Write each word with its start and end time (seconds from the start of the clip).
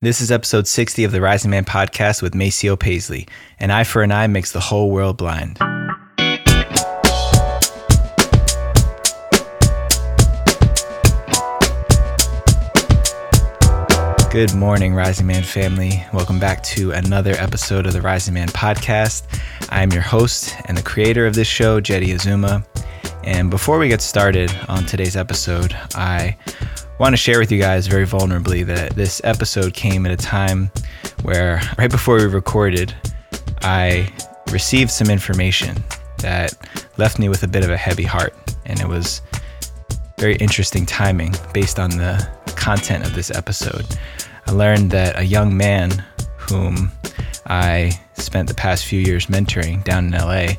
This 0.00 0.20
is 0.20 0.30
episode 0.30 0.68
60 0.68 1.02
of 1.02 1.10
the 1.10 1.20
Rising 1.20 1.50
Man 1.50 1.64
podcast 1.64 2.22
with 2.22 2.32
Maceo 2.32 2.76
Paisley. 2.76 3.26
An 3.58 3.72
eye 3.72 3.82
for 3.82 4.04
an 4.04 4.12
eye 4.12 4.28
makes 4.28 4.52
the 4.52 4.60
whole 4.60 4.92
world 4.92 5.16
blind. 5.16 5.58
Good 14.30 14.54
morning, 14.54 14.94
Rising 14.94 15.26
Man 15.26 15.42
family. 15.42 16.06
Welcome 16.12 16.38
back 16.38 16.62
to 16.62 16.92
another 16.92 17.32
episode 17.32 17.84
of 17.84 17.92
the 17.92 18.00
Rising 18.00 18.34
Man 18.34 18.46
podcast. 18.46 19.24
I 19.68 19.82
am 19.82 19.90
your 19.90 20.02
host 20.02 20.54
and 20.66 20.78
the 20.78 20.82
creator 20.84 21.26
of 21.26 21.34
this 21.34 21.48
show, 21.48 21.80
Jeddy 21.80 22.12
Azuma. 22.12 22.64
And 23.28 23.50
before 23.50 23.78
we 23.78 23.88
get 23.88 24.00
started 24.00 24.50
on 24.68 24.86
today's 24.86 25.14
episode, 25.14 25.76
I 25.94 26.34
want 26.98 27.12
to 27.12 27.18
share 27.18 27.38
with 27.38 27.52
you 27.52 27.60
guys 27.60 27.86
very 27.86 28.06
vulnerably 28.06 28.64
that 28.64 28.92
this 28.92 29.20
episode 29.22 29.74
came 29.74 30.06
at 30.06 30.12
a 30.12 30.16
time 30.16 30.70
where, 31.24 31.60
right 31.76 31.90
before 31.90 32.16
we 32.16 32.24
recorded, 32.24 32.94
I 33.60 34.10
received 34.50 34.90
some 34.90 35.10
information 35.10 35.76
that 36.20 36.56
left 36.96 37.18
me 37.18 37.28
with 37.28 37.42
a 37.42 37.46
bit 37.46 37.64
of 37.64 37.70
a 37.70 37.76
heavy 37.76 38.02
heart. 38.02 38.34
And 38.64 38.80
it 38.80 38.88
was 38.88 39.20
very 40.18 40.36
interesting 40.36 40.86
timing 40.86 41.34
based 41.52 41.78
on 41.78 41.90
the 41.90 42.26
content 42.56 43.04
of 43.04 43.14
this 43.14 43.30
episode. 43.30 43.84
I 44.46 44.52
learned 44.52 44.90
that 44.92 45.18
a 45.18 45.22
young 45.22 45.54
man 45.54 46.02
whom 46.38 46.90
I 47.44 47.90
spent 48.14 48.48
the 48.48 48.54
past 48.54 48.86
few 48.86 49.00
years 49.00 49.26
mentoring 49.26 49.84
down 49.84 50.06
in 50.06 50.12
LA 50.12 50.54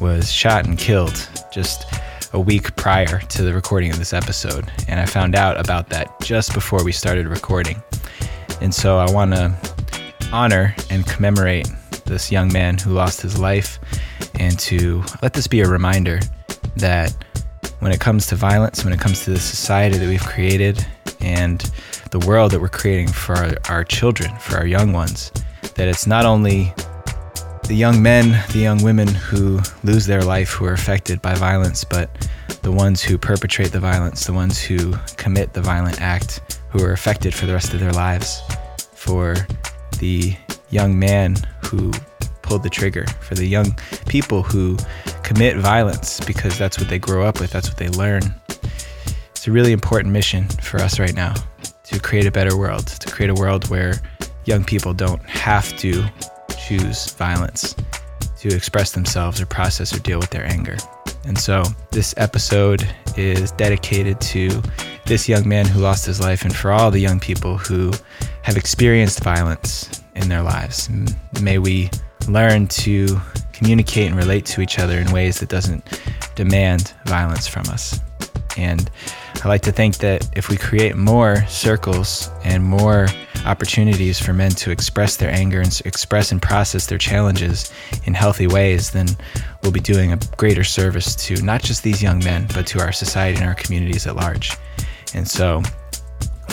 was 0.00 0.32
shot 0.32 0.66
and 0.66 0.78
killed 0.78 1.28
just 1.52 1.84
a 2.32 2.40
week 2.40 2.74
prior 2.76 3.20
to 3.20 3.42
the 3.42 3.52
recording 3.52 3.90
of 3.90 3.98
this 3.98 4.12
episode. 4.12 4.70
And 4.88 5.00
I 5.00 5.06
found 5.06 5.34
out 5.34 5.58
about 5.58 5.88
that 5.90 6.20
just 6.20 6.54
before 6.54 6.84
we 6.84 6.92
started 6.92 7.26
recording. 7.26 7.82
And 8.60 8.74
so 8.74 8.98
I 8.98 9.10
want 9.10 9.32
to 9.32 9.54
honor 10.32 10.74
and 10.90 11.06
commemorate 11.06 11.68
this 12.04 12.30
young 12.32 12.52
man 12.52 12.78
who 12.78 12.92
lost 12.92 13.20
his 13.20 13.38
life 13.38 13.78
and 14.38 14.58
to 14.60 15.02
let 15.22 15.32
this 15.32 15.46
be 15.46 15.60
a 15.60 15.68
reminder 15.68 16.20
that 16.76 17.14
when 17.80 17.92
it 17.92 18.00
comes 18.00 18.26
to 18.28 18.36
violence, 18.36 18.84
when 18.84 18.92
it 18.92 19.00
comes 19.00 19.24
to 19.24 19.30
the 19.30 19.40
society 19.40 19.98
that 19.98 20.08
we've 20.08 20.24
created 20.24 20.84
and 21.20 21.70
the 22.10 22.18
world 22.20 22.52
that 22.52 22.60
we're 22.60 22.68
creating 22.68 23.08
for 23.08 23.34
our, 23.34 23.52
our 23.68 23.84
children, 23.84 24.34
for 24.38 24.56
our 24.56 24.66
young 24.66 24.92
ones, 24.92 25.32
that 25.74 25.88
it's 25.88 26.06
not 26.06 26.24
only 26.24 26.72
the 27.66 27.74
young 27.74 28.00
men, 28.00 28.44
the 28.52 28.60
young 28.60 28.80
women 28.84 29.08
who 29.08 29.58
lose 29.82 30.06
their 30.06 30.22
life 30.22 30.50
who 30.50 30.64
are 30.66 30.72
affected 30.72 31.20
by 31.20 31.34
violence, 31.34 31.82
but 31.82 32.28
the 32.62 32.70
ones 32.70 33.02
who 33.02 33.18
perpetrate 33.18 33.72
the 33.72 33.80
violence, 33.80 34.24
the 34.24 34.32
ones 34.32 34.60
who 34.60 34.92
commit 35.16 35.52
the 35.52 35.60
violent 35.60 36.00
act, 36.00 36.58
who 36.70 36.84
are 36.84 36.92
affected 36.92 37.34
for 37.34 37.46
the 37.46 37.52
rest 37.52 37.74
of 37.74 37.80
their 37.80 37.92
lives. 37.92 38.40
For 38.94 39.34
the 39.98 40.36
young 40.70 40.96
man 40.96 41.36
who 41.64 41.90
pulled 42.42 42.62
the 42.62 42.70
trigger, 42.70 43.06
for 43.20 43.34
the 43.34 43.46
young 43.46 43.76
people 44.06 44.44
who 44.44 44.76
commit 45.24 45.56
violence 45.56 46.20
because 46.20 46.56
that's 46.56 46.78
what 46.78 46.88
they 46.88 47.00
grow 47.00 47.26
up 47.26 47.40
with, 47.40 47.50
that's 47.50 47.68
what 47.68 47.78
they 47.78 47.88
learn. 47.88 48.22
It's 49.30 49.48
a 49.48 49.52
really 49.52 49.72
important 49.72 50.12
mission 50.12 50.48
for 50.62 50.78
us 50.78 51.00
right 51.00 51.14
now 51.14 51.34
to 51.84 51.98
create 51.98 52.26
a 52.26 52.30
better 52.30 52.56
world, 52.56 52.86
to 52.86 53.10
create 53.10 53.30
a 53.30 53.34
world 53.34 53.68
where 53.70 53.94
young 54.44 54.62
people 54.62 54.94
don't 54.94 55.22
have 55.22 55.76
to 55.78 56.04
choose 56.66 57.12
violence 57.12 57.76
to 58.38 58.54
express 58.54 58.92
themselves 58.92 59.40
or 59.40 59.46
process 59.46 59.94
or 59.94 60.00
deal 60.00 60.18
with 60.18 60.30
their 60.30 60.44
anger. 60.44 60.76
And 61.24 61.38
so 61.38 61.64
this 61.90 62.14
episode 62.16 62.88
is 63.16 63.52
dedicated 63.52 64.20
to 64.20 64.62
this 65.06 65.28
young 65.28 65.48
man 65.48 65.66
who 65.66 65.80
lost 65.80 66.06
his 66.06 66.20
life 66.20 66.42
and 66.42 66.54
for 66.54 66.72
all 66.72 66.90
the 66.90 67.00
young 67.00 67.20
people 67.20 67.56
who 67.56 67.92
have 68.42 68.56
experienced 68.56 69.22
violence 69.22 70.02
in 70.14 70.28
their 70.28 70.42
lives. 70.42 70.88
May 71.40 71.58
we 71.58 71.90
learn 72.28 72.66
to 72.68 73.20
communicate 73.52 74.08
and 74.08 74.16
relate 74.16 74.44
to 74.46 74.60
each 74.60 74.78
other 74.78 74.98
in 74.98 75.10
ways 75.12 75.40
that 75.40 75.48
doesn't 75.48 75.84
demand 76.34 76.92
violence 77.06 77.48
from 77.48 77.64
us. 77.68 78.00
And 78.56 78.90
I 79.44 79.48
like 79.48 79.62
to 79.62 79.72
think 79.72 79.98
that 79.98 80.28
if 80.36 80.48
we 80.48 80.56
create 80.56 80.96
more 80.96 81.44
circles 81.46 82.30
and 82.44 82.64
more 82.64 83.08
opportunities 83.44 84.18
for 84.18 84.32
men 84.32 84.50
to 84.52 84.70
express 84.70 85.16
their 85.16 85.30
anger 85.30 85.60
and 85.60 85.80
express 85.84 86.32
and 86.32 86.42
process 86.42 86.86
their 86.86 86.98
challenges 86.98 87.72
in 88.04 88.14
healthy 88.14 88.46
ways, 88.46 88.90
then 88.90 89.06
we'll 89.62 89.72
be 89.72 89.80
doing 89.80 90.12
a 90.12 90.18
greater 90.36 90.64
service 90.64 91.14
to 91.26 91.40
not 91.42 91.62
just 91.62 91.82
these 91.82 92.02
young 92.02 92.18
men, 92.24 92.46
but 92.54 92.66
to 92.68 92.80
our 92.80 92.92
society 92.92 93.38
and 93.38 93.46
our 93.46 93.54
communities 93.54 94.06
at 94.06 94.16
large. 94.16 94.56
And 95.14 95.28
so, 95.28 95.62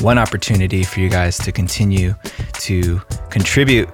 one 0.01 0.17
opportunity 0.17 0.83
for 0.83 0.99
you 0.99 1.09
guys 1.09 1.37
to 1.39 1.51
continue 1.51 2.15
to 2.53 2.99
contribute 3.29 3.89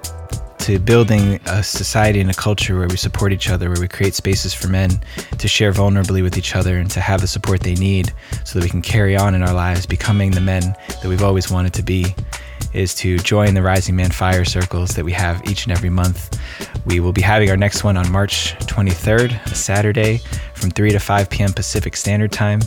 to 0.60 0.78
building 0.78 1.40
a 1.46 1.62
society 1.62 2.20
and 2.20 2.30
a 2.30 2.34
culture 2.34 2.78
where 2.78 2.88
we 2.88 2.96
support 2.96 3.32
each 3.32 3.48
other, 3.48 3.70
where 3.70 3.80
we 3.80 3.88
create 3.88 4.14
spaces 4.14 4.52
for 4.52 4.68
men 4.68 4.90
to 5.38 5.48
share 5.48 5.72
vulnerably 5.72 6.22
with 6.22 6.36
each 6.36 6.54
other 6.54 6.78
and 6.78 6.90
to 6.90 7.00
have 7.00 7.20
the 7.20 7.26
support 7.26 7.60
they 7.60 7.74
need 7.74 8.12
so 8.44 8.58
that 8.58 8.64
we 8.64 8.70
can 8.70 8.82
carry 8.82 9.16
on 9.16 9.34
in 9.34 9.42
our 9.42 9.54
lives 9.54 9.86
becoming 9.86 10.30
the 10.30 10.40
men 10.40 10.62
that 10.88 11.06
we've 11.06 11.22
always 11.22 11.50
wanted 11.50 11.72
to 11.72 11.82
be 11.82 12.14
is 12.72 12.94
to 12.96 13.18
join 13.18 13.54
the 13.54 13.62
Rising 13.62 13.96
Man 13.96 14.10
Fire 14.10 14.44
Circles 14.44 14.90
that 14.90 15.04
we 15.04 15.12
have 15.12 15.42
each 15.48 15.64
and 15.64 15.72
every 15.72 15.90
month. 15.90 16.40
We 16.86 17.00
will 17.00 17.12
be 17.12 17.22
having 17.22 17.50
our 17.50 17.56
next 17.56 17.84
one 17.84 17.96
on 17.96 18.10
March 18.10 18.54
23rd, 18.60 19.44
a 19.46 19.54
Saturday, 19.54 20.18
from 20.54 20.70
3 20.70 20.90
to 20.90 20.98
5 20.98 21.30
p.m. 21.30 21.52
Pacific 21.52 21.96
Standard 21.96 22.32
Time. 22.32 22.60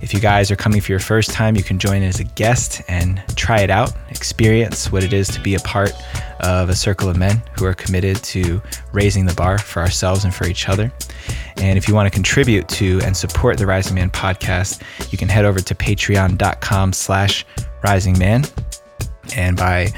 If 0.00 0.12
you 0.12 0.20
guys 0.20 0.50
are 0.50 0.56
coming 0.56 0.80
for 0.80 0.92
your 0.92 1.00
first 1.00 1.30
time, 1.30 1.56
you 1.56 1.62
can 1.62 1.78
join 1.78 2.02
as 2.02 2.20
a 2.20 2.24
guest 2.24 2.82
and 2.88 3.22
try 3.36 3.60
it 3.60 3.70
out, 3.70 3.92
experience 4.10 4.90
what 4.92 5.02
it 5.02 5.12
is 5.12 5.28
to 5.28 5.40
be 5.40 5.54
a 5.54 5.60
part 5.60 5.92
of 6.40 6.68
a 6.68 6.76
circle 6.76 7.08
of 7.08 7.16
men 7.16 7.42
who 7.58 7.64
are 7.64 7.74
committed 7.74 8.16
to 8.22 8.62
raising 8.92 9.26
the 9.26 9.34
bar 9.34 9.58
for 9.58 9.80
ourselves 9.80 10.24
and 10.24 10.34
for 10.34 10.46
each 10.46 10.68
other. 10.68 10.92
And 11.56 11.76
if 11.76 11.88
you 11.88 11.94
want 11.94 12.06
to 12.06 12.10
contribute 12.10 12.68
to 12.68 13.00
and 13.04 13.16
support 13.16 13.58
the 13.58 13.66
Rising 13.66 13.94
Man 13.94 14.10
podcast, 14.10 14.82
you 15.10 15.18
can 15.18 15.28
head 15.28 15.44
over 15.44 15.60
to 15.60 15.74
patreon.com 15.74 16.92
slash 16.92 17.44
rising 17.82 18.18
man 18.18 18.44
and 19.36 19.56
by 19.56 19.88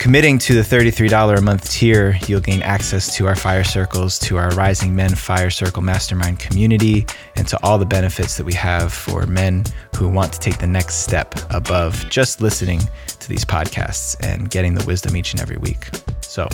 committing 0.00 0.38
to 0.38 0.54
the 0.54 0.62
$33 0.62 1.36
a 1.36 1.42
month 1.42 1.70
tier, 1.70 2.16
you'll 2.26 2.40
gain 2.40 2.62
access 2.62 3.14
to 3.14 3.26
our 3.26 3.36
fire 3.36 3.62
circles, 3.62 4.18
to 4.18 4.38
our 4.38 4.48
Rising 4.52 4.96
Men 4.96 5.14
Fire 5.14 5.50
Circle 5.50 5.82
Mastermind 5.82 6.38
community, 6.38 7.06
and 7.36 7.46
to 7.48 7.58
all 7.62 7.76
the 7.76 7.84
benefits 7.84 8.38
that 8.38 8.44
we 8.44 8.54
have 8.54 8.94
for 8.94 9.26
men 9.26 9.62
who 9.94 10.08
want 10.08 10.32
to 10.32 10.38
take 10.38 10.58
the 10.58 10.66
next 10.66 11.02
step 11.02 11.34
above 11.50 12.08
just 12.08 12.40
listening 12.40 12.80
to 13.06 13.28
these 13.28 13.44
podcasts 13.44 14.16
and 14.24 14.50
getting 14.50 14.74
the 14.74 14.84
wisdom 14.86 15.14
each 15.16 15.32
and 15.32 15.40
every 15.42 15.58
week. 15.58 15.90
So, 16.22 16.48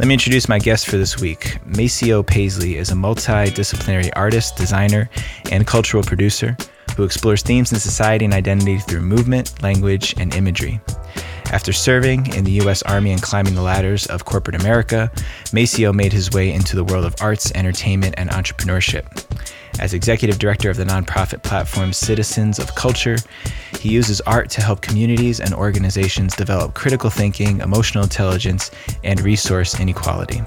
let 0.00 0.08
me 0.08 0.14
introduce 0.14 0.48
my 0.48 0.58
guest 0.58 0.88
for 0.88 0.96
this 0.96 1.20
week. 1.20 1.58
Maceo 1.64 2.22
Paisley 2.24 2.76
is 2.76 2.90
a 2.90 2.94
multidisciplinary 2.94 4.10
artist, 4.16 4.56
designer, 4.56 5.08
and 5.52 5.66
cultural 5.66 6.02
producer 6.02 6.56
who 6.96 7.04
explores 7.04 7.42
themes 7.42 7.72
in 7.72 7.78
society 7.78 8.24
and 8.24 8.34
identity 8.34 8.78
through 8.78 9.02
movement, 9.02 9.62
language, 9.62 10.14
and 10.18 10.34
imagery. 10.34 10.80
After 11.52 11.72
serving 11.72 12.34
in 12.34 12.42
the 12.42 12.52
U.S. 12.62 12.82
Army 12.82 13.12
and 13.12 13.22
climbing 13.22 13.54
the 13.54 13.62
ladders 13.62 14.06
of 14.06 14.24
corporate 14.24 14.60
America, 14.60 15.12
Maceo 15.52 15.92
made 15.92 16.12
his 16.12 16.32
way 16.32 16.52
into 16.52 16.74
the 16.74 16.82
world 16.82 17.04
of 17.04 17.14
arts, 17.20 17.52
entertainment, 17.54 18.14
and 18.18 18.30
entrepreneurship. 18.30 19.24
As 19.78 19.94
executive 19.94 20.38
director 20.38 20.70
of 20.70 20.76
the 20.76 20.84
nonprofit 20.84 21.42
platform 21.42 21.92
Citizens 21.92 22.58
of 22.58 22.74
Culture, 22.74 23.16
he 23.78 23.90
uses 23.90 24.20
art 24.22 24.50
to 24.50 24.62
help 24.62 24.80
communities 24.80 25.38
and 25.38 25.54
organizations 25.54 26.34
develop 26.34 26.74
critical 26.74 27.10
thinking, 27.10 27.60
emotional 27.60 28.02
intelligence, 28.02 28.70
and 29.04 29.20
resource 29.20 29.78
inequality. 29.78 30.42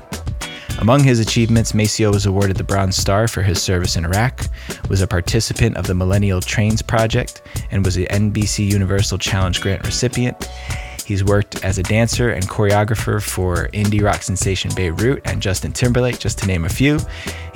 Among 0.80 1.04
his 1.04 1.20
achievements, 1.20 1.74
Maceo 1.74 2.14
was 2.14 2.26
awarded 2.26 2.56
the 2.56 2.64
Bronze 2.64 2.96
Star 2.96 3.28
for 3.28 3.42
his 3.42 3.62
service 3.62 3.98
in 3.98 4.06
Iraq, 4.06 4.46
was 4.88 5.02
a 5.02 5.08
participant 5.08 5.76
of 5.76 5.88
the 5.88 5.94
Millennial 5.94 6.40
Trains 6.40 6.82
Project, 6.82 7.42
and 7.70 7.84
was 7.84 7.98
an 7.98 8.06
NBC 8.06 8.66
Universal 8.66 9.18
Challenge 9.18 9.60
Grant 9.60 9.86
recipient. 9.86 10.50
He's 11.06 11.22
worked 11.22 11.66
as 11.66 11.80
a 11.80 11.84
dancer 11.84 12.30
and 12.30 12.48
choreographer 12.48 13.22
for 13.22 13.68
indie 13.74 14.02
rock 14.02 14.24
sensation 14.24 14.72
Beirut 14.74 15.22
and 15.26 15.42
Justin 15.42 15.74
Timberlake, 15.74 16.18
just 16.18 16.40
to 16.40 16.48
name 16.48 16.64
a 16.64 16.70
few. 16.70 16.98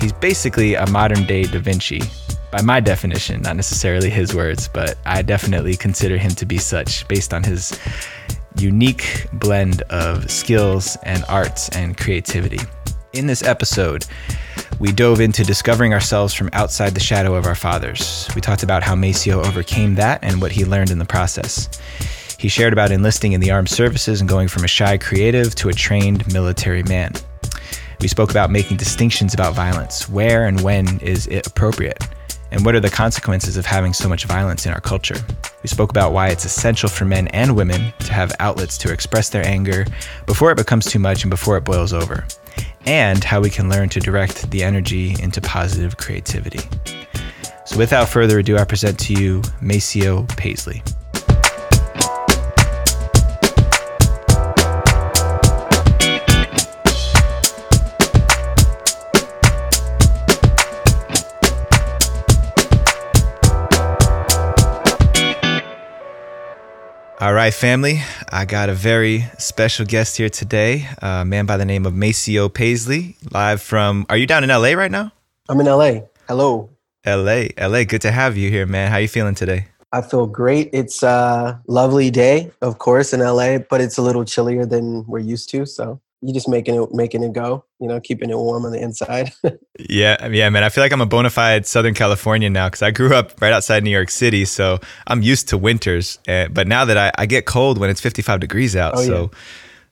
He's 0.00 0.12
basically 0.12 0.74
a 0.74 0.86
modern 0.90 1.24
day 1.24 1.44
Da 1.44 1.60
Vinci, 1.60 2.02
by 2.50 2.60
my 2.60 2.78
definition, 2.78 3.40
not 3.40 3.56
necessarily 3.56 4.10
his 4.10 4.34
words, 4.34 4.68
but 4.68 4.98
I 5.06 5.22
definitely 5.22 5.76
consider 5.76 6.18
him 6.18 6.32
to 6.32 6.44
be 6.44 6.58
such 6.58 7.08
based 7.08 7.32
on 7.32 7.42
his 7.42 7.78
unique 8.58 9.28
blend 9.32 9.80
of 9.82 10.30
skills 10.30 10.98
and 11.04 11.24
arts 11.28 11.70
and 11.70 11.96
creativity. 11.96 12.60
In 13.14 13.28
this 13.28 13.44
episode, 13.44 14.04
we 14.80 14.90
dove 14.90 15.20
into 15.20 15.44
discovering 15.44 15.94
ourselves 15.94 16.34
from 16.34 16.50
outside 16.52 16.94
the 16.94 17.00
shadow 17.00 17.36
of 17.36 17.46
our 17.46 17.54
fathers. 17.54 18.28
We 18.34 18.40
talked 18.40 18.64
about 18.64 18.82
how 18.82 18.96
Maceo 18.96 19.40
overcame 19.40 19.94
that 19.94 20.18
and 20.24 20.40
what 20.40 20.50
he 20.50 20.64
learned 20.64 20.90
in 20.90 20.98
the 20.98 21.04
process. 21.04 21.68
He 22.40 22.48
shared 22.48 22.72
about 22.72 22.90
enlisting 22.90 23.30
in 23.30 23.40
the 23.40 23.52
armed 23.52 23.68
services 23.68 24.20
and 24.20 24.28
going 24.28 24.48
from 24.48 24.64
a 24.64 24.68
shy 24.68 24.98
creative 24.98 25.54
to 25.54 25.68
a 25.68 25.72
trained 25.72 26.26
military 26.32 26.82
man. 26.82 27.12
We 28.00 28.08
spoke 28.08 28.32
about 28.32 28.50
making 28.50 28.78
distinctions 28.78 29.32
about 29.32 29.54
violence. 29.54 30.08
Where 30.08 30.46
and 30.46 30.60
when 30.62 30.98
is 30.98 31.28
it 31.28 31.46
appropriate? 31.46 32.02
And 32.50 32.64
what 32.64 32.74
are 32.74 32.80
the 32.80 32.90
consequences 32.90 33.56
of 33.56 33.64
having 33.64 33.92
so 33.92 34.08
much 34.08 34.24
violence 34.24 34.66
in 34.66 34.72
our 34.72 34.80
culture? 34.80 35.24
We 35.62 35.68
spoke 35.68 35.90
about 35.90 36.12
why 36.12 36.30
it's 36.30 36.44
essential 36.44 36.88
for 36.88 37.04
men 37.04 37.28
and 37.28 37.54
women 37.54 37.92
to 38.00 38.12
have 38.12 38.32
outlets 38.40 38.76
to 38.78 38.92
express 38.92 39.28
their 39.28 39.46
anger 39.46 39.86
before 40.26 40.50
it 40.50 40.56
becomes 40.56 40.86
too 40.86 40.98
much 40.98 41.22
and 41.22 41.30
before 41.30 41.56
it 41.56 41.64
boils 41.64 41.92
over, 41.92 42.26
and 42.86 43.22
how 43.22 43.40
we 43.40 43.50
can 43.50 43.68
learn 43.68 43.88
to 43.90 44.00
direct 44.00 44.50
the 44.50 44.62
energy 44.62 45.16
into 45.20 45.40
positive 45.40 45.96
creativity. 45.96 46.60
So, 47.64 47.78
without 47.78 48.08
further 48.08 48.38
ado, 48.38 48.58
I 48.58 48.64
present 48.64 48.98
to 49.00 49.14
you 49.14 49.42
Maceo 49.60 50.24
Paisley. 50.36 50.82
All 67.24 67.32
right, 67.32 67.54
family. 67.54 68.02
I 68.30 68.44
got 68.44 68.68
a 68.68 68.74
very 68.74 69.24
special 69.38 69.86
guest 69.86 70.18
here 70.18 70.28
today, 70.28 70.86
a 71.00 71.24
man 71.24 71.46
by 71.46 71.56
the 71.56 71.64
name 71.64 71.86
of 71.86 71.94
Maceo 71.94 72.50
Paisley, 72.50 73.16
live 73.32 73.62
from. 73.62 74.04
Are 74.10 74.18
you 74.18 74.26
down 74.26 74.44
in 74.44 74.50
LA 74.50 74.74
right 74.74 74.90
now? 74.90 75.10
I'm 75.48 75.58
in 75.58 75.64
LA. 75.64 76.00
Hello. 76.28 76.68
LA, 77.06 77.44
LA. 77.56 77.84
Good 77.84 78.02
to 78.02 78.10
have 78.10 78.36
you 78.36 78.50
here, 78.50 78.66
man. 78.66 78.90
How 78.90 78.98
you 78.98 79.08
feeling 79.08 79.34
today? 79.34 79.68
I 79.90 80.02
feel 80.02 80.26
great. 80.26 80.68
It's 80.74 81.02
a 81.02 81.62
lovely 81.66 82.10
day, 82.10 82.50
of 82.60 82.76
course, 82.76 83.14
in 83.14 83.20
LA, 83.20 83.56
but 83.56 83.80
it's 83.80 83.96
a 83.96 84.02
little 84.02 84.26
chillier 84.26 84.66
than 84.66 85.06
we're 85.06 85.20
used 85.20 85.48
to. 85.52 85.64
So 85.64 86.02
you 86.24 86.32
just 86.32 86.48
making 86.48 86.74
it 86.74 86.92
making 86.92 87.22
it 87.22 87.34
go, 87.34 87.64
you 87.80 87.86
know, 87.86 88.00
keeping 88.00 88.30
it 88.30 88.36
warm 88.36 88.64
on 88.64 88.72
the 88.72 88.80
inside. 88.80 89.30
yeah, 89.78 90.26
yeah, 90.28 90.48
man. 90.48 90.64
I 90.64 90.70
feel 90.70 90.82
like 90.82 90.92
I'm 90.92 91.02
a 91.02 91.06
bona 91.06 91.28
fide 91.28 91.66
Southern 91.66 91.92
Californian 91.92 92.52
now 92.54 92.68
because 92.68 92.80
I 92.80 92.90
grew 92.90 93.14
up 93.14 93.40
right 93.42 93.52
outside 93.52 93.84
New 93.84 93.90
York 93.90 94.10
City, 94.10 94.46
so 94.46 94.78
I'm 95.06 95.20
used 95.20 95.48
to 95.50 95.58
winters. 95.58 96.18
Uh, 96.26 96.48
but 96.48 96.66
now 96.66 96.86
that 96.86 96.96
I, 96.96 97.12
I 97.18 97.26
get 97.26 97.44
cold 97.44 97.78
when 97.78 97.90
it's 97.90 98.00
55 98.00 98.40
degrees 98.40 98.74
out, 98.74 98.94
oh, 98.96 99.02
so 99.02 99.30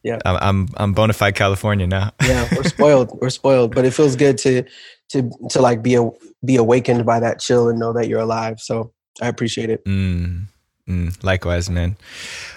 yeah, 0.02 0.18
I'm, 0.24 0.36
I'm 0.40 0.68
I'm 0.78 0.92
bona 0.94 1.12
fide 1.12 1.34
California 1.34 1.86
now. 1.86 2.12
yeah, 2.22 2.48
we're 2.56 2.62
spoiled. 2.62 3.18
We're 3.20 3.30
spoiled, 3.30 3.74
but 3.74 3.84
it 3.84 3.92
feels 3.92 4.16
good 4.16 4.38
to 4.38 4.64
to 5.10 5.30
to 5.50 5.60
like 5.60 5.82
be 5.82 5.96
a, 5.96 6.08
be 6.44 6.56
awakened 6.56 7.04
by 7.04 7.20
that 7.20 7.40
chill 7.40 7.68
and 7.68 7.78
know 7.78 7.92
that 7.92 8.08
you're 8.08 8.20
alive. 8.20 8.58
So 8.58 8.94
I 9.20 9.28
appreciate 9.28 9.68
it. 9.68 9.84
Mm. 9.84 10.46
Mm, 10.88 11.22
likewise, 11.22 11.70
man. 11.70 11.96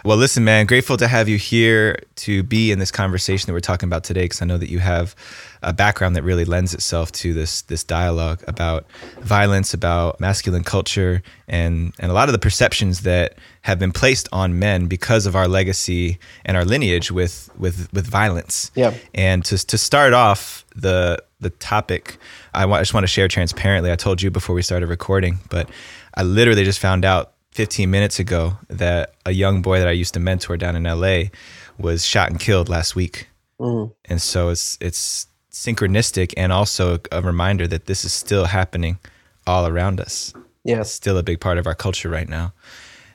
Well, 0.03 0.17
listen, 0.17 0.43
man, 0.43 0.65
grateful 0.65 0.97
to 0.97 1.07
have 1.07 1.29
you 1.29 1.37
here 1.37 1.99
to 2.15 2.41
be 2.41 2.71
in 2.71 2.79
this 2.79 2.89
conversation 2.89 3.45
that 3.45 3.53
we're 3.53 3.59
talking 3.59 3.87
about 3.87 4.03
today, 4.03 4.23
because 4.23 4.41
I 4.41 4.45
know 4.45 4.57
that 4.57 4.69
you 4.69 4.79
have 4.79 5.15
a 5.61 5.71
background 5.71 6.15
that 6.15 6.23
really 6.23 6.43
lends 6.43 6.73
itself 6.73 7.11
to 7.11 7.35
this 7.35 7.61
this 7.63 7.83
dialogue 7.83 8.43
about 8.47 8.87
violence, 9.19 9.75
about 9.75 10.19
masculine 10.19 10.63
culture, 10.63 11.21
and 11.47 11.93
and 11.99 12.09
a 12.09 12.15
lot 12.15 12.27
of 12.27 12.33
the 12.33 12.39
perceptions 12.39 13.01
that 13.01 13.37
have 13.61 13.77
been 13.77 13.91
placed 13.91 14.27
on 14.31 14.57
men 14.57 14.87
because 14.87 15.27
of 15.27 15.35
our 15.35 15.47
legacy 15.47 16.17
and 16.45 16.57
our 16.57 16.65
lineage 16.65 17.11
with 17.11 17.51
with 17.59 17.93
with 17.93 18.07
violence. 18.07 18.71
Yeah. 18.73 18.95
And 19.13 19.45
to 19.45 19.57
to 19.67 19.77
start 19.77 20.13
off 20.13 20.65
the 20.75 21.23
the 21.41 21.51
topic, 21.51 22.17
I, 22.55 22.65
want, 22.65 22.79
I 22.79 22.81
just 22.81 22.95
want 22.95 23.03
to 23.03 23.07
share 23.07 23.27
transparently. 23.27 23.91
I 23.91 23.95
told 23.95 24.19
you 24.23 24.31
before 24.31 24.55
we 24.55 24.63
started 24.63 24.87
recording, 24.87 25.37
but 25.51 25.69
I 26.15 26.23
literally 26.23 26.63
just 26.63 26.79
found 26.79 27.05
out 27.05 27.33
15 27.55 27.89
minutes 27.89 28.19
ago 28.19 28.57
that 28.67 29.13
a 29.25 29.31
young 29.31 29.61
boy 29.61 29.79
that 29.79 29.87
I 29.87 29.91
used 29.91 30.13
to 30.15 30.19
mentor 30.19 30.57
down 30.57 30.75
in 30.75 30.83
LA 30.83 31.29
was 31.77 32.05
shot 32.05 32.29
and 32.29 32.37
killed 32.37 32.67
last 32.67 32.97
week. 32.97 33.29
Mm. 33.61 33.93
And 34.03 34.21
so 34.21 34.49
it's 34.49 34.77
it's 34.81 35.27
synchronistic 35.53 36.33
and 36.35 36.51
also 36.51 36.99
a 37.13 37.21
reminder 37.21 37.65
that 37.65 37.85
this 37.85 38.03
is 38.03 38.11
still 38.11 38.43
happening 38.43 38.99
all 39.47 39.67
around 39.67 40.01
us. 40.01 40.33
Yeah. 40.65 40.81
It's 40.81 40.91
still 40.91 41.17
a 41.17 41.23
big 41.23 41.39
part 41.39 41.57
of 41.57 41.65
our 41.65 41.73
culture 41.73 42.09
right 42.09 42.27
now. 42.27 42.51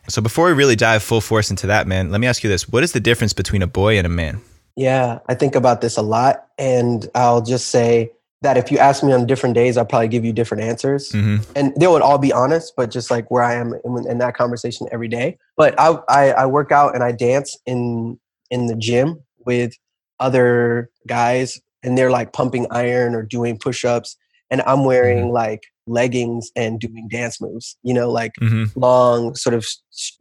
So 0.08 0.22
before 0.22 0.46
we 0.46 0.52
really 0.52 0.76
dive 0.76 1.02
full 1.02 1.20
force 1.20 1.50
into 1.50 1.66
that, 1.66 1.86
man, 1.86 2.10
let 2.10 2.18
me 2.18 2.26
ask 2.26 2.42
you 2.42 2.48
this. 2.48 2.66
What 2.66 2.82
is 2.82 2.92
the 2.92 3.00
difference 3.00 3.34
between 3.34 3.60
a 3.60 3.66
boy 3.66 3.98
and 3.98 4.06
a 4.06 4.10
man? 4.10 4.40
Yeah, 4.74 5.18
I 5.28 5.34
think 5.34 5.54
about 5.54 5.82
this 5.82 5.98
a 5.98 6.02
lot 6.02 6.46
and 6.56 7.06
I'll 7.14 7.42
just 7.42 7.68
say 7.68 8.10
that 8.42 8.56
if 8.56 8.70
you 8.70 8.78
ask 8.78 9.02
me 9.02 9.12
on 9.12 9.26
different 9.26 9.54
days, 9.54 9.76
I'll 9.76 9.84
probably 9.84 10.08
give 10.08 10.24
you 10.24 10.32
different 10.32 10.62
answers. 10.62 11.10
Mm-hmm. 11.10 11.52
And 11.56 11.74
they 11.76 11.86
would 11.86 12.02
all 12.02 12.18
be 12.18 12.32
honest, 12.32 12.72
but 12.76 12.90
just 12.90 13.10
like 13.10 13.30
where 13.30 13.42
I 13.42 13.54
am 13.54 13.74
in, 13.84 14.08
in 14.08 14.18
that 14.18 14.34
conversation 14.34 14.88
every 14.90 15.08
day. 15.08 15.38
But 15.56 15.78
I, 15.78 15.98
I, 16.08 16.30
I 16.30 16.46
work 16.46 16.72
out 16.72 16.94
and 16.94 17.04
I 17.04 17.12
dance 17.12 17.56
in 17.66 18.18
in 18.50 18.66
the 18.66 18.74
gym 18.74 19.20
with 19.46 19.74
other 20.18 20.90
guys, 21.06 21.60
and 21.82 21.96
they're 21.96 22.10
like 22.10 22.32
pumping 22.32 22.66
iron 22.70 23.14
or 23.14 23.22
doing 23.22 23.58
push-ups, 23.58 24.16
and 24.50 24.62
I'm 24.62 24.84
wearing 24.84 25.26
mm-hmm. 25.26 25.34
like 25.34 25.64
leggings 25.86 26.50
and 26.56 26.80
doing 26.80 27.08
dance 27.08 27.40
moves. 27.40 27.76
You 27.82 27.94
know, 27.94 28.10
like 28.10 28.32
mm-hmm. 28.40 28.78
long 28.78 29.34
sort 29.34 29.54
of 29.54 29.66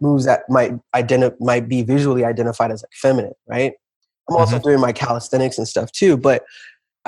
moves 0.01 0.25
that 0.25 0.41
might 0.49 0.73
identify 0.93 1.35
might 1.39 1.69
be 1.69 1.83
visually 1.83 2.25
identified 2.25 2.71
as 2.71 2.83
like 2.83 2.91
feminine, 2.93 3.33
right? 3.47 3.73
I'm 4.29 4.35
also 4.35 4.57
mm-hmm. 4.57 4.67
doing 4.67 4.79
my 4.79 4.91
calisthenics 4.91 5.57
and 5.57 5.67
stuff 5.67 5.91
too, 5.91 6.17
but 6.17 6.43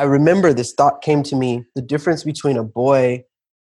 I 0.02 0.06
remember 0.06 0.52
this 0.52 0.74
thought 0.74 1.04
came 1.04 1.22
to 1.22 1.36
me 1.36 1.64
the 1.76 1.82
difference 1.82 2.24
between 2.24 2.58
a 2.58 2.64
boy 2.64 3.24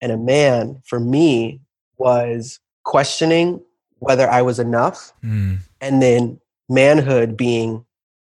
and 0.01 0.09
a 0.09 0.17
man 0.17 0.81
for 0.85 0.97
me 0.97 1.59
was 1.97 2.61
questioning 2.85 3.59
whether 3.99 4.29
I 4.29 4.41
was 4.41 4.57
enough 4.57 5.11
mm. 5.21 5.57
and 5.81 6.01
then 6.01 6.39
manhood 6.69 7.35
being 7.35 7.85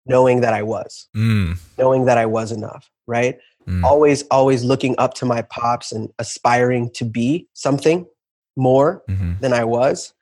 knowing 0.07 0.41
that 0.41 0.53
I 0.53 0.65
was, 0.65 1.07
mm. 1.15 1.57
knowing 1.79 2.07
that 2.07 2.19
I 2.19 2.27
was 2.27 2.51
enough, 2.51 2.91
right? 3.07 3.39
Mm. 3.69 3.85
Always, 3.85 4.23
always 4.25 4.65
looking 4.65 4.97
up 4.99 5.15
to 5.15 5.25
my 5.25 5.43
pops 5.43 5.93
and 5.93 6.13
aspiring 6.19 6.91
to 6.95 7.05
be 7.05 7.47
something 7.53 8.07
more 8.57 9.05
mm-hmm. 9.09 9.35
than 9.41 9.53
I 9.53 9.63
was. 9.63 10.15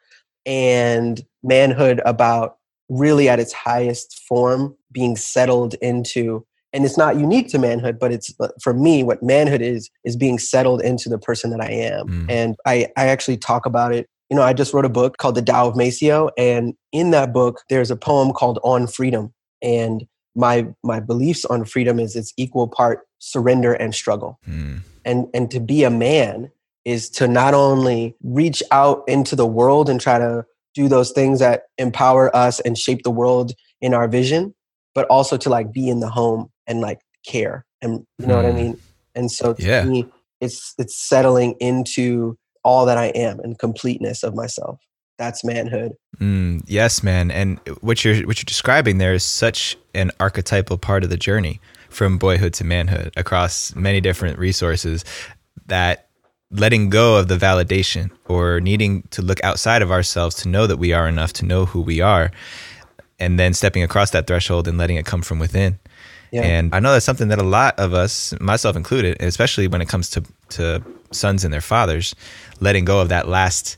And 0.45 1.25
manhood 1.43 2.03
about 2.05 2.59
really 2.91 3.31
at 3.31 3.41
its 3.41 3.55
highest 3.55 4.25
form 4.29 4.77
being 4.93 5.17
settled 5.17 5.73
into 5.81 6.45
and 6.73 6.85
it's 6.85 6.97
not 6.99 7.17
unique 7.19 7.49
to 7.49 7.59
manhood 7.59 7.99
but 7.99 8.13
it's 8.13 8.35
uh, 8.41 8.49
for 8.61 8.73
me 8.73 9.03
what 9.03 9.23
manhood 9.23 9.63
is 9.63 9.91
is 10.05 10.17
being 10.17 10.39
settled 10.39 10.83
into 10.83 11.09
the 11.09 11.19
person 11.19 11.51
that 11.51 11.61
i 11.61 11.71
am 11.71 12.07
mm. 12.09 12.27
and 12.31 12.57
i 12.67 12.87
i 12.97 13.07
actually 13.07 13.37
talk 13.37 13.67
about 13.67 13.95
it 13.95 14.09
you 14.31 14.37
know 14.37 14.43
i 14.43 14.53
just 14.53 14.73
wrote 14.73 14.85
a 14.85 14.91
book 14.91 15.17
called 15.19 15.35
the 15.35 15.43
tao 15.43 15.69
of 15.69 15.77
maceo 15.77 16.31
and 16.37 16.75
in 16.93 17.11
that 17.11 17.33
book 17.33 17.63
there's 17.69 17.91
a 17.91 17.97
poem 17.97 18.33
called 18.33 18.59
on 18.63 18.87
freedom 18.87 19.33
and 19.63 20.07
my 20.35 20.67
my 20.83 21.01
beliefs 21.01 21.45
on 21.47 21.65
freedom 21.65 21.99
is 21.99 22.17
it's 22.17 22.33
equal 22.37 22.69
part 22.69 23.01
surrender 23.19 23.75
and 23.75 23.95
struggle 23.95 24.39
mm. 24.49 24.81
and 25.05 25.27
and 25.35 25.51
to 25.51 25.61
be 25.61 25.85
a 25.85 25.91
man 25.91 26.51
is 26.85 27.09
to 27.09 27.29
not 27.29 27.55
only 27.55 28.17
reach 28.25 28.63
out 28.73 29.05
into 29.07 29.37
the 29.37 29.47
world 29.47 29.89
and 29.89 30.01
try 30.01 30.19
to 30.19 30.45
do 30.75 30.89
those 30.89 31.13
things 31.13 31.39
that 31.39 31.65
empower 31.79 32.35
us 32.35 32.59
and 32.61 32.77
shape 32.77 33.03
the 33.05 33.11
world 33.11 33.53
in 33.81 33.95
our 33.95 34.09
vision 34.09 34.55
but 34.95 35.07
also 35.07 35.37
to 35.37 35.49
like 35.49 35.73
be 35.73 35.89
in 35.89 36.01
the 36.01 36.09
home 36.09 36.51
and 36.67 36.81
like 36.81 37.01
care 37.27 37.65
and 37.81 38.05
you 38.19 38.27
know 38.27 38.35
mm. 38.35 38.37
what 38.37 38.47
i 38.47 38.51
hmm. 38.51 38.57
mean 38.57 38.79
and 39.15 39.31
so 39.31 39.55
to 39.55 39.63
yeah. 39.63 39.85
me 39.85 40.07
it's 40.41 40.75
it's 40.79 40.97
settling 40.97 41.55
into 41.61 42.37
all 42.65 42.85
that 42.87 42.99
i 42.99 43.07
am 43.07 43.39
and 43.41 43.59
completeness 43.59 44.23
of 44.23 44.35
myself 44.35 44.79
that's 45.19 45.45
manhood 45.45 45.93
mm, 46.19 46.61
yes 46.67 47.03
man 47.03 47.31
and 47.31 47.61
what 47.81 48.05
you're 48.05 48.27
what 48.27 48.39
you're 48.39 48.45
describing 48.47 48.99
there 48.99 49.15
is 49.15 49.25
such 49.25 49.77
an 49.95 50.11
archetypal 50.19 50.79
part 50.79 51.05
of 51.05 51.11
the 51.11 51.17
journey 51.17 51.61
from 51.89 52.19
boyhood 52.19 52.55
to 52.55 52.65
manhood 52.65 53.13
across 53.17 53.75
many 53.77 54.01
different 54.01 54.39
resources 54.39 55.05
that 55.67 56.09
letting 56.51 56.91
go 56.91 57.17
of 57.17 57.29
the 57.29 57.37
validation 57.37 58.11
or 58.27 58.61
needing 58.61 59.03
to 59.11 59.23
look 59.23 59.43
outside 59.43 59.81
of 59.81 59.91
ourselves 59.91 60.35
to 60.37 60.49
know 60.49 60.67
that 60.67 60.77
we 60.77 60.93
are 60.93 61.09
enough 61.09 61.33
to 61.33 61.47
know 61.47 61.65
who 61.65 61.81
we 61.81 62.01
are 62.01 62.31
and 63.19 63.39
then 63.39 63.55
stepping 63.55 63.83
across 63.83 64.11
that 64.11 64.27
threshold 64.27 64.69
and 64.69 64.77
letting 64.77 64.97
it 64.97 65.07
come 65.07 65.23
from 65.23 65.39
within 65.39 65.79
yeah. 66.33 66.43
And 66.43 66.75
I 66.75 66.81
know 66.81 66.93
that's 66.93 67.05
something 67.05 67.29
that 67.29 67.39
a 67.39 67.45
lot 67.45 67.79
of 67.79 67.93
us, 67.93 68.35
myself 68.41 68.75
included, 68.75 69.21
especially 69.21 69.69
when 69.69 69.83
it 69.83 69.89
comes 69.89 70.09
to, 70.11 70.25
to 70.51 70.83
sons 71.11 71.45
and 71.45 71.53
their 71.53 71.61
fathers, 71.61 72.15
letting 72.61 72.85
go 72.87 73.01
of 73.01 73.11
that 73.11 73.29
last 73.29 73.77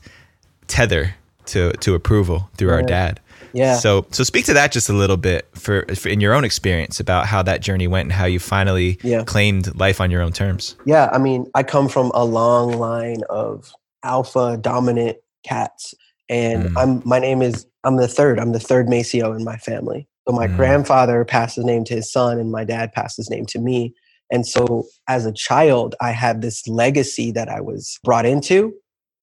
tether 0.67 1.15
to, 1.47 1.73
to 1.73 1.93
approval 1.93 2.49
through 2.57 2.69
right. 2.69 2.77
our 2.77 2.83
dad. 2.83 3.19
Yeah. 3.51 3.75
So 3.75 4.05
so 4.11 4.23
speak 4.23 4.45
to 4.45 4.53
that 4.53 4.73
just 4.73 4.89
a 4.89 4.93
little 4.93 5.15
bit 5.15 5.47
for, 5.53 5.85
for, 5.95 6.09
in 6.09 6.19
your 6.19 6.33
own 6.33 6.43
experience 6.43 6.99
about 6.99 7.25
how 7.25 7.41
that 7.43 7.61
journey 7.61 7.87
went 7.87 8.07
and 8.07 8.11
how 8.11 8.25
you 8.25 8.39
finally 8.39 8.99
yeah. 9.01 9.23
claimed 9.23 9.73
life 9.75 10.01
on 10.01 10.11
your 10.11 10.21
own 10.21 10.33
terms. 10.33 10.75
Yeah, 10.85 11.09
I 11.13 11.19
mean, 11.19 11.49
I 11.55 11.63
come 11.63 11.87
from 11.87 12.11
a 12.13 12.25
long 12.25 12.73
line 12.73 13.21
of 13.29 13.71
alpha 14.03 14.57
dominant 14.57 15.17
cats 15.43 15.95
and 16.29 16.69
mm. 16.69 16.73
I'm 16.77 17.01
my 17.05 17.19
name 17.19 17.41
is 17.41 17.65
I'm 17.83 17.97
the 17.97 18.07
third. 18.07 18.39
I'm 18.39 18.51
the 18.51 18.59
third 18.59 18.89
Maceo 18.89 19.33
in 19.33 19.43
my 19.43 19.57
family. 19.57 20.07
So 20.27 20.33
my 20.33 20.47
mm. 20.47 20.55
grandfather 20.55 21.23
passed 21.25 21.55
his 21.55 21.65
name 21.65 21.83
to 21.85 21.95
his 21.95 22.11
son, 22.11 22.39
and 22.39 22.51
my 22.51 22.63
dad 22.63 22.93
passed 22.93 23.17
his 23.17 23.29
name 23.29 23.45
to 23.47 23.59
me. 23.59 23.93
And 24.31 24.47
so 24.47 24.85
as 25.07 25.25
a 25.25 25.31
child, 25.31 25.95
I 26.01 26.11
had 26.11 26.41
this 26.41 26.67
legacy 26.67 27.31
that 27.31 27.47
I 27.47 27.61
was 27.61 27.99
brought 28.03 28.25
into, 28.25 28.73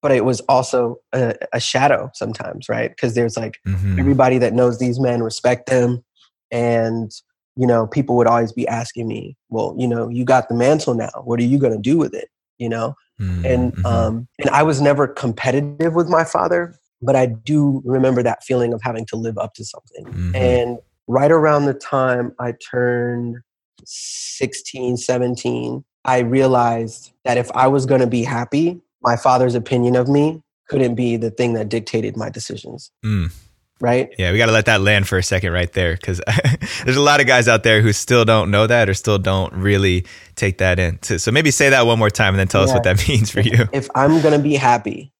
but 0.00 0.12
it 0.12 0.24
was 0.24 0.40
also 0.42 0.98
a, 1.12 1.34
a 1.52 1.58
shadow 1.58 2.10
sometimes, 2.14 2.68
right? 2.68 2.90
Because 2.90 3.14
there's 3.14 3.36
like 3.36 3.58
mm-hmm. 3.66 3.98
everybody 3.98 4.38
that 4.38 4.54
knows 4.54 4.78
these 4.78 5.00
men 5.00 5.22
respect 5.22 5.68
them. 5.68 6.04
And, 6.52 7.10
you 7.56 7.66
know, 7.66 7.88
people 7.88 8.16
would 8.16 8.28
always 8.28 8.52
be 8.52 8.68
asking 8.68 9.08
me, 9.08 9.36
well, 9.48 9.74
you 9.76 9.88
know, 9.88 10.08
you 10.08 10.24
got 10.24 10.48
the 10.48 10.54
mantle 10.54 10.94
now. 10.94 11.10
What 11.24 11.40
are 11.40 11.44
you 11.44 11.58
going 11.58 11.72
to 11.72 11.80
do 11.80 11.98
with 11.98 12.14
it? 12.14 12.28
You 12.58 12.68
know? 12.68 12.94
mm-hmm. 13.22 13.46
and 13.46 13.86
um, 13.86 14.28
and 14.38 14.50
I 14.50 14.62
was 14.62 14.80
never 14.80 15.06
competitive 15.06 15.94
with 15.94 16.08
my 16.08 16.24
father, 16.24 16.74
but 17.00 17.16
I 17.16 17.26
do 17.26 17.82
remember 17.84 18.22
that 18.22 18.44
feeling 18.44 18.72
of 18.72 18.80
having 18.82 19.06
to 19.06 19.16
live 19.16 19.38
up 19.38 19.54
to 19.54 19.64
something. 19.64 20.06
Mm-hmm. 20.06 20.36
And 20.36 20.78
right 21.12 21.30
around 21.30 21.66
the 21.66 21.74
time 21.74 22.34
I 22.40 22.52
turned 22.52 23.36
16, 23.84 24.96
17, 24.96 25.84
I 26.04 26.18
realized 26.20 27.12
that 27.24 27.36
if 27.36 27.50
I 27.52 27.68
was 27.68 27.86
going 27.86 28.00
to 28.00 28.06
be 28.06 28.24
happy, 28.24 28.80
my 29.02 29.16
father's 29.16 29.54
opinion 29.54 29.94
of 29.94 30.08
me 30.08 30.40
couldn't 30.68 30.94
be 30.94 31.16
the 31.16 31.30
thing 31.30 31.52
that 31.52 31.68
dictated 31.68 32.16
my 32.16 32.30
decisions. 32.30 32.90
Mm. 33.04 33.32
Right? 33.78 34.14
Yeah, 34.16 34.30
we 34.30 34.38
got 34.38 34.46
to 34.46 34.52
let 34.52 34.66
that 34.66 34.80
land 34.80 35.08
for 35.08 35.18
a 35.18 35.22
second 35.24 35.52
right 35.52 35.70
there 35.72 35.94
because 35.96 36.20
there's 36.84 36.96
a 36.96 37.00
lot 37.00 37.20
of 37.20 37.26
guys 37.26 37.48
out 37.48 37.64
there 37.64 37.82
who 37.82 37.92
still 37.92 38.24
don't 38.24 38.50
know 38.50 38.66
that 38.68 38.88
or 38.88 38.94
still 38.94 39.18
don't 39.18 39.52
really 39.52 40.06
take 40.36 40.58
that 40.58 40.78
in. 40.78 41.02
So, 41.02 41.32
maybe 41.32 41.50
say 41.50 41.68
that 41.68 41.84
one 41.84 41.98
more 41.98 42.08
time 42.08 42.34
and 42.34 42.38
then 42.38 42.46
tell 42.46 42.60
yeah. 42.60 42.66
us 42.66 42.72
what 42.74 42.84
that 42.84 43.08
means 43.08 43.30
for 43.30 43.40
you. 43.40 43.68
If 43.72 43.88
I'm 43.96 44.22
going 44.22 44.34
to 44.34 44.42
be 44.42 44.54
happy, 44.54 45.12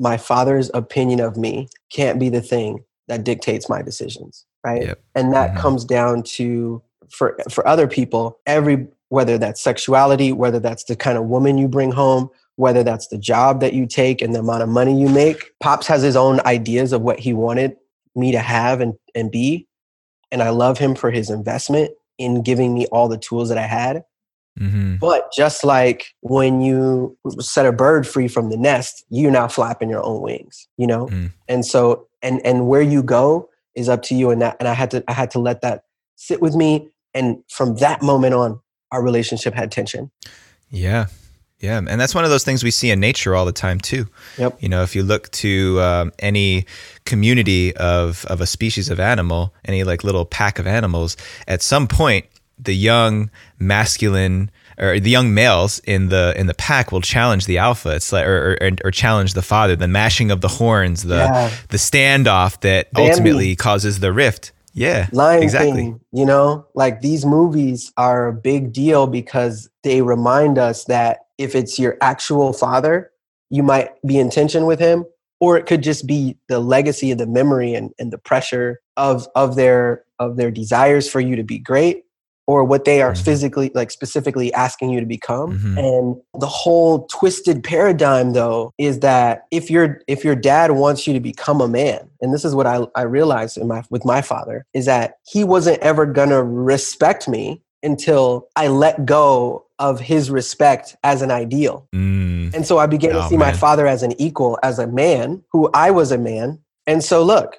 my 0.00 0.16
father's 0.16 0.72
opinion 0.74 1.20
of 1.20 1.36
me 1.36 1.68
can't 1.92 2.18
be 2.18 2.28
the 2.28 2.40
thing 2.40 2.84
that 3.06 3.22
dictates 3.22 3.68
my 3.68 3.80
decisions. 3.80 4.44
Right? 4.64 4.82
Yep. 4.82 5.02
And 5.14 5.32
that 5.32 5.50
mm-hmm. 5.50 5.60
comes 5.60 5.84
down 5.84 6.22
to 6.22 6.82
for 7.10 7.36
for 7.50 7.66
other 7.66 7.86
people 7.86 8.38
every 8.46 8.86
whether 9.08 9.36
that's 9.36 9.60
sexuality 9.60 10.32
whether 10.32 10.60
that's 10.60 10.84
the 10.84 10.96
kind 10.96 11.18
of 11.18 11.24
woman 11.24 11.58
you 11.58 11.68
bring 11.68 11.92
home 11.92 12.30
whether 12.56 12.82
that's 12.82 13.08
the 13.08 13.18
job 13.18 13.60
that 13.60 13.72
you 13.72 13.86
take 13.86 14.22
and 14.22 14.34
the 14.34 14.38
amount 14.38 14.62
of 14.62 14.68
money 14.68 14.98
you 14.98 15.08
make 15.08 15.52
pops 15.60 15.86
has 15.86 16.02
his 16.02 16.16
own 16.16 16.40
ideas 16.46 16.92
of 16.92 17.02
what 17.02 17.18
he 17.18 17.32
wanted 17.32 17.76
me 18.14 18.32
to 18.32 18.38
have 18.38 18.80
and, 18.80 18.94
and 19.14 19.30
be 19.30 19.66
and 20.30 20.42
i 20.42 20.50
love 20.50 20.78
him 20.78 20.94
for 20.94 21.10
his 21.10 21.30
investment 21.30 21.90
in 22.18 22.42
giving 22.42 22.72
me 22.72 22.86
all 22.86 23.08
the 23.08 23.18
tools 23.18 23.48
that 23.48 23.58
i 23.58 23.66
had 23.66 24.04
mm-hmm. 24.58 24.96
but 24.96 25.32
just 25.32 25.64
like 25.64 26.14
when 26.20 26.60
you 26.60 27.16
set 27.40 27.66
a 27.66 27.72
bird 27.72 28.06
free 28.06 28.28
from 28.28 28.50
the 28.50 28.56
nest 28.56 29.04
you're 29.10 29.30
now 29.30 29.48
flapping 29.48 29.90
your 29.90 30.04
own 30.04 30.20
wings 30.20 30.68
you 30.76 30.86
know 30.86 31.06
mm. 31.06 31.30
and 31.48 31.66
so 31.66 32.06
and 32.22 32.44
and 32.44 32.68
where 32.68 32.82
you 32.82 33.02
go 33.02 33.48
is 33.80 33.88
up 33.88 34.02
to 34.02 34.14
you 34.14 34.30
and 34.30 34.40
that 34.40 34.56
and 34.60 34.68
i 34.68 34.74
had 34.74 34.90
to 34.90 35.02
i 35.08 35.12
had 35.12 35.30
to 35.30 35.38
let 35.38 35.60
that 35.62 35.82
sit 36.16 36.40
with 36.40 36.54
me 36.54 36.88
and 37.14 37.42
from 37.48 37.76
that 37.76 38.02
moment 38.02 38.34
on, 38.34 38.60
our 38.92 39.02
relationship 39.02 39.54
had 39.54 39.70
tension. 39.70 40.10
Yeah. 40.70 41.06
Yeah, 41.60 41.76
and 41.76 42.00
that's 42.00 42.14
one 42.14 42.24
of 42.24 42.30
those 42.30 42.42
things 42.42 42.64
we 42.64 42.70
see 42.70 42.90
in 42.90 43.00
nature 43.00 43.36
all 43.36 43.44
the 43.44 43.52
time 43.52 43.80
too. 43.80 44.06
Yep. 44.38 44.62
You 44.62 44.70
know, 44.70 44.82
if 44.82 44.96
you 44.96 45.02
look 45.02 45.30
to 45.32 45.78
um, 45.82 46.10
any 46.18 46.64
community 47.04 47.76
of 47.76 48.24
of 48.30 48.40
a 48.40 48.46
species 48.46 48.88
of 48.88 48.98
animal, 48.98 49.52
any 49.66 49.84
like 49.84 50.02
little 50.02 50.24
pack 50.24 50.58
of 50.58 50.66
animals, 50.66 51.18
at 51.46 51.60
some 51.60 51.86
point, 51.86 52.24
the 52.58 52.72
young 52.72 53.30
masculine 53.58 54.50
or 54.80 54.98
the 54.98 55.10
young 55.10 55.34
males 55.34 55.78
in 55.80 56.08
the 56.08 56.34
in 56.36 56.46
the 56.46 56.54
pack 56.54 56.90
will 56.90 57.00
challenge 57.00 57.46
the 57.46 57.58
alpha. 57.58 57.90
It's 57.90 58.12
like 58.12 58.26
or 58.26 58.56
or, 58.60 58.70
or 58.84 58.90
challenge 58.90 59.34
the 59.34 59.42
father. 59.42 59.76
The 59.76 59.88
mashing 59.88 60.30
of 60.30 60.40
the 60.40 60.48
horns, 60.48 61.02
the 61.02 61.16
yeah. 61.16 61.54
the 61.68 61.76
standoff 61.76 62.60
that 62.60 62.88
ultimately 62.96 63.54
causes 63.56 64.00
the 64.00 64.12
rift. 64.12 64.52
Yeah. 64.72 65.08
Lion 65.12 65.42
exactly. 65.42 65.72
King, 65.72 66.00
you 66.12 66.24
know, 66.24 66.66
like 66.74 67.00
these 67.00 67.26
movies 67.26 67.92
are 67.96 68.28
a 68.28 68.32
big 68.32 68.72
deal 68.72 69.06
because 69.06 69.68
they 69.82 70.00
remind 70.00 70.58
us 70.58 70.84
that 70.84 71.26
if 71.38 71.54
it's 71.54 71.78
your 71.78 71.96
actual 72.00 72.52
father, 72.52 73.10
you 73.50 73.62
might 73.62 73.90
be 74.06 74.18
in 74.18 74.30
tension 74.30 74.66
with 74.66 74.78
him, 74.78 75.04
or 75.40 75.56
it 75.56 75.66
could 75.66 75.82
just 75.82 76.06
be 76.06 76.36
the 76.48 76.60
legacy 76.60 77.10
of 77.10 77.18
the 77.18 77.26
memory 77.26 77.74
and, 77.74 77.92
and 77.98 78.12
the 78.12 78.18
pressure 78.18 78.80
of 78.96 79.26
of 79.34 79.56
their 79.56 80.04
of 80.18 80.36
their 80.36 80.50
desires 80.50 81.10
for 81.10 81.20
you 81.20 81.36
to 81.36 81.42
be 81.42 81.58
great 81.58 82.04
or 82.50 82.64
what 82.64 82.84
they 82.84 83.00
are 83.00 83.12
mm-hmm. 83.12 83.22
physically 83.22 83.70
like 83.74 83.92
specifically 83.92 84.52
asking 84.54 84.90
you 84.90 84.98
to 84.98 85.06
become 85.06 85.56
mm-hmm. 85.56 85.78
and 85.78 86.16
the 86.40 86.48
whole 86.48 87.06
twisted 87.06 87.62
paradigm 87.62 88.32
though 88.32 88.74
is 88.76 88.98
that 88.98 89.46
if 89.52 89.70
your 89.70 90.00
if 90.08 90.24
your 90.24 90.34
dad 90.34 90.72
wants 90.72 91.06
you 91.06 91.12
to 91.12 91.20
become 91.20 91.60
a 91.60 91.68
man 91.68 92.10
and 92.20 92.34
this 92.34 92.44
is 92.44 92.52
what 92.52 92.66
i, 92.66 92.84
I 92.96 93.02
realized 93.02 93.56
in 93.56 93.68
my 93.68 93.84
with 93.88 94.04
my 94.04 94.20
father 94.20 94.66
is 94.74 94.86
that 94.86 95.14
he 95.28 95.44
wasn't 95.44 95.78
ever 95.78 96.04
gonna 96.06 96.42
respect 96.42 97.28
me 97.28 97.62
until 97.84 98.48
i 98.56 98.66
let 98.66 99.06
go 99.06 99.64
of 99.78 100.00
his 100.00 100.28
respect 100.28 100.96
as 101.04 101.22
an 101.22 101.30
ideal 101.30 101.86
mm. 101.94 102.52
and 102.52 102.66
so 102.66 102.78
i 102.78 102.86
began 102.86 103.14
oh, 103.14 103.22
to 103.22 103.28
see 103.28 103.36
man. 103.36 103.52
my 103.52 103.52
father 103.52 103.86
as 103.86 104.02
an 104.02 104.20
equal 104.20 104.58
as 104.64 104.80
a 104.80 104.88
man 104.88 105.40
who 105.52 105.70
i 105.72 105.88
was 105.92 106.10
a 106.10 106.18
man 106.18 106.58
and 106.88 107.04
so 107.04 107.22
look 107.22 107.58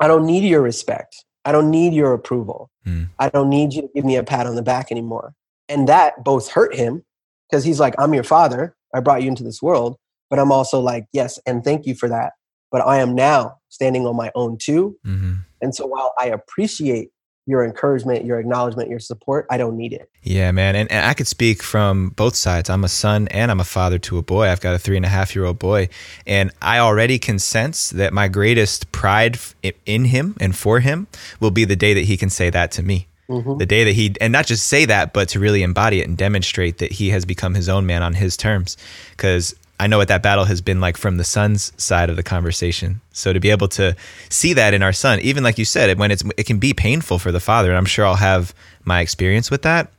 i 0.00 0.08
don't 0.08 0.26
need 0.26 0.42
your 0.42 0.60
respect 0.60 1.24
I 1.44 1.52
don't 1.52 1.70
need 1.70 1.92
your 1.92 2.12
approval. 2.14 2.70
Mm. 2.86 3.08
I 3.18 3.28
don't 3.28 3.48
need 3.48 3.72
you 3.72 3.82
to 3.82 3.88
give 3.94 4.04
me 4.04 4.16
a 4.16 4.24
pat 4.24 4.46
on 4.46 4.56
the 4.56 4.62
back 4.62 4.90
anymore. 4.90 5.34
And 5.68 5.88
that 5.88 6.22
both 6.24 6.50
hurt 6.50 6.74
him 6.74 7.04
because 7.48 7.64
he's 7.64 7.80
like, 7.80 7.94
I'm 7.98 8.14
your 8.14 8.24
father. 8.24 8.76
I 8.94 9.00
brought 9.00 9.22
you 9.22 9.28
into 9.28 9.44
this 9.44 9.62
world. 9.62 9.96
But 10.30 10.38
I'm 10.38 10.52
also 10.52 10.80
like, 10.80 11.06
yes, 11.12 11.38
and 11.46 11.62
thank 11.62 11.86
you 11.86 11.94
for 11.94 12.08
that. 12.08 12.32
But 12.70 12.86
I 12.86 12.98
am 12.98 13.14
now 13.14 13.58
standing 13.68 14.06
on 14.06 14.16
my 14.16 14.30
own 14.34 14.58
too. 14.58 14.96
Mm-hmm. 15.06 15.34
And 15.60 15.74
so 15.74 15.86
while 15.86 16.12
I 16.18 16.26
appreciate 16.26 17.10
your 17.46 17.64
encouragement, 17.64 18.24
your 18.24 18.38
acknowledgement, 18.38 18.88
your 18.88 18.98
support. 18.98 19.46
I 19.50 19.58
don't 19.58 19.76
need 19.76 19.92
it. 19.92 20.10
Yeah, 20.22 20.50
man. 20.52 20.74
And, 20.76 20.90
and, 20.90 21.04
I 21.04 21.12
could 21.12 21.26
speak 21.26 21.62
from 21.62 22.10
both 22.10 22.36
sides. 22.36 22.70
I'm 22.70 22.84
a 22.84 22.88
son 22.88 23.28
and 23.28 23.50
I'm 23.50 23.60
a 23.60 23.64
father 23.64 23.98
to 23.98 24.16
a 24.18 24.22
boy. 24.22 24.48
I've 24.48 24.62
got 24.62 24.74
a 24.74 24.78
three 24.78 24.96
and 24.96 25.04
a 25.04 25.10
half 25.10 25.34
year 25.34 25.44
old 25.44 25.58
boy. 25.58 25.90
And 26.26 26.50
I 26.62 26.78
already 26.78 27.18
can 27.18 27.38
sense 27.38 27.90
that 27.90 28.12
my 28.12 28.28
greatest 28.28 28.90
pride 28.92 29.38
in 29.84 30.06
him 30.06 30.36
and 30.40 30.56
for 30.56 30.80
him 30.80 31.06
will 31.38 31.50
be 31.50 31.64
the 31.64 31.76
day 31.76 31.92
that 31.92 32.04
he 32.04 32.16
can 32.16 32.30
say 32.30 32.48
that 32.50 32.70
to 32.72 32.82
me. 32.82 33.08
Mm-hmm. 33.28 33.58
The 33.58 33.66
day 33.66 33.84
that 33.84 33.92
he, 33.92 34.14
and 34.20 34.32
not 34.32 34.46
just 34.46 34.66
say 34.66 34.84
that, 34.86 35.12
but 35.12 35.28
to 35.30 35.40
really 35.40 35.62
embody 35.62 36.00
it 36.00 36.08
and 36.08 36.16
demonstrate 36.16 36.78
that 36.78 36.92
he 36.92 37.10
has 37.10 37.24
become 37.24 37.54
his 37.54 37.68
own 37.68 37.86
man 37.86 38.02
on 38.02 38.14
his 38.14 38.36
terms. 38.36 38.76
Because 39.10 39.54
I 39.80 39.86
know 39.86 39.98
what 39.98 40.08
that 40.08 40.22
battle 40.22 40.44
has 40.44 40.60
been 40.60 40.80
like 40.80 40.96
from 40.96 41.16
the 41.16 41.24
son's 41.24 41.72
side 41.82 42.08
of 42.08 42.16
the 42.16 42.22
conversation. 42.22 43.00
So 43.12 43.32
to 43.32 43.40
be 43.40 43.50
able 43.50 43.68
to 43.68 43.96
see 44.28 44.52
that 44.52 44.72
in 44.72 44.82
our 44.82 44.92
son, 44.92 45.20
even 45.20 45.42
like 45.42 45.58
you 45.58 45.64
said, 45.64 45.98
when 45.98 46.10
it's 46.10 46.22
it 46.36 46.46
can 46.46 46.58
be 46.58 46.72
painful 46.72 47.18
for 47.18 47.32
the 47.32 47.40
father, 47.40 47.70
and 47.70 47.76
I'm 47.76 47.84
sure 47.84 48.06
I'll 48.06 48.14
have 48.14 48.54
my 48.84 49.00
experience 49.00 49.50
with 49.50 49.62
that. 49.62 49.90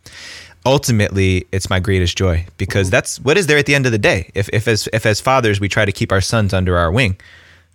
Ultimately, 0.65 1.46
it's 1.51 1.70
my 1.70 1.79
greatest 1.79 2.17
joy 2.17 2.46
because 2.58 2.89
that's 2.89 3.20
what 3.20 3.38
is 3.38 3.48
there 3.48 3.58
at 3.58 3.65
the 3.65 3.75
end 3.75 3.86
of 3.86 3.91
the 3.91 3.98
day. 3.98 4.32
If 4.34 4.50
if 4.53 4.67
as 4.67 4.88
if 4.94 5.05
as 5.05 5.20
fathers 5.20 5.60
we 5.60 5.67
try 5.67 5.86
to 5.86 5.91
keep 5.91 6.12
our 6.12 6.22
sons 6.22 6.53
under 6.53 6.77
our 6.77 6.91
wing, 6.91 7.17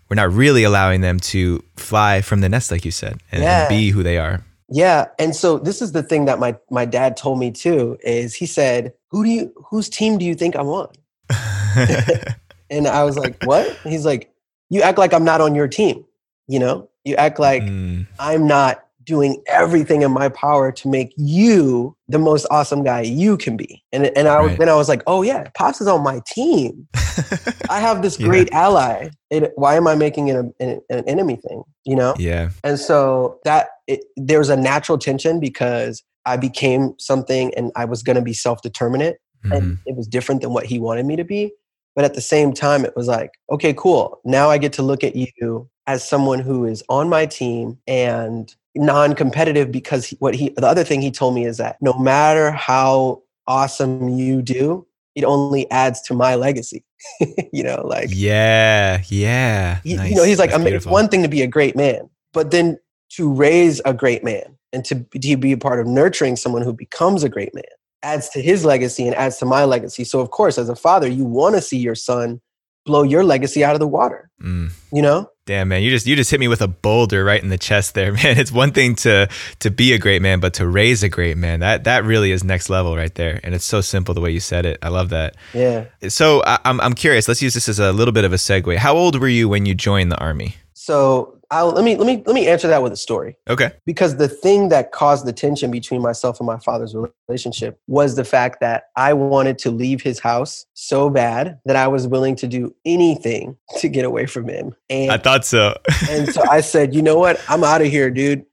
we're 0.08 0.16
not 0.16 0.32
really 0.32 0.64
allowing 0.64 1.02
them 1.02 1.20
to 1.20 1.62
fly 1.76 2.22
from 2.22 2.40
the 2.40 2.48
nest, 2.48 2.70
like 2.70 2.84
you 2.84 2.90
said, 2.90 3.20
and, 3.30 3.42
yeah. 3.42 3.60
and 3.60 3.68
be 3.68 3.90
who 3.90 4.02
they 4.02 4.18
are. 4.18 4.42
Yeah, 4.70 5.06
and 5.18 5.34
so 5.34 5.58
this 5.58 5.82
is 5.82 5.92
the 5.92 6.02
thing 6.02 6.24
that 6.24 6.38
my 6.38 6.56
my 6.70 6.84
dad 6.84 7.16
told 7.16 7.38
me 7.38 7.50
too. 7.50 7.98
Is 8.02 8.34
he 8.34 8.46
said, 8.46 8.94
"Who 9.08 9.22
do 9.24 9.30
you 9.30 9.52
whose 9.68 9.88
team 9.88 10.16
do 10.16 10.24
you 10.24 10.34
think 10.34 10.56
I'm 10.56 10.68
on?" 10.68 10.88
and 12.70 12.86
I 12.86 13.04
was 13.04 13.16
like, 13.16 13.42
what? 13.44 13.76
He's 13.84 14.04
like, 14.04 14.32
you 14.68 14.82
act 14.82 14.98
like 14.98 15.12
I'm 15.12 15.24
not 15.24 15.40
on 15.40 15.54
your 15.54 15.68
team. 15.68 16.04
You 16.48 16.58
know, 16.58 16.90
you 17.04 17.14
act 17.16 17.38
like 17.38 17.62
mm. 17.62 18.06
I'm 18.18 18.46
not 18.46 18.84
doing 19.04 19.42
everything 19.46 20.02
in 20.02 20.12
my 20.12 20.28
power 20.28 20.70
to 20.70 20.88
make 20.88 21.12
you 21.16 21.96
the 22.08 22.18
most 22.18 22.46
awesome 22.50 22.84
guy 22.84 23.00
you 23.00 23.36
can 23.36 23.56
be. 23.56 23.82
And 23.92 24.06
and 24.16 24.28
I 24.28 24.44
right. 24.44 24.58
then 24.58 24.68
I 24.68 24.74
was 24.74 24.88
like, 24.88 25.02
oh 25.06 25.22
yeah, 25.22 25.48
Pops 25.56 25.80
is 25.80 25.88
on 25.88 26.02
my 26.02 26.20
team. 26.26 26.86
I 27.70 27.80
have 27.80 28.02
this 28.02 28.16
great 28.16 28.48
yeah. 28.50 28.60
ally. 28.60 29.10
It, 29.30 29.52
why 29.56 29.76
am 29.76 29.86
I 29.86 29.94
making 29.94 30.28
it 30.28 30.36
a, 30.36 30.50
an, 30.60 30.80
an, 30.90 31.04
enemy 31.08 31.36
thing? 31.36 31.62
You 31.84 31.96
know? 31.96 32.14
Yeah. 32.18 32.50
And 32.64 32.78
so 32.78 33.38
that 33.44 33.68
it, 33.86 34.00
there 34.16 34.38
was 34.38 34.48
a 34.48 34.56
natural 34.56 34.98
tension 34.98 35.40
because 35.40 36.02
I 36.26 36.36
became 36.36 36.94
something 36.98 37.54
and 37.54 37.72
I 37.76 37.84
was 37.84 38.02
going 38.02 38.16
to 38.16 38.22
be 38.22 38.32
self 38.32 38.62
determinate, 38.62 39.18
mm-hmm. 39.44 39.52
and 39.52 39.78
it 39.86 39.96
was 39.96 40.06
different 40.06 40.42
than 40.42 40.52
what 40.52 40.66
he 40.66 40.78
wanted 40.78 41.06
me 41.06 41.16
to 41.16 41.24
be. 41.24 41.52
But 41.96 42.04
at 42.04 42.14
the 42.14 42.20
same 42.20 42.52
time, 42.52 42.84
it 42.84 42.94
was 42.94 43.08
like, 43.08 43.32
okay, 43.50 43.74
cool. 43.74 44.20
Now 44.24 44.48
I 44.48 44.58
get 44.58 44.72
to 44.74 44.82
look 44.82 45.02
at 45.02 45.16
you 45.16 45.68
as 45.86 46.08
someone 46.08 46.38
who 46.38 46.64
is 46.64 46.84
on 46.88 47.08
my 47.08 47.26
team 47.26 47.78
and 47.86 48.54
non-competitive 48.76 49.72
because 49.72 50.06
he, 50.06 50.16
what 50.20 50.34
he 50.34 50.50
the 50.50 50.66
other 50.66 50.84
thing 50.84 51.02
he 51.02 51.10
told 51.10 51.34
me 51.34 51.44
is 51.44 51.56
that 51.56 51.76
no 51.80 51.92
matter 51.94 52.52
how 52.52 53.20
awesome 53.48 54.08
you 54.08 54.40
do 54.40 54.86
it 55.16 55.24
only 55.24 55.68
adds 55.72 56.00
to 56.00 56.14
my 56.14 56.36
legacy 56.36 56.84
you 57.52 57.64
know 57.64 57.84
like 57.84 58.08
yeah 58.12 59.02
yeah 59.08 59.80
he, 59.82 59.96
nice. 59.96 60.10
you 60.10 60.16
know 60.16 60.22
he's 60.22 60.38
like 60.38 60.52
I 60.52 60.58
mean, 60.58 60.72
it's 60.72 60.86
one 60.86 61.08
thing 61.08 61.22
to 61.24 61.28
be 61.28 61.42
a 61.42 61.48
great 61.48 61.74
man 61.74 62.08
but 62.32 62.52
then 62.52 62.78
to 63.10 63.32
raise 63.32 63.80
a 63.84 63.92
great 63.92 64.22
man 64.22 64.56
and 64.72 64.84
to, 64.84 65.04
to 65.20 65.36
be 65.36 65.50
a 65.50 65.58
part 65.58 65.80
of 65.80 65.88
nurturing 65.88 66.36
someone 66.36 66.62
who 66.62 66.72
becomes 66.72 67.24
a 67.24 67.28
great 67.28 67.52
man 67.54 67.64
adds 68.02 68.28
to 68.30 68.42
his 68.42 68.64
legacy 68.64 69.06
and 69.06 69.14
adds 69.16 69.38
to 69.38 69.46
my 69.46 69.64
legacy. 69.64 70.04
So 70.04 70.20
of 70.20 70.30
course, 70.30 70.58
as 70.58 70.68
a 70.68 70.76
father, 70.76 71.08
you 71.08 71.24
want 71.24 71.54
to 71.54 71.60
see 71.60 71.78
your 71.78 71.94
son 71.94 72.40
blow 72.84 73.02
your 73.02 73.24
legacy 73.24 73.62
out 73.64 73.74
of 73.74 73.80
the 73.80 73.88
water. 73.88 74.30
Mm. 74.42 74.72
You 74.92 75.02
know? 75.02 75.30
Damn 75.46 75.68
man, 75.68 75.82
you 75.82 75.90
just 75.90 76.06
you 76.06 76.14
just 76.14 76.30
hit 76.30 76.38
me 76.38 76.46
with 76.46 76.62
a 76.62 76.68
boulder 76.68 77.24
right 77.24 77.42
in 77.42 77.48
the 77.48 77.58
chest 77.58 77.94
there, 77.94 78.12
man. 78.12 78.38
It's 78.38 78.52
one 78.52 78.70
thing 78.70 78.94
to 78.96 79.28
to 79.58 79.70
be 79.70 79.92
a 79.92 79.98
great 79.98 80.22
man, 80.22 80.38
but 80.38 80.54
to 80.54 80.68
raise 80.68 81.02
a 81.02 81.08
great 81.08 81.36
man, 81.36 81.60
that 81.60 81.84
that 81.84 82.04
really 82.04 82.30
is 82.30 82.44
next 82.44 82.70
level 82.70 82.96
right 82.96 83.12
there. 83.16 83.40
And 83.42 83.52
it's 83.52 83.64
so 83.64 83.80
simple 83.80 84.14
the 84.14 84.20
way 84.20 84.30
you 84.30 84.38
said 84.38 84.64
it. 84.64 84.78
I 84.80 84.90
love 84.90 85.08
that. 85.10 85.36
Yeah. 85.52 85.86
So 86.08 86.42
I, 86.46 86.58
I'm 86.64 86.80
I'm 86.80 86.94
curious. 86.94 87.26
Let's 87.26 87.42
use 87.42 87.54
this 87.54 87.68
as 87.68 87.80
a 87.80 87.92
little 87.92 88.12
bit 88.12 88.24
of 88.24 88.32
a 88.32 88.36
segue. 88.36 88.76
How 88.76 88.94
old 88.94 89.20
were 89.20 89.28
you 89.28 89.48
when 89.48 89.66
you 89.66 89.74
joined 89.74 90.12
the 90.12 90.18
army? 90.18 90.54
So 90.74 91.39
I'll, 91.52 91.70
let 91.70 91.84
me 91.84 91.96
let 91.96 92.06
me 92.06 92.22
let 92.26 92.34
me 92.34 92.46
answer 92.46 92.68
that 92.68 92.82
with 92.82 92.92
a 92.92 92.96
story. 92.96 93.36
Okay. 93.48 93.72
Because 93.84 94.16
the 94.16 94.28
thing 94.28 94.68
that 94.68 94.92
caused 94.92 95.26
the 95.26 95.32
tension 95.32 95.70
between 95.70 96.00
myself 96.00 96.38
and 96.38 96.46
my 96.46 96.58
father's 96.58 96.94
relationship 97.28 97.80
was 97.88 98.14
the 98.14 98.24
fact 98.24 98.60
that 98.60 98.84
I 98.96 99.14
wanted 99.14 99.58
to 99.58 99.70
leave 99.70 100.00
his 100.00 100.20
house 100.20 100.66
so 100.74 101.10
bad 101.10 101.58
that 101.64 101.74
I 101.74 101.88
was 101.88 102.06
willing 102.06 102.36
to 102.36 102.46
do 102.46 102.74
anything 102.84 103.56
to 103.78 103.88
get 103.88 104.04
away 104.04 104.26
from 104.26 104.48
him. 104.48 104.74
And 104.88 105.10
I 105.10 105.16
thought 105.16 105.44
so. 105.44 105.76
and 106.08 106.32
so 106.32 106.42
I 106.48 106.60
said, 106.60 106.94
you 106.94 107.02
know 107.02 107.18
what? 107.18 107.40
I'm 107.48 107.64
out 107.64 107.82
of 107.82 107.88
here, 107.88 108.10
dude. 108.10 108.44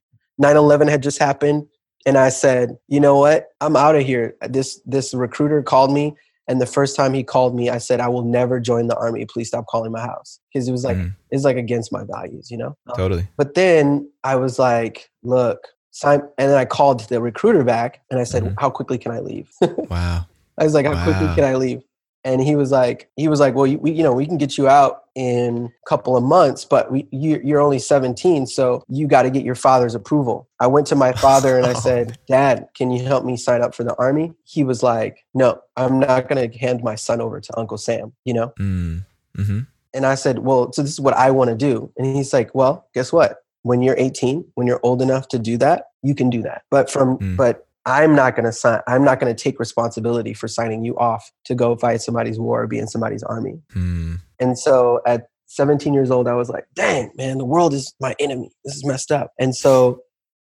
9-11 0.41 0.89
had 0.89 1.03
just 1.03 1.19
happened. 1.19 1.67
And 2.05 2.17
I 2.17 2.29
said, 2.29 2.77
you 2.87 2.99
know 2.99 3.17
what? 3.17 3.49
I'm 3.59 3.75
out 3.75 3.95
of 3.95 4.03
here. 4.05 4.35
This 4.47 4.79
this 4.85 5.13
recruiter 5.13 5.61
called 5.61 5.91
me 5.91 6.15
and 6.47 6.61
the 6.61 6.65
first 6.65 6.95
time 6.95 7.13
he 7.13 7.23
called 7.23 7.55
me, 7.55 7.69
I 7.69 7.77
said, 7.77 7.99
I 7.99 8.07
will 8.07 8.23
never 8.23 8.59
join 8.59 8.87
the 8.87 8.95
army. 8.95 9.25
Please 9.25 9.49
stop 9.49 9.65
calling 9.67 9.91
my 9.91 10.01
house. 10.01 10.39
Because 10.53 10.67
it 10.67 10.71
was 10.71 10.85
like, 10.85 10.97
mm. 10.97 11.13
it's 11.29 11.43
like 11.43 11.57
against 11.57 11.91
my 11.91 12.03
values, 12.05 12.49
you 12.49 12.57
know? 12.57 12.77
Um, 12.87 12.95
totally. 12.95 13.21
Um, 13.21 13.27
but 13.35 13.55
then 13.55 14.09
I 14.23 14.35
was 14.35 14.57
like, 14.57 15.09
look, 15.23 15.59
sign. 15.91 16.21
And 16.37 16.51
then 16.51 16.57
I 16.57 16.63
called 16.63 17.01
the 17.09 17.21
recruiter 17.21 17.65
back 17.65 18.01
and 18.09 18.19
I 18.19 18.23
said, 18.23 18.43
mm. 18.43 18.55
how 18.57 18.69
quickly 18.69 18.97
can 18.97 19.11
I 19.11 19.19
leave? 19.19 19.49
wow. 19.89 20.25
I 20.57 20.63
was 20.63 20.73
like, 20.73 20.85
how 20.85 20.93
wow. 20.93 21.03
quickly 21.03 21.35
can 21.35 21.43
I 21.43 21.55
leave? 21.55 21.81
And 22.27 22.41
he 22.43 22.57
was 22.57 22.71
like 22.71 23.09
he 23.15 23.29
was 23.29 23.39
like 23.39 23.55
well 23.55 23.73
we, 23.77 23.91
you 23.91 24.03
know 24.03 24.11
we 24.11 24.25
can 24.25 24.37
get 24.37 24.57
you 24.57 24.67
out 24.67 25.05
in 25.15 25.65
a 25.65 25.89
couple 25.89 26.17
of 26.17 26.23
months 26.23 26.65
but 26.65 26.91
we, 26.91 27.07
you, 27.09 27.41
you're 27.43 27.61
only 27.61 27.79
17 27.79 28.45
so 28.45 28.83
you 28.89 29.07
got 29.07 29.23
to 29.23 29.29
get 29.29 29.43
your 29.43 29.55
father's 29.55 29.95
approval 29.95 30.47
i 30.59 30.67
went 30.67 30.85
to 30.87 30.95
my 30.95 31.13
father 31.13 31.57
and 31.57 31.65
i 31.65 31.73
said 31.87 32.19
dad 32.27 32.67
can 32.75 32.91
you 32.91 33.03
help 33.03 33.23
me 33.23 33.37
sign 33.37 33.61
up 33.61 33.73
for 33.73 33.83
the 33.83 33.95
army 33.95 34.33
he 34.43 34.63
was 34.63 34.83
like 34.83 35.25
no 35.33 35.59
i'm 35.77 35.99
not 35.99 36.27
going 36.27 36.51
to 36.51 36.57
hand 36.57 36.83
my 36.83 36.95
son 36.95 37.21
over 37.21 37.39
to 37.39 37.57
uncle 37.57 37.77
sam 37.77 38.13
you 38.25 38.33
know 38.33 38.53
mm. 38.59 39.03
mm-hmm. 39.37 39.59
and 39.93 40.05
i 40.05 40.13
said 40.13 40.39
well 40.39 40.71
so 40.73 40.81
this 40.81 40.91
is 40.91 40.99
what 40.99 41.15
i 41.15 41.31
want 41.31 41.49
to 41.49 41.55
do 41.55 41.91
and 41.97 42.15
he's 42.15 42.33
like 42.33 42.53
well 42.53 42.87
guess 42.93 43.13
what 43.13 43.37
when 43.63 43.81
you're 43.81 43.97
18 43.97 44.45
when 44.55 44.67
you're 44.67 44.81
old 44.83 45.01
enough 45.01 45.29
to 45.29 45.39
do 45.39 45.57
that 45.57 45.85
you 46.03 46.13
can 46.13 46.29
do 46.29 46.41
that 46.41 46.63
but 46.69 46.91
from 46.91 47.17
mm. 47.17 47.37
but 47.37 47.66
I'm 47.87 48.13
not 48.15 48.35
going 48.35 48.45
to 48.45 48.51
sign. 48.51 48.81
I'm 48.85 49.03
not 49.03 49.19
going 49.19 49.33
to 49.33 49.43
take 49.43 49.59
responsibility 49.59 50.33
for 50.33 50.49
signing 50.49 50.83
you 50.83 50.95
off 50.97 51.31
to 51.45 51.55
go 51.55 51.75
fight 51.77 52.01
somebody's 52.01 52.37
war 52.37 52.63
or 52.63 52.67
be 52.67 52.77
in 52.77 52.87
somebody's 52.87 53.23
army. 53.23 53.61
Hmm. 53.71 54.15
And 54.39 54.59
so 54.59 55.01
at 55.07 55.29
17 55.45 55.93
years 55.93 56.11
old, 56.11 56.27
I 56.27 56.33
was 56.33 56.49
like, 56.49 56.65
dang, 56.75 57.11
man, 57.15 57.37
the 57.37 57.45
world 57.45 57.73
is 57.73 57.93
my 58.01 58.13
enemy. 58.19 58.51
This 58.65 58.75
is 58.75 58.85
messed 58.85 59.09
up. 59.09 59.31
And 59.39 59.55
so 59.55 60.01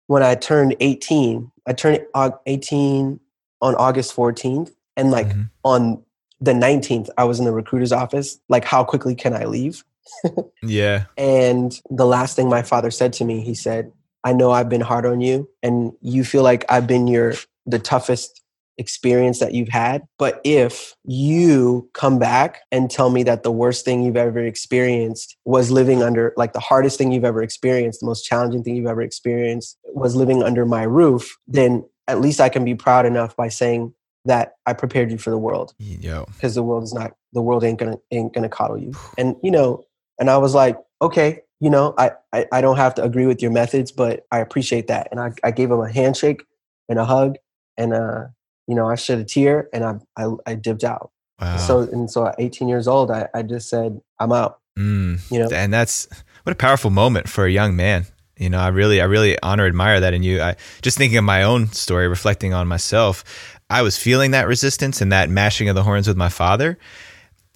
when 0.08 0.24
I 0.24 0.34
turned 0.34 0.76
18, 0.80 1.52
I 1.68 1.74
turned 1.74 2.04
18 2.48 3.20
on 3.62 3.76
August 3.76 4.16
14th. 4.16 4.72
And 4.98 5.12
like 5.12 5.28
mm-hmm. 5.28 5.44
on 5.64 6.04
the 6.42 6.54
19th, 6.54 7.10
I 7.16 7.26
was 7.26 7.38
in 7.38 7.46
the 7.46 7.52
recruiter's 7.52 7.92
office. 7.92 8.40
Like, 8.50 8.66
how 8.66 8.84
quickly 8.84 9.14
can 9.14 9.36
I 9.36 9.46
leave? 9.46 9.84
yeah. 10.64 11.06
And 11.16 11.80
the 11.92 12.08
last 12.08 12.36
thing 12.36 12.50
my 12.50 12.64
father 12.64 12.90
said 12.90 13.14
to 13.14 13.24
me, 13.24 13.42
he 13.42 13.54
said, 13.54 13.92
I 14.24 14.34
know 14.34 14.52
I've 14.52 14.70
been 14.70 14.82
hard 14.82 15.06
on 15.06 15.22
you 15.22 15.50
and 15.64 15.94
you 16.02 16.24
feel 16.24 16.44
like 16.44 16.66
I've 16.70 16.88
been 16.88 17.08
your 17.08 17.34
the 17.66 17.80
toughest 17.80 18.42
experience 18.80 19.40
that 19.40 19.54
you've 19.54 19.70
had. 19.70 20.04
But 20.18 20.40
if 20.44 20.96
you 21.04 21.90
come 21.94 22.18
back 22.18 22.62
and 22.72 22.90
tell 22.90 23.10
me 23.10 23.24
that 23.24 23.44
the 23.44 23.52
worst 23.52 23.86
thing 23.86 24.04
you've 24.04 24.18
ever 24.18 24.40
experienced 24.40 25.36
was 25.46 25.70
living 25.70 26.02
under, 26.02 26.34
like 26.38 26.54
the 26.54 26.62
hardest 26.62 26.98
thing 26.98 27.12
you've 27.12 27.26
ever 27.26 27.44
experienced, 27.44 28.00
the 28.00 28.06
most 28.08 28.24
challenging 28.24 28.64
thing 28.64 28.76
you've 28.76 28.88
ever 28.88 29.02
experienced 29.02 29.78
was 29.94 30.16
living 30.16 30.42
under 30.42 30.66
my 30.66 30.84
roof, 30.84 31.38
then 31.46 31.84
at 32.08 32.22
least 32.22 32.40
I 32.40 32.50
can 32.50 32.64
be 32.66 32.74
proud 32.74 33.06
enough 33.06 33.36
by 33.36 33.50
saying 33.50 33.94
that 34.26 34.54
I 34.66 34.74
prepared 34.74 35.12
you 35.12 35.18
for 35.18 35.30
the 35.30 35.38
world. 35.38 35.74
Yo. 35.78 36.26
Because 36.34 36.56
the 36.56 36.64
world 36.64 36.84
is 36.84 36.94
not, 36.94 37.12
the 37.34 37.42
world 37.42 37.64
ain't 37.64 37.80
gonna, 37.80 37.98
ain't 38.12 38.34
gonna 38.34 38.50
coddle 38.50 38.78
you. 38.78 38.94
And, 39.18 39.36
you 39.44 39.52
know, 39.52 39.84
and 40.20 40.30
I 40.30 40.38
was 40.38 40.54
like, 40.56 40.78
okay, 41.02 41.42
you 41.60 41.70
know, 41.70 41.94
I, 41.98 42.12
I, 42.32 42.46
I, 42.52 42.62
don't 42.62 42.78
have 42.78 42.96
to 42.96 43.04
agree 43.04 43.26
with 43.26 43.42
your 43.42 43.52
methods, 43.52 43.92
but 43.92 44.26
I 44.32 44.40
appreciate 44.40 44.88
that. 44.88 45.10
And 45.12 45.20
I, 45.20 45.34
I 45.44 45.52
gave 45.52 45.70
him 45.70 45.80
a 45.80 45.92
handshake 45.92 46.46
and 46.88 46.98
a 46.98 47.06
hug 47.06 47.36
and, 47.78 47.94
uh, 47.94 48.28
you 48.68 48.76
know, 48.76 48.90
I 48.90 48.96
shed 48.96 49.20
a 49.20 49.26
tear 49.26 49.68
and 49.74 49.84
I, 49.84 49.96
I, 50.18 50.30
I 50.46 50.56
dipped 50.56 50.84
out. 50.84 51.12
Wow. 51.42 51.58
So, 51.58 51.80
and 51.80 52.10
so 52.10 52.28
at 52.28 52.36
18 52.38 52.68
years 52.68 52.88
old, 52.88 53.12
I, 53.12 53.28
I 53.34 53.44
just 53.44 53.70
said, 53.70 54.00
I'm 54.20 54.32
out, 54.32 54.60
mm, 54.78 55.20
you 55.32 55.40
know, 55.40 55.50
and 55.54 55.74
that's 55.74 56.08
what 56.44 56.54
a 56.54 56.56
powerful 56.56 56.92
moment 56.92 57.30
for 57.30 57.46
a 57.46 57.52
young 57.52 57.76
man. 57.76 58.06
You 58.38 58.50
know, 58.50 58.60
I 58.60 58.70
really, 58.70 59.02
I 59.02 59.06
really 59.06 59.38
honor, 59.42 59.66
admire 59.66 60.00
that 60.00 60.14
in 60.14 60.24
you. 60.24 60.42
I 60.42 60.56
just 60.82 60.98
thinking 60.98 61.18
of 61.18 61.26
my 61.26 61.44
own 61.44 61.68
story, 61.68 62.08
reflecting 62.08 62.54
on 62.54 62.68
myself, 62.68 63.58
I 63.70 63.82
was 63.82 63.98
feeling 63.98 64.32
that 64.32 64.48
resistance 64.48 65.02
and 65.02 65.12
that 65.12 65.30
mashing 65.30 65.68
of 65.70 65.76
the 65.76 65.84
horns 65.84 66.08
with 66.08 66.18
my 66.18 66.30
father. 66.30 66.78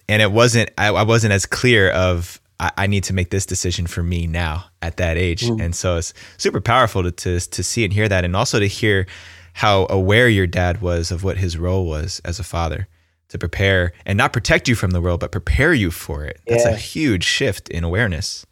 And 0.08 0.20
it 0.20 0.30
wasn't, 0.30 0.70
I, 0.76 0.88
I 0.88 1.02
wasn't 1.02 1.32
as 1.32 1.46
clear 1.46 1.90
of, 1.90 2.40
I, 2.60 2.70
I, 2.76 2.86
need 2.86 3.04
to 3.04 3.12
make 3.12 3.30
this 3.30 3.46
decision 3.46 3.86
for 3.86 4.02
me 4.02 4.26
now 4.26 4.66
at 4.80 4.96
that 4.98 5.16
age. 5.16 5.42
Mm. 5.42 5.60
And 5.60 5.74
so 5.74 5.96
it's 5.96 6.14
super 6.36 6.60
powerful 6.60 7.02
to, 7.02 7.10
to, 7.10 7.40
to 7.40 7.62
see 7.62 7.84
and 7.84 7.92
hear 7.92 8.08
that. 8.08 8.24
And 8.24 8.36
also 8.36 8.60
to 8.60 8.68
hear 8.68 9.06
how 9.54 9.86
aware 9.90 10.28
your 10.28 10.46
dad 10.46 10.80
was 10.80 11.10
of 11.10 11.24
what 11.24 11.36
his 11.38 11.56
role 11.56 11.86
was 11.86 12.20
as 12.24 12.38
a 12.38 12.44
father 12.44 12.88
to 13.28 13.38
prepare 13.38 13.92
and 14.06 14.16
not 14.16 14.32
protect 14.32 14.68
you 14.68 14.74
from 14.74 14.90
the 14.90 15.00
world, 15.00 15.20
but 15.20 15.32
prepare 15.32 15.72
you 15.72 15.90
for 15.90 16.24
it. 16.24 16.40
That's 16.46 16.64
yeah. 16.64 16.70
a 16.70 16.76
huge 16.76 17.24
shift 17.24 17.68
in 17.68 17.82
awareness. 17.82 18.46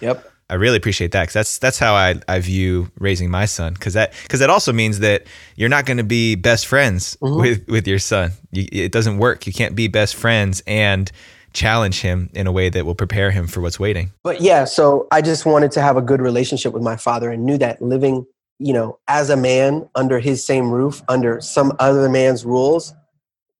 Yep. 0.00 0.30
I 0.50 0.54
really 0.54 0.76
appreciate 0.76 1.12
that 1.12 1.22
because 1.22 1.34
that's 1.34 1.58
that's 1.58 1.78
how 1.78 1.94
I, 1.94 2.16
I 2.28 2.38
view 2.40 2.90
raising 2.98 3.30
my 3.30 3.46
son 3.46 3.72
because 3.72 3.94
that 3.94 4.12
because 4.22 4.40
that 4.40 4.50
also 4.50 4.72
means 4.72 4.98
that 4.98 5.26
you're 5.56 5.70
not 5.70 5.86
going 5.86 5.96
to 5.96 6.04
be 6.04 6.34
best 6.34 6.66
friends 6.66 7.16
mm-hmm. 7.20 7.40
with 7.40 7.66
with 7.66 7.88
your 7.88 7.98
son. 7.98 8.32
You, 8.52 8.66
it 8.70 8.92
doesn't 8.92 9.18
work. 9.18 9.46
You 9.46 9.54
can't 9.54 9.74
be 9.74 9.88
best 9.88 10.14
friends 10.16 10.62
and 10.66 11.10
challenge 11.54 12.00
him 12.00 12.28
in 12.34 12.46
a 12.46 12.52
way 12.52 12.68
that 12.68 12.84
will 12.84 12.94
prepare 12.94 13.30
him 13.30 13.46
for 13.46 13.60
what's 13.60 13.80
waiting. 13.80 14.12
But 14.22 14.40
yeah, 14.40 14.64
so 14.64 15.06
I 15.10 15.22
just 15.22 15.46
wanted 15.46 15.70
to 15.72 15.80
have 15.80 15.96
a 15.96 16.02
good 16.02 16.20
relationship 16.20 16.74
with 16.74 16.82
my 16.82 16.96
father 16.96 17.30
and 17.30 17.46
knew 17.46 17.56
that 17.58 17.80
living, 17.80 18.26
you 18.58 18.72
know, 18.72 18.98
as 19.08 19.30
a 19.30 19.36
man 19.36 19.88
under 19.94 20.18
his 20.18 20.44
same 20.44 20.70
roof, 20.70 21.02
under 21.08 21.40
some 21.40 21.72
other 21.78 22.08
man's 22.10 22.44
rules, 22.44 22.92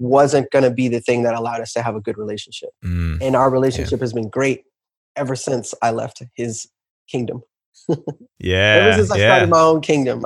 wasn't 0.00 0.50
going 0.50 0.64
to 0.64 0.70
be 0.70 0.88
the 0.88 1.00
thing 1.00 1.22
that 1.22 1.34
allowed 1.34 1.60
us 1.60 1.72
to 1.72 1.82
have 1.82 1.94
a 1.94 2.00
good 2.00 2.18
relationship. 2.18 2.70
Mm, 2.84 3.22
and 3.22 3.36
our 3.36 3.48
relationship 3.48 4.00
yeah. 4.00 4.02
has 4.02 4.12
been 4.12 4.28
great 4.28 4.64
ever 5.16 5.36
since 5.36 5.72
I 5.80 5.92
left 5.92 6.20
his 6.34 6.68
kingdom. 7.08 7.42
yeah. 8.38 8.56
ever 8.56 8.96
since 8.96 9.10
I 9.12 9.16
yeah. 9.16 9.28
started 9.28 9.50
my 9.50 9.60
own 9.60 9.80
kingdom, 9.80 10.24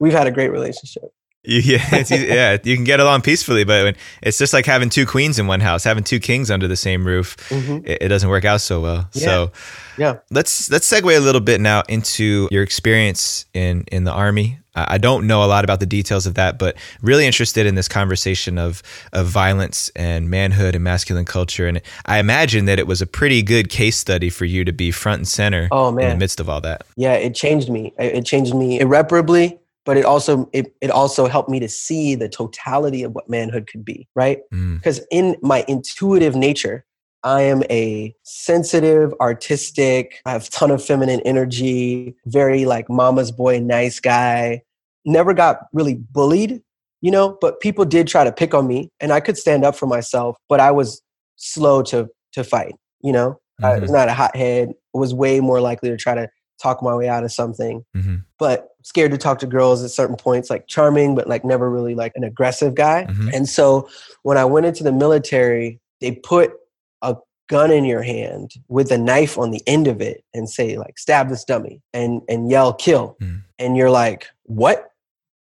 we've 0.00 0.12
had 0.12 0.26
a 0.26 0.32
great 0.32 0.50
relationship. 0.50 1.04
yeah, 1.44 2.04
yeah, 2.10 2.58
you 2.64 2.76
can 2.76 2.84
get 2.84 3.00
along 3.00 3.22
peacefully, 3.22 3.64
but 3.64 3.84
when, 3.84 3.96
it's 4.20 4.36
just 4.36 4.52
like 4.52 4.66
having 4.66 4.90
two 4.90 5.06
queens 5.06 5.38
in 5.38 5.46
one 5.46 5.60
house, 5.60 5.84
having 5.84 6.04
two 6.04 6.20
kings 6.20 6.50
under 6.50 6.68
the 6.68 6.76
same 6.76 7.06
roof. 7.06 7.34
Mm-hmm. 7.48 7.86
It, 7.86 8.02
it, 8.02 8.08
doesn't 8.08 8.28
work 8.28 8.44
out 8.44 8.60
so 8.60 8.82
well. 8.82 9.08
Yeah. 9.14 9.24
So, 9.24 9.52
yeah, 9.96 10.18
let's 10.30 10.70
let's 10.70 10.90
segue 10.90 11.16
a 11.16 11.20
little 11.20 11.40
bit 11.40 11.62
now 11.62 11.82
into 11.88 12.46
your 12.50 12.62
experience 12.62 13.46
in 13.54 13.84
in 13.90 14.04
the 14.04 14.12
army. 14.12 14.58
I 14.74 14.98
don't 14.98 15.26
know 15.26 15.42
a 15.42 15.46
lot 15.46 15.64
about 15.64 15.80
the 15.80 15.86
details 15.86 16.26
of 16.26 16.34
that, 16.34 16.58
but 16.58 16.76
really 17.02 17.26
interested 17.26 17.66
in 17.66 17.74
this 17.74 17.88
conversation 17.88 18.58
of 18.58 18.82
of 19.12 19.26
violence 19.26 19.90
and 19.96 20.28
manhood 20.28 20.74
and 20.74 20.84
masculine 20.84 21.24
culture. 21.24 21.66
And 21.66 21.80
I 22.06 22.18
imagine 22.18 22.66
that 22.66 22.78
it 22.78 22.86
was 22.86 23.00
a 23.00 23.06
pretty 23.06 23.42
good 23.42 23.70
case 23.70 23.96
study 23.96 24.28
for 24.30 24.44
you 24.44 24.64
to 24.64 24.72
be 24.72 24.90
front 24.90 25.20
and 25.20 25.28
center. 25.28 25.68
Oh 25.72 25.90
man, 25.90 26.04
in 26.04 26.10
the 26.10 26.18
midst 26.18 26.38
of 26.38 26.50
all 26.50 26.60
that. 26.60 26.84
Yeah, 26.96 27.14
it 27.14 27.34
changed 27.34 27.70
me. 27.70 27.94
It 27.98 28.26
changed 28.26 28.54
me 28.54 28.78
irreparably 28.78 29.59
but 29.84 29.96
it 29.96 30.04
also 30.04 30.48
it, 30.52 30.74
it 30.80 30.90
also 30.90 31.26
helped 31.26 31.48
me 31.48 31.60
to 31.60 31.68
see 31.68 32.14
the 32.14 32.28
totality 32.28 33.02
of 33.02 33.12
what 33.12 33.28
manhood 33.28 33.68
could 33.70 33.84
be 33.84 34.08
right 34.14 34.40
because 34.50 35.00
mm. 35.00 35.06
in 35.10 35.36
my 35.42 35.64
intuitive 35.68 36.34
nature 36.34 36.84
i 37.22 37.42
am 37.42 37.62
a 37.70 38.14
sensitive 38.22 39.12
artistic 39.20 40.20
i 40.26 40.30
have 40.30 40.46
a 40.46 40.50
ton 40.50 40.70
of 40.70 40.84
feminine 40.84 41.20
energy 41.20 42.14
very 42.26 42.64
like 42.64 42.88
mama's 42.88 43.30
boy 43.30 43.58
nice 43.58 44.00
guy 44.00 44.62
never 45.04 45.32
got 45.34 45.66
really 45.72 45.94
bullied 45.94 46.62
you 47.00 47.10
know 47.10 47.36
but 47.40 47.60
people 47.60 47.84
did 47.84 48.06
try 48.06 48.24
to 48.24 48.32
pick 48.32 48.54
on 48.54 48.66
me 48.66 48.90
and 49.00 49.12
i 49.12 49.20
could 49.20 49.36
stand 49.36 49.64
up 49.64 49.74
for 49.74 49.86
myself 49.86 50.36
but 50.48 50.60
i 50.60 50.70
was 50.70 51.02
slow 51.36 51.82
to 51.82 52.08
to 52.32 52.44
fight 52.44 52.74
you 53.02 53.12
know 53.12 53.30
mm-hmm. 53.30 53.64
i 53.64 53.78
was 53.78 53.90
not 53.90 54.08
a 54.08 54.12
hothead 54.12 54.72
was 54.92 55.14
way 55.14 55.40
more 55.40 55.60
likely 55.60 55.88
to 55.88 55.96
try 55.96 56.14
to 56.14 56.28
talk 56.60 56.82
my 56.82 56.94
way 56.94 57.08
out 57.08 57.24
of 57.24 57.32
something. 57.32 57.84
Mm-hmm. 57.96 58.16
But 58.38 58.68
scared 58.82 59.10
to 59.12 59.18
talk 59.18 59.38
to 59.40 59.46
girls 59.46 59.82
at 59.82 59.90
certain 59.90 60.16
points, 60.16 60.50
like 60.50 60.66
charming, 60.66 61.14
but 61.14 61.28
like 61.28 61.44
never 61.44 61.70
really 61.70 61.94
like 61.94 62.12
an 62.14 62.24
aggressive 62.24 62.74
guy. 62.74 63.06
Mm-hmm. 63.08 63.30
And 63.32 63.48
so 63.48 63.88
when 64.22 64.36
I 64.36 64.44
went 64.44 64.66
into 64.66 64.84
the 64.84 64.92
military, 64.92 65.80
they 66.00 66.12
put 66.12 66.52
a 67.02 67.16
gun 67.48 67.70
in 67.70 67.84
your 67.84 68.02
hand 68.02 68.52
with 68.68 68.90
a 68.92 68.98
knife 68.98 69.38
on 69.38 69.50
the 69.50 69.62
end 69.66 69.86
of 69.86 70.00
it 70.00 70.24
and 70.34 70.48
say 70.48 70.76
like 70.78 70.98
stab 70.98 71.28
this 71.28 71.44
dummy 71.44 71.82
and 71.92 72.22
and 72.28 72.50
yell 72.50 72.72
kill. 72.72 73.16
Mm. 73.20 73.42
And 73.58 73.76
you're 73.76 73.90
like, 73.90 74.26
"What?" 74.44 74.90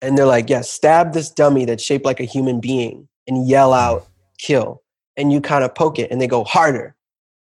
And 0.02 0.18
they're 0.18 0.26
like, 0.26 0.50
"Yeah, 0.50 0.62
stab 0.62 1.14
this 1.14 1.30
dummy 1.30 1.66
that's 1.66 1.84
shaped 1.84 2.06
like 2.06 2.20
a 2.20 2.26
human 2.26 2.60
being 2.60 3.08
and 3.28 3.48
yell 3.48 3.72
mm. 3.72 3.78
out 3.78 4.08
kill." 4.38 4.82
And 5.18 5.34
you 5.34 5.42
kind 5.42 5.64
of 5.64 5.76
poke 5.76 6.00
it 6.00 6.10
and 6.12 6.22
they 6.22 6.28
go 6.28 6.46
harder, 6.46 6.96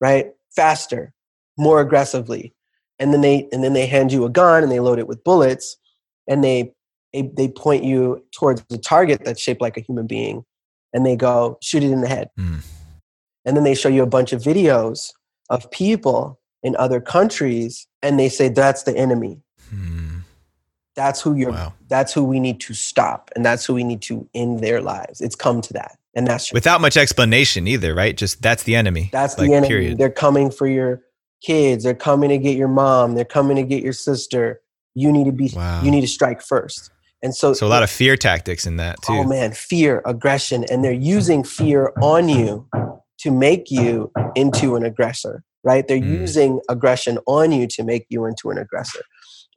right? 0.00 0.32
Faster, 0.56 1.12
more 1.58 1.80
aggressively 1.80 2.54
and 2.98 3.12
then 3.12 3.20
they 3.20 3.48
and 3.52 3.62
then 3.62 3.72
they 3.72 3.86
hand 3.86 4.12
you 4.12 4.24
a 4.24 4.30
gun 4.30 4.62
and 4.62 4.72
they 4.72 4.80
load 4.80 4.98
it 4.98 5.08
with 5.08 5.22
bullets 5.24 5.76
and 6.26 6.42
they 6.42 6.72
they, 7.12 7.30
they 7.36 7.48
point 7.48 7.84
you 7.84 8.22
towards 8.32 8.62
the 8.68 8.78
target 8.78 9.24
that's 9.24 9.40
shaped 9.40 9.60
like 9.60 9.76
a 9.76 9.80
human 9.80 10.06
being 10.06 10.44
and 10.92 11.06
they 11.06 11.16
go 11.16 11.58
shoot 11.62 11.82
it 11.82 11.90
in 11.90 12.00
the 12.00 12.08
head 12.08 12.30
mm. 12.38 12.64
and 13.44 13.56
then 13.56 13.64
they 13.64 13.74
show 13.74 13.88
you 13.88 14.02
a 14.02 14.06
bunch 14.06 14.32
of 14.32 14.42
videos 14.42 15.12
of 15.50 15.70
people 15.70 16.38
in 16.62 16.76
other 16.76 17.00
countries 17.00 17.86
and 18.02 18.18
they 18.18 18.28
say 18.28 18.48
that's 18.48 18.84
the 18.84 18.96
enemy. 18.96 19.40
Hmm. 19.70 20.18
That's 20.94 21.20
who 21.20 21.34
you're. 21.34 21.52
Wow. 21.52 21.74
That's 21.88 22.12
who 22.12 22.24
we 22.24 22.40
need 22.40 22.60
to 22.60 22.74
stop, 22.74 23.30
and 23.36 23.46
that's 23.46 23.64
who 23.64 23.74
we 23.74 23.84
need 23.84 24.02
to 24.02 24.28
end 24.34 24.60
their 24.60 24.80
lives. 24.80 25.20
It's 25.20 25.36
come 25.36 25.60
to 25.60 25.72
that, 25.74 25.96
and 26.14 26.26
that's 26.26 26.52
without 26.52 26.80
much 26.80 26.96
explanation 26.96 27.68
either, 27.68 27.94
right? 27.94 28.16
Just 28.16 28.42
that's 28.42 28.64
the 28.64 28.74
enemy. 28.74 29.08
That's 29.12 29.38
like, 29.38 29.48
the 29.48 29.54
enemy. 29.54 29.68
Period. 29.68 29.98
They're 29.98 30.10
coming 30.10 30.50
for 30.50 30.66
your 30.66 31.00
kids. 31.42 31.84
They're 31.84 31.94
coming 31.94 32.30
to 32.30 32.38
get 32.38 32.56
your 32.56 32.68
mom. 32.68 33.14
They're 33.14 33.24
coming 33.24 33.56
to 33.56 33.62
get 33.62 33.82
your 33.82 33.92
sister. 33.92 34.60
You 34.94 35.12
need 35.12 35.24
to 35.24 35.32
be. 35.32 35.50
Wow. 35.54 35.82
You 35.82 35.90
need 35.90 36.02
to 36.02 36.08
strike 36.08 36.42
first. 36.42 36.90
And 37.22 37.34
so, 37.34 37.52
so 37.52 37.66
a 37.66 37.68
lot 37.68 37.82
of 37.82 37.90
fear 37.90 38.16
tactics 38.16 38.66
in 38.66 38.76
that 38.76 39.02
too. 39.02 39.12
Oh 39.12 39.24
man, 39.24 39.52
fear, 39.52 40.02
aggression, 40.06 40.64
and 40.70 40.84
they're 40.84 40.92
using 40.92 41.42
fear 41.42 41.92
on 42.00 42.28
you 42.28 42.68
to 43.18 43.30
make 43.32 43.70
you 43.70 44.12
into 44.36 44.76
an 44.76 44.84
aggressor, 44.84 45.42
right? 45.64 45.86
They're 45.86 45.98
mm. 45.98 46.20
using 46.20 46.60
aggression 46.68 47.18
on 47.26 47.50
you 47.50 47.66
to 47.68 47.82
make 47.82 48.06
you 48.08 48.24
into 48.24 48.50
an 48.50 48.58
aggressor. 48.58 49.02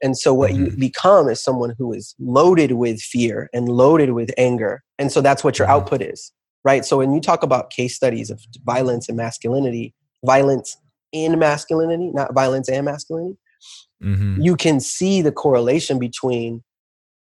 And 0.02 0.18
so 0.18 0.34
what 0.34 0.50
mm-hmm. 0.50 0.64
you 0.64 0.70
become 0.72 1.28
is 1.28 1.42
someone 1.42 1.74
who 1.78 1.92
is 1.92 2.14
loaded 2.18 2.72
with 2.72 3.00
fear 3.00 3.48
and 3.54 3.68
loaded 3.68 4.10
with 4.10 4.30
anger. 4.36 4.82
And 4.98 5.12
so 5.12 5.20
that's 5.20 5.44
what 5.44 5.58
your 5.58 5.68
mm-hmm. 5.68 5.76
output 5.76 6.02
is, 6.02 6.32
right? 6.64 6.84
So 6.84 6.98
when 6.98 7.12
you 7.12 7.20
talk 7.20 7.44
about 7.44 7.70
case 7.70 7.94
studies 7.94 8.28
of 8.28 8.40
violence 8.64 9.08
and 9.08 9.16
masculinity, 9.16 9.94
violence 10.24 10.76
in 11.12 11.38
masculinity, 11.38 12.10
not 12.12 12.34
violence 12.34 12.68
and 12.68 12.84
masculinity, 12.84 13.38
mm-hmm. 14.02 14.40
you 14.40 14.56
can 14.56 14.80
see 14.80 15.22
the 15.22 15.32
correlation 15.32 15.98
between 15.98 16.62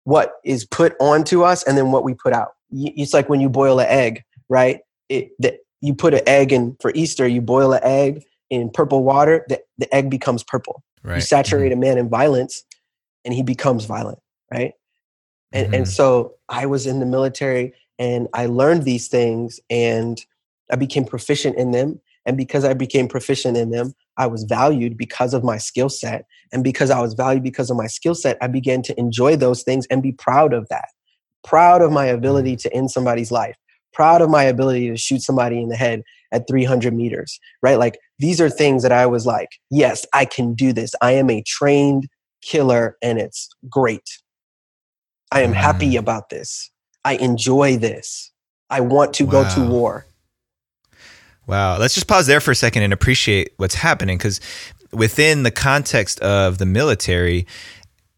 what 0.03 0.33
is 0.45 0.65
put 0.65 0.95
onto 0.99 1.43
us 1.43 1.63
and 1.63 1.77
then 1.77 1.91
what 1.91 2.03
we 2.03 2.13
put 2.13 2.33
out. 2.33 2.53
It's 2.71 3.13
like 3.13 3.29
when 3.29 3.41
you 3.41 3.49
boil 3.49 3.79
an 3.79 3.87
egg, 3.89 4.23
right? 4.49 4.79
It, 5.09 5.31
the, 5.39 5.57
you 5.81 5.93
put 5.93 6.13
an 6.13 6.21
egg 6.27 6.51
in 6.51 6.75
for 6.81 6.91
Easter, 6.95 7.27
you 7.27 7.41
boil 7.41 7.73
an 7.73 7.81
egg 7.83 8.23
in 8.49 8.69
purple 8.69 9.03
water, 9.03 9.45
the, 9.49 9.61
the 9.77 9.93
egg 9.93 10.09
becomes 10.09 10.43
purple. 10.43 10.83
Right. 11.03 11.15
You 11.15 11.21
saturate 11.21 11.71
mm-hmm. 11.71 11.83
a 11.83 11.85
man 11.85 11.97
in 11.97 12.09
violence 12.09 12.63
and 13.25 13.33
he 13.33 13.43
becomes 13.43 13.85
violent, 13.85 14.19
right? 14.51 14.73
And, 15.51 15.67
mm-hmm. 15.67 15.73
and 15.75 15.87
so 15.87 16.35
I 16.49 16.65
was 16.65 16.87
in 16.87 16.99
the 16.99 17.05
military 17.05 17.73
and 17.99 18.27
I 18.33 18.45
learned 18.45 18.83
these 18.83 19.07
things 19.07 19.59
and 19.69 20.19
I 20.71 20.75
became 20.75 21.05
proficient 21.05 21.57
in 21.57 21.71
them. 21.71 21.99
And 22.27 22.35
because 22.35 22.65
I 22.65 22.73
became 22.73 23.07
proficient 23.07 23.55
in 23.55 23.71
them, 23.71 23.93
I 24.17 24.27
was 24.27 24.43
valued 24.43 24.97
because 24.97 25.33
of 25.33 25.45
my 25.45 25.57
skill 25.57 25.87
set. 25.87 26.25
And 26.51 26.61
because 26.61 26.89
I 26.89 26.99
was 26.99 27.13
valued 27.13 27.41
because 27.41 27.69
of 27.69 27.77
my 27.77 27.87
skill 27.87 28.13
set, 28.13 28.37
I 28.41 28.47
began 28.47 28.81
to 28.83 28.99
enjoy 28.99 29.37
those 29.37 29.63
things 29.63 29.87
and 29.87 30.03
be 30.03 30.11
proud 30.11 30.53
of 30.53 30.67
that. 30.69 30.89
Proud 31.45 31.81
of 31.81 31.91
my 31.91 32.05
ability 32.05 32.57
mm. 32.57 32.61
to 32.63 32.73
end 32.73 32.91
somebody's 32.91 33.31
life. 33.31 33.55
Proud 33.93 34.21
of 34.21 34.29
my 34.29 34.43
ability 34.43 34.89
to 34.89 34.97
shoot 34.97 35.21
somebody 35.21 35.61
in 35.61 35.69
the 35.69 35.77
head 35.77 36.03
at 36.33 36.47
300 36.49 36.93
meters, 36.93 37.39
right? 37.63 37.79
Like 37.79 37.97
these 38.19 38.41
are 38.41 38.49
things 38.49 38.83
that 38.83 38.91
I 38.91 39.05
was 39.05 39.25
like, 39.25 39.47
yes, 39.71 40.05
I 40.13 40.25
can 40.25 40.53
do 40.53 40.73
this. 40.73 40.93
I 41.01 41.13
am 41.13 41.29
a 41.29 41.41
trained 41.43 42.09
killer 42.41 42.97
and 43.01 43.17
it's 43.17 43.47
great. 43.69 44.03
I 45.31 45.41
am 45.41 45.53
happy 45.53 45.93
mm. 45.93 45.99
about 45.99 46.29
this. 46.29 46.71
I 47.05 47.13
enjoy 47.13 47.77
this. 47.77 48.33
I 48.69 48.81
want 48.81 49.13
to 49.15 49.23
wow. 49.23 49.31
go 49.31 49.55
to 49.55 49.69
war. 49.69 50.05
Wow. 51.47 51.77
Let's 51.77 51.93
just 51.93 52.07
pause 52.07 52.27
there 52.27 52.41
for 52.41 52.51
a 52.51 52.55
second 52.55 52.83
and 52.83 52.93
appreciate 52.93 53.53
what's 53.57 53.75
happening 53.75 54.17
because 54.17 54.41
within 54.91 55.43
the 55.43 55.51
context 55.51 56.19
of 56.19 56.57
the 56.57 56.65
military, 56.65 57.47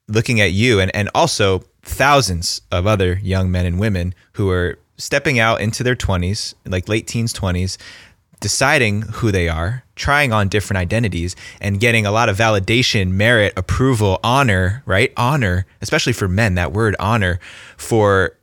looking 0.08 0.42
at 0.42 0.52
you 0.52 0.80
and, 0.80 0.94
and 0.96 1.10
also 1.14 1.64
thousands 1.84 2.62
of 2.72 2.88
other 2.88 3.20
young 3.22 3.52
men 3.52 3.66
and 3.66 3.80
women 3.80 4.14
who 4.34 4.50
are 4.50 4.78
stepping 4.98 5.40
out 5.40 5.62
into 5.62 5.84
their 5.84 5.96
20s, 5.96 6.56
like 6.66 6.90
late 6.90 7.08
teens, 7.08 7.34
20s, 7.34 7.78
deciding 8.40 9.02
who 9.02 9.32
they 9.32 9.48
are, 9.48 9.84
trying 9.96 10.32
on 10.32 10.48
different 10.48 10.78
identities, 10.78 11.36
and 11.62 11.80
getting 11.80 12.06
a 12.06 12.12
lot 12.12 12.30
of 12.30 12.38
validation, 12.38 13.12
merit, 13.12 13.54
approval, 13.58 14.20
honor, 14.24 14.82
right? 14.86 15.12
Honor, 15.18 15.66
especially 15.82 16.14
for 16.14 16.28
men, 16.28 16.56
that 16.56 16.72
word 16.72 16.96
honor 17.00 17.40
for 17.78 18.38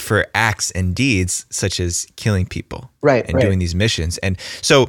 for 0.00 0.26
acts 0.34 0.70
and 0.72 0.94
deeds 0.94 1.46
such 1.50 1.80
as 1.80 2.06
killing 2.16 2.46
people 2.46 2.90
right 3.02 3.24
and 3.26 3.34
right. 3.34 3.42
doing 3.42 3.58
these 3.58 3.74
missions 3.74 4.18
and 4.18 4.38
so 4.62 4.88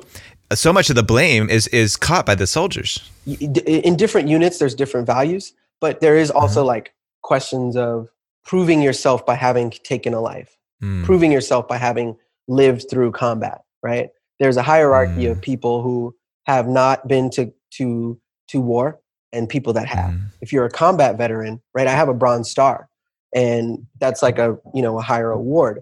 so 0.53 0.73
much 0.73 0.89
of 0.89 0.95
the 0.95 1.03
blame 1.03 1.49
is 1.49 1.67
is 1.67 1.97
caught 1.97 2.25
by 2.25 2.35
the 2.35 2.47
soldiers 2.47 3.09
in 3.25 3.95
different 3.95 4.27
units 4.27 4.59
there's 4.59 4.75
different 4.75 5.05
values 5.05 5.53
but 5.79 5.99
there 6.01 6.17
is 6.17 6.29
also 6.29 6.61
mm-hmm. 6.61 6.67
like 6.67 6.93
questions 7.21 7.75
of 7.75 8.09
proving 8.43 8.81
yourself 8.81 9.25
by 9.25 9.35
having 9.35 9.69
taken 9.69 10.13
a 10.13 10.21
life 10.21 10.57
mm. 10.81 11.03
proving 11.03 11.31
yourself 11.31 11.67
by 11.67 11.77
having 11.77 12.15
lived 12.47 12.89
through 12.89 13.11
combat 13.11 13.61
right 13.83 14.09
there's 14.39 14.57
a 14.57 14.63
hierarchy 14.63 15.25
mm. 15.25 15.31
of 15.31 15.41
people 15.41 15.81
who 15.81 16.15
have 16.45 16.67
not 16.67 17.07
been 17.07 17.29
to 17.29 17.53
to 17.71 18.19
to 18.47 18.59
war 18.59 18.99
and 19.31 19.47
people 19.47 19.73
that 19.73 19.87
have 19.87 20.11
mm. 20.11 20.21
if 20.41 20.51
you're 20.51 20.65
a 20.65 20.71
combat 20.71 21.17
veteran 21.17 21.61
right 21.73 21.87
i 21.87 21.91
have 21.91 22.09
a 22.09 22.13
bronze 22.13 22.49
star 22.49 22.89
and 23.33 23.85
that's 23.99 24.21
like 24.21 24.37
a 24.37 24.57
you 24.73 24.81
know 24.81 24.97
a 24.97 25.01
higher 25.01 25.31
award 25.31 25.81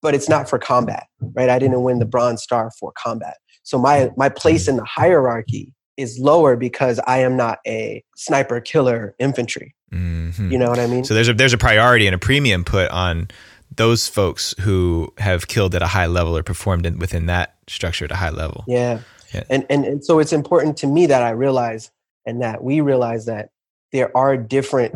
but 0.00 0.14
it's 0.14 0.28
not 0.28 0.48
for 0.48 0.58
combat 0.58 1.06
right 1.34 1.48
i 1.48 1.58
didn't 1.58 1.82
win 1.82 1.98
the 1.98 2.04
bronze 2.04 2.42
star 2.42 2.70
for 2.78 2.92
combat 2.96 3.38
so 3.62 3.78
my 3.78 4.10
my 4.16 4.28
place 4.28 4.68
in 4.68 4.76
the 4.76 4.84
hierarchy 4.84 5.72
is 5.96 6.18
lower 6.18 6.56
because 6.56 7.00
i 7.06 7.18
am 7.18 7.36
not 7.36 7.58
a 7.66 8.02
sniper 8.16 8.60
killer 8.60 9.14
infantry 9.18 9.74
mm-hmm. 9.92 10.50
you 10.50 10.58
know 10.58 10.68
what 10.68 10.78
i 10.78 10.86
mean 10.86 11.04
so 11.04 11.14
there's 11.14 11.28
a 11.28 11.34
there's 11.34 11.52
a 11.52 11.58
priority 11.58 12.06
and 12.06 12.14
a 12.14 12.18
premium 12.18 12.64
put 12.64 12.90
on 12.90 13.28
those 13.74 14.06
folks 14.06 14.54
who 14.60 15.12
have 15.16 15.48
killed 15.48 15.74
at 15.74 15.80
a 15.80 15.86
high 15.86 16.04
level 16.06 16.36
or 16.36 16.42
performed 16.42 16.84
in, 16.84 16.98
within 16.98 17.24
that 17.24 17.56
structure 17.68 18.04
at 18.04 18.12
a 18.12 18.16
high 18.16 18.30
level 18.30 18.64
yeah. 18.68 19.00
yeah. 19.32 19.44
And, 19.48 19.66
and 19.70 19.84
and 19.84 20.04
so 20.04 20.18
it's 20.18 20.32
important 20.32 20.76
to 20.78 20.86
me 20.86 21.06
that 21.06 21.22
i 21.22 21.30
realize 21.30 21.90
and 22.26 22.42
that 22.42 22.62
we 22.62 22.80
realize 22.80 23.26
that 23.26 23.50
there 23.92 24.14
are 24.16 24.36
different 24.36 24.94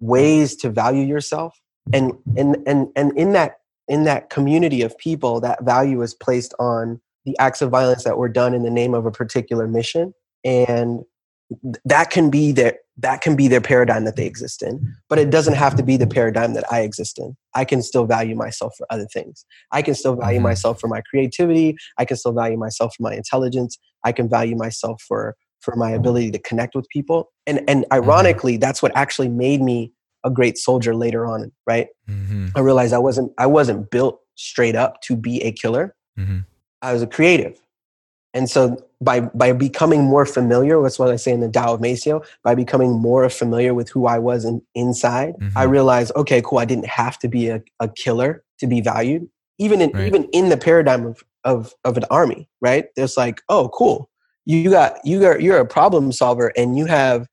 ways 0.00 0.56
to 0.56 0.70
value 0.70 1.04
yourself. 1.04 1.58
And 1.92 2.12
and 2.36 2.56
and 2.66 2.88
and 2.96 3.16
in 3.16 3.32
that 3.32 3.60
in 3.88 4.04
that 4.04 4.28
community 4.30 4.82
of 4.82 4.96
people 4.98 5.40
that 5.40 5.64
value 5.64 6.02
is 6.02 6.14
placed 6.14 6.54
on 6.58 7.00
the 7.24 7.36
acts 7.38 7.62
of 7.62 7.70
violence 7.70 8.04
that 8.04 8.18
were 8.18 8.28
done 8.28 8.54
in 8.54 8.62
the 8.62 8.70
name 8.70 8.94
of 8.94 9.06
a 9.06 9.10
particular 9.10 9.66
mission. 9.66 10.12
And 10.44 11.00
that 11.84 12.10
can 12.10 12.30
be 12.30 12.52
their 12.52 12.78
that 12.98 13.20
can 13.20 13.36
be 13.36 13.46
their 13.46 13.60
paradigm 13.60 14.04
that 14.04 14.16
they 14.16 14.26
exist 14.26 14.60
in. 14.60 14.94
But 15.08 15.18
it 15.18 15.30
doesn't 15.30 15.54
have 15.54 15.76
to 15.76 15.82
be 15.82 15.96
the 15.96 16.06
paradigm 16.06 16.54
that 16.54 16.64
i 16.70 16.80
exist 16.80 17.18
in. 17.18 17.36
I 17.54 17.64
can 17.64 17.80
still 17.80 18.04
value 18.04 18.34
myself 18.34 18.74
for 18.76 18.86
other 18.90 19.06
things. 19.06 19.46
I 19.70 19.82
can 19.82 19.94
still 19.94 20.16
value 20.16 20.38
mm-hmm. 20.38 20.48
myself 20.48 20.80
for 20.80 20.88
my 20.88 21.00
creativity. 21.02 21.76
I 21.96 22.04
can 22.04 22.16
still 22.16 22.32
value 22.32 22.58
myself 22.58 22.94
for 22.96 23.04
my 23.04 23.14
intelligence. 23.14 23.78
I 24.04 24.12
can 24.12 24.28
value 24.28 24.56
myself 24.56 25.02
for 25.06 25.36
for 25.60 25.76
my 25.76 25.90
ability 25.90 26.30
to 26.32 26.38
connect 26.38 26.74
with 26.74 26.88
people. 26.88 27.30
And 27.46 27.58
and 27.68 27.84
mm-hmm. 27.84 27.92
ironically, 27.92 28.56
that's 28.56 28.82
what 28.82 28.92
actually 28.94 29.28
made 29.28 29.60
me 29.60 29.92
a 30.24 30.30
great 30.30 30.58
soldier 30.58 30.94
later 30.94 31.26
on, 31.26 31.52
right? 31.66 31.88
Mm-hmm. 32.08 32.48
I 32.56 32.60
realized 32.60 32.92
I 32.92 32.98
wasn't 32.98 33.32
I 33.38 33.46
wasn't 33.46 33.90
built 33.90 34.20
straight 34.34 34.76
up 34.76 35.00
to 35.02 35.16
be 35.16 35.42
a 35.42 35.52
killer. 35.52 35.94
Mm-hmm. 36.18 36.40
I 36.82 36.92
was 36.92 37.02
a 37.02 37.06
creative. 37.06 37.60
And 38.34 38.48
so 38.48 38.84
by 39.00 39.20
by 39.20 39.52
becoming 39.52 40.04
more 40.04 40.26
familiar, 40.26 40.80
that's 40.82 40.98
what 40.98 41.10
I 41.10 41.16
say 41.16 41.32
in 41.32 41.40
the 41.40 41.48
Tao 41.48 41.74
of 41.74 41.80
Maceo, 41.80 42.22
by 42.44 42.54
becoming 42.54 42.92
more 42.92 43.28
familiar 43.30 43.74
with 43.74 43.88
who 43.88 44.06
I 44.06 44.18
was 44.18 44.44
in, 44.44 44.62
inside, 44.74 45.34
I 45.40 45.44
mm-hmm. 45.44 45.70
realized, 45.70 46.12
okay, 46.14 46.42
cool, 46.44 46.58
I 46.58 46.64
didn't 46.64 46.86
have 46.86 47.18
to 47.20 47.28
be 47.28 47.48
a, 47.48 47.62
a 47.80 47.88
killer 47.88 48.44
to 48.58 48.66
be 48.66 48.80
valued. 48.80 49.28
Even 49.58 49.80
in 49.80 49.90
right. 49.90 50.06
even 50.06 50.24
in 50.32 50.50
the 50.50 50.56
paradigm 50.56 51.06
of, 51.06 51.24
of 51.44 51.74
of 51.84 51.96
an 51.96 52.04
army, 52.10 52.48
right? 52.60 52.86
There's 52.94 53.16
like, 53.16 53.42
oh, 53.48 53.70
cool 53.70 54.10
you 54.48 54.70
got 54.70 54.98
you 55.04 55.20
got 55.20 55.42
you're 55.42 55.58
a 55.58 55.66
problem 55.66 56.10
solver 56.10 56.52
and 56.56 56.76
you 56.76 56.86
have 56.86 57.28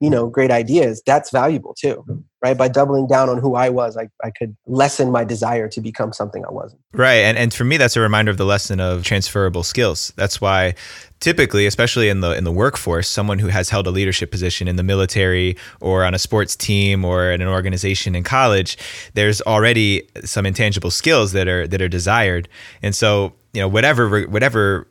you 0.00 0.10
know 0.10 0.28
great 0.28 0.50
ideas 0.50 1.00
that's 1.06 1.30
valuable 1.30 1.74
too 1.74 2.04
right? 2.44 2.58
By 2.58 2.66
doubling 2.66 3.06
down 3.06 3.28
on 3.28 3.38
who 3.38 3.54
i 3.54 3.68
was 3.68 3.96
i, 3.96 4.08
I 4.24 4.30
could 4.30 4.56
lessen 4.66 5.12
my 5.12 5.22
desire 5.22 5.68
to 5.68 5.80
become 5.80 6.12
something 6.12 6.44
i 6.44 6.50
wasn't. 6.50 6.80
Right 6.92 7.22
and, 7.22 7.38
and 7.38 7.54
for 7.54 7.62
me 7.62 7.76
that's 7.76 7.96
a 7.96 8.00
reminder 8.00 8.32
of 8.32 8.36
the 8.36 8.44
lesson 8.44 8.80
of 8.80 9.04
transferable 9.04 9.62
skills. 9.62 10.12
That's 10.16 10.40
why 10.40 10.74
typically 11.20 11.66
especially 11.66 12.08
in 12.08 12.20
the 12.20 12.32
in 12.32 12.42
the 12.42 12.50
workforce 12.50 13.08
someone 13.08 13.38
who 13.38 13.46
has 13.46 13.70
held 13.70 13.86
a 13.86 13.92
leadership 13.92 14.32
position 14.32 14.66
in 14.66 14.74
the 14.74 14.82
military 14.82 15.56
or 15.80 16.02
on 16.02 16.14
a 16.14 16.18
sports 16.18 16.56
team 16.56 17.04
or 17.04 17.30
in 17.30 17.40
an 17.40 17.46
organization 17.46 18.16
in 18.16 18.24
college 18.24 18.76
there's 19.14 19.40
already 19.42 20.02
some 20.24 20.44
intangible 20.44 20.90
skills 20.90 21.30
that 21.30 21.46
are 21.46 21.68
that 21.68 21.80
are 21.80 21.88
desired. 21.88 22.48
And 22.82 22.96
so 22.96 23.34
you 23.52 23.60
know 23.60 23.68
whatever 23.68 24.22
whatever 24.22 24.88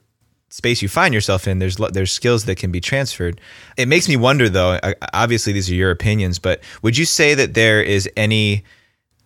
space 0.52 0.82
you 0.82 0.90
find 0.90 1.14
yourself 1.14 1.48
in, 1.48 1.60
there's 1.60 1.78
there's 1.78 2.12
skills 2.12 2.46
that 2.46 2.58
can 2.58 2.72
be 2.72 2.82
transferred. 2.82 3.42
It 3.78 3.88
makes 3.88 4.08
me 4.08 4.18
wonder, 4.18 4.50
though. 4.50 4.80
Obviously, 5.14 5.54
these 5.54 5.70
are 5.70 5.76
your 5.76 5.92
opinions, 5.92 6.40
but 6.40 6.62
would 6.82 6.98
you 6.98 7.06
say 7.06 7.34
that 7.34 7.54
there 7.54 7.82
is 7.82 8.10
any? 8.16 8.64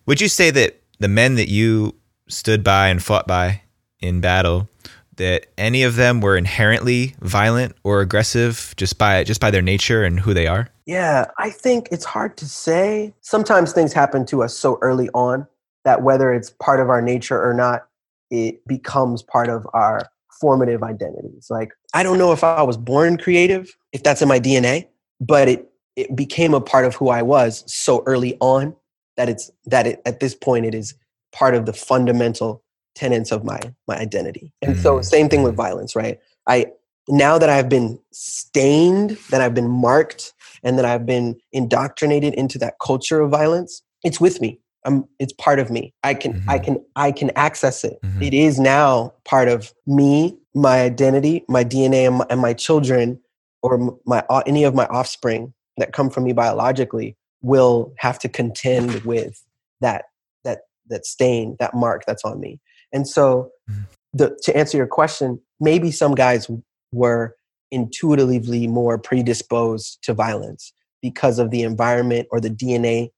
Would 0.06 0.20
you 0.20 0.28
say 0.28 0.50
that 0.50 0.80
the 0.98 1.08
men 1.08 1.34
that 1.34 1.48
you 1.48 1.94
stood 2.28 2.64
by 2.64 2.88
and 2.88 3.02
fought 3.02 3.26
by 3.26 3.62
in 4.00 4.20
battle, 4.20 4.68
that 5.16 5.46
any 5.58 5.82
of 5.82 5.96
them 5.96 6.20
were 6.20 6.36
inherently 6.36 7.14
violent 7.20 7.74
or 7.82 8.00
aggressive 8.00 8.74
just 8.76 8.98
by 8.98 9.24
just 9.24 9.40
by 9.40 9.50
their 9.50 9.62
nature 9.62 10.04
and 10.04 10.20
who 10.20 10.32
they 10.32 10.46
are? 10.46 10.68
Yeah, 10.86 11.26
I 11.38 11.50
think 11.50 11.88
it's 11.90 12.04
hard 12.04 12.36
to 12.36 12.48
say. 12.48 13.12
Sometimes 13.20 13.72
things 13.72 13.92
happen 13.92 14.24
to 14.26 14.42
us 14.42 14.56
so 14.56 14.78
early 14.80 15.08
on 15.10 15.46
that 15.84 16.02
whether 16.02 16.32
it's 16.32 16.50
part 16.50 16.80
of 16.80 16.90
our 16.90 17.02
nature 17.02 17.42
or 17.42 17.54
not, 17.54 17.86
it 18.30 18.64
becomes 18.66 19.22
part 19.22 19.48
of 19.48 19.66
our 19.72 20.08
formative 20.40 20.82
identities. 20.82 21.46
Like, 21.50 21.70
I 21.94 22.02
don't 22.02 22.18
know 22.18 22.32
if 22.32 22.44
I 22.44 22.62
was 22.62 22.76
born 22.76 23.18
creative, 23.18 23.76
if 23.92 24.02
that's 24.02 24.22
in 24.22 24.28
my 24.28 24.40
DNA, 24.40 24.88
but 25.20 25.48
it 25.48 25.70
it 25.96 26.14
became 26.14 26.52
a 26.52 26.60
part 26.60 26.84
of 26.84 26.94
who 26.94 27.08
I 27.08 27.22
was 27.22 27.64
so 27.66 28.02
early 28.06 28.36
on 28.40 28.76
that 29.16 29.28
it's 29.28 29.50
that 29.64 29.86
it, 29.86 30.02
at 30.04 30.20
this 30.20 30.34
point 30.34 30.66
it 30.66 30.74
is 30.74 30.94
part 31.32 31.54
of 31.54 31.66
the 31.66 31.72
fundamental 31.72 32.62
tenets 32.94 33.32
of 33.32 33.44
my 33.44 33.60
my 33.88 33.96
identity. 33.96 34.52
And 34.62 34.76
so 34.76 35.00
same 35.02 35.28
thing 35.28 35.42
with 35.42 35.54
mm. 35.54 35.58
violence, 35.58 35.96
right? 35.96 36.18
I 36.46 36.66
now 37.08 37.38
that 37.38 37.48
I've 37.48 37.68
been 37.68 37.98
stained, 38.12 39.18
that 39.30 39.40
I've 39.40 39.54
been 39.54 39.68
marked, 39.68 40.32
and 40.62 40.78
that 40.78 40.84
I've 40.84 41.06
been 41.06 41.38
indoctrinated 41.52 42.34
into 42.34 42.58
that 42.58 42.74
culture 42.84 43.20
of 43.20 43.30
violence, 43.30 43.82
it's 44.02 44.20
with 44.20 44.40
me. 44.40 44.60
I'm, 44.86 45.04
it's 45.18 45.32
part 45.32 45.58
of 45.58 45.70
me. 45.70 45.92
I 46.02 46.14
can, 46.14 46.34
mm-hmm. 46.34 46.50
I 46.50 46.58
can, 46.58 46.84
I 46.96 47.12
can 47.12 47.30
access 47.36 47.84
it. 47.84 47.98
Mm-hmm. 48.02 48.22
it. 48.22 48.34
is 48.34 48.58
now 48.58 49.12
part 49.24 49.48
of 49.48 49.72
me, 49.86 50.38
my 50.54 50.80
identity, 50.80 51.44
my 51.48 51.64
DNA, 51.64 52.06
and 52.06 52.16
my, 52.18 52.26
and 52.30 52.40
my 52.40 52.54
children, 52.54 53.20
or 53.62 53.98
my 54.06 54.24
any 54.46 54.64
of 54.64 54.74
my 54.74 54.86
offspring 54.86 55.52
that 55.76 55.92
come 55.92 56.08
from 56.08 56.24
me 56.24 56.32
biologically 56.32 57.16
will 57.42 57.92
have 57.98 58.18
to 58.20 58.28
contend 58.28 59.02
with 59.02 59.44
that 59.80 60.04
that 60.44 60.60
that 60.88 61.04
stain, 61.04 61.56
that 61.58 61.74
mark 61.74 62.04
that's 62.06 62.24
on 62.24 62.40
me. 62.40 62.60
And 62.92 63.08
so, 63.08 63.50
mm-hmm. 63.68 63.82
the, 64.14 64.38
to 64.44 64.56
answer 64.56 64.76
your 64.76 64.86
question, 64.86 65.40
maybe 65.60 65.90
some 65.90 66.14
guys 66.14 66.48
were 66.92 67.36
intuitively 67.70 68.66
more 68.66 68.98
predisposed 68.98 69.98
to 70.02 70.14
violence 70.14 70.72
because 71.02 71.38
of 71.38 71.50
the 71.50 71.62
environment 71.62 72.28
or 72.30 72.40
the 72.40 72.50
DNA 72.50 73.10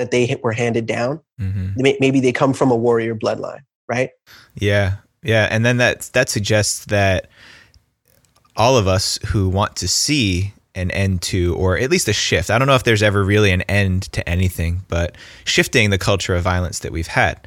that 0.00 0.10
they 0.10 0.34
were 0.42 0.52
handed 0.52 0.86
down. 0.86 1.20
Mm-hmm. 1.38 1.72
Maybe 1.76 2.20
they 2.20 2.32
come 2.32 2.54
from 2.54 2.70
a 2.70 2.74
warrior 2.76 3.14
bloodline, 3.14 3.60
right? 3.86 4.08
Yeah, 4.54 4.96
yeah, 5.22 5.46
and 5.50 5.64
then 5.64 5.76
that 5.76 6.10
that 6.14 6.30
suggests 6.30 6.86
that 6.86 7.28
all 8.56 8.78
of 8.78 8.88
us 8.88 9.18
who 9.26 9.50
want 9.50 9.76
to 9.76 9.88
see 9.88 10.54
an 10.74 10.90
end 10.92 11.20
to, 11.20 11.54
or 11.56 11.76
at 11.76 11.90
least 11.90 12.08
a 12.08 12.14
shift. 12.14 12.48
I 12.50 12.58
don't 12.58 12.66
know 12.66 12.76
if 12.76 12.84
there's 12.84 13.02
ever 13.02 13.22
really 13.22 13.50
an 13.50 13.60
end 13.62 14.04
to 14.12 14.26
anything, 14.26 14.80
but 14.88 15.16
shifting 15.44 15.90
the 15.90 15.98
culture 15.98 16.34
of 16.34 16.42
violence 16.42 16.78
that 16.78 16.92
we've 16.92 17.06
had. 17.06 17.46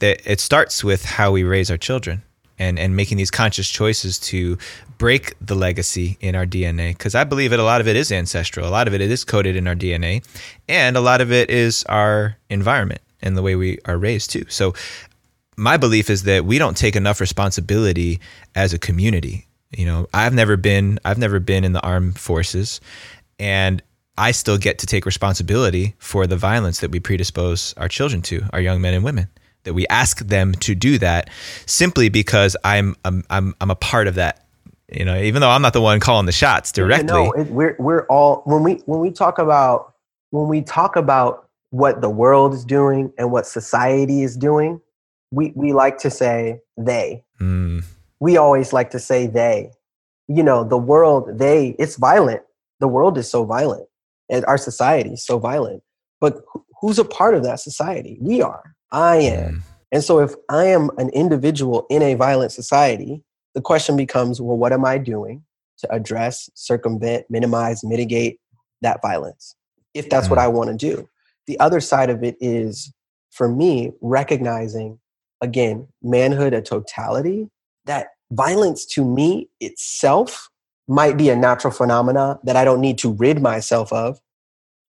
That 0.00 0.20
it 0.28 0.40
starts 0.40 0.82
with 0.82 1.04
how 1.04 1.30
we 1.30 1.44
raise 1.44 1.70
our 1.70 1.76
children 1.76 2.22
and 2.58 2.78
and 2.78 2.96
making 2.96 3.18
these 3.18 3.30
conscious 3.30 3.68
choices 3.68 4.18
to 4.18 4.58
break 4.98 5.34
the 5.40 5.54
legacy 5.54 6.16
in 6.20 6.34
our 6.34 6.46
DNA 6.46 6.90
because 6.90 7.14
I 7.14 7.24
believe 7.24 7.50
that 7.50 7.60
a 7.60 7.64
lot 7.64 7.80
of 7.80 7.88
it 7.88 7.96
is 7.96 8.12
ancestral, 8.12 8.68
a 8.68 8.70
lot 8.70 8.88
of 8.88 8.94
it 8.94 9.00
is 9.00 9.24
coded 9.24 9.56
in 9.56 9.66
our 9.66 9.74
DNA, 9.74 10.24
and 10.68 10.96
a 10.96 11.00
lot 11.00 11.20
of 11.20 11.32
it 11.32 11.50
is 11.50 11.84
our 11.84 12.36
environment 12.50 13.00
and 13.22 13.36
the 13.36 13.42
way 13.42 13.56
we 13.56 13.78
are 13.86 13.98
raised 13.98 14.30
too. 14.30 14.44
So 14.48 14.74
my 15.56 15.76
belief 15.76 16.10
is 16.10 16.24
that 16.24 16.44
we 16.44 16.58
don't 16.58 16.76
take 16.76 16.96
enough 16.96 17.20
responsibility 17.20 18.20
as 18.54 18.72
a 18.72 18.78
community. 18.78 19.46
You 19.70 19.86
know, 19.86 20.08
I've 20.14 20.34
never 20.34 20.56
been 20.56 20.98
I've 21.04 21.18
never 21.18 21.40
been 21.40 21.64
in 21.64 21.72
the 21.72 21.82
armed 21.82 22.18
forces 22.18 22.80
and 23.38 23.82
I 24.16 24.30
still 24.30 24.58
get 24.58 24.78
to 24.78 24.86
take 24.86 25.06
responsibility 25.06 25.96
for 25.98 26.28
the 26.28 26.36
violence 26.36 26.78
that 26.80 26.92
we 26.92 27.00
predispose 27.00 27.74
our 27.76 27.88
children 27.88 28.22
to, 28.22 28.44
our 28.52 28.60
young 28.60 28.80
men 28.80 28.94
and 28.94 29.02
women 29.02 29.28
that 29.64 29.74
we 29.74 29.86
ask 29.88 30.18
them 30.18 30.52
to 30.52 30.74
do 30.74 30.98
that 30.98 31.30
simply 31.66 32.08
because 32.08 32.56
I'm 32.64 32.96
I'm 33.04 33.24
I'm, 33.30 33.54
I'm 33.60 33.70
a 33.70 33.76
part 33.76 34.06
of 34.06 34.14
that. 34.14 34.46
You 34.92 35.04
know, 35.04 35.18
even 35.20 35.40
though 35.40 35.50
I'm 35.50 35.62
not 35.62 35.72
the 35.72 35.80
one 35.80 35.98
calling 35.98 36.26
the 36.26 36.32
shots 36.32 36.70
directly. 36.70 37.06
No, 37.06 37.32
it, 37.32 37.50
we're 37.50 37.76
we're 37.78 38.06
all 38.06 38.42
when 38.44 38.62
we 38.62 38.74
when 38.86 39.00
we 39.00 39.10
talk 39.10 39.38
about 39.38 39.94
when 40.30 40.48
we 40.48 40.62
talk 40.62 40.96
about 40.96 41.48
what 41.70 42.00
the 42.00 42.10
world 42.10 42.54
is 42.54 42.64
doing 42.64 43.12
and 43.18 43.32
what 43.32 43.46
society 43.46 44.22
is 44.22 44.36
doing, 44.36 44.80
we 45.32 45.52
we 45.56 45.72
like 45.72 45.98
to 45.98 46.10
say 46.10 46.60
they. 46.76 47.24
Mm. 47.40 47.84
We 48.20 48.36
always 48.36 48.72
like 48.72 48.90
to 48.90 48.98
say 48.98 49.26
they. 49.26 49.72
You 50.28 50.42
know, 50.42 50.64
the 50.64 50.78
world 50.78 51.38
they 51.38 51.74
it's 51.78 51.96
violent. 51.96 52.42
The 52.80 52.88
world 52.88 53.16
is 53.18 53.30
so 53.30 53.44
violent, 53.44 53.88
and 54.28 54.44
our 54.44 54.58
society 54.58 55.14
is 55.14 55.24
so 55.24 55.38
violent. 55.38 55.82
But 56.20 56.44
who's 56.80 56.98
a 56.98 57.04
part 57.04 57.34
of 57.34 57.42
that 57.44 57.60
society? 57.60 58.18
We 58.20 58.42
are 58.42 58.73
I 58.94 59.16
am. 59.16 59.54
Mm. 59.54 59.62
And 59.92 60.04
so 60.04 60.20
if 60.20 60.34
I 60.48 60.66
am 60.66 60.90
an 60.98 61.08
individual 61.10 61.86
in 61.90 62.00
a 62.02 62.14
violent 62.14 62.52
society, 62.52 63.22
the 63.54 63.60
question 63.60 63.96
becomes 63.96 64.40
well, 64.40 64.56
what 64.56 64.72
am 64.72 64.84
I 64.84 64.98
doing 64.98 65.44
to 65.78 65.92
address, 65.92 66.48
circumvent, 66.54 67.26
minimize, 67.28 67.84
mitigate 67.84 68.38
that 68.82 69.02
violence? 69.02 69.56
If 69.92 70.08
that's 70.08 70.28
mm. 70.28 70.30
what 70.30 70.38
I 70.38 70.48
want 70.48 70.70
to 70.70 70.76
do. 70.76 71.08
The 71.46 71.58
other 71.60 71.80
side 71.80 72.08
of 72.08 72.22
it 72.24 72.36
is, 72.40 72.92
for 73.30 73.48
me, 73.48 73.92
recognizing, 74.00 74.98
again, 75.40 75.88
manhood, 76.02 76.54
a 76.54 76.62
totality, 76.62 77.50
that 77.84 78.08
violence 78.30 78.86
to 78.86 79.04
me 79.04 79.48
itself 79.60 80.48
might 80.88 81.16
be 81.16 81.28
a 81.30 81.36
natural 81.36 81.72
phenomena 81.72 82.38
that 82.44 82.56
I 82.56 82.64
don't 82.64 82.80
need 82.80 82.98
to 82.98 83.12
rid 83.12 83.42
myself 83.42 83.92
of, 83.92 84.20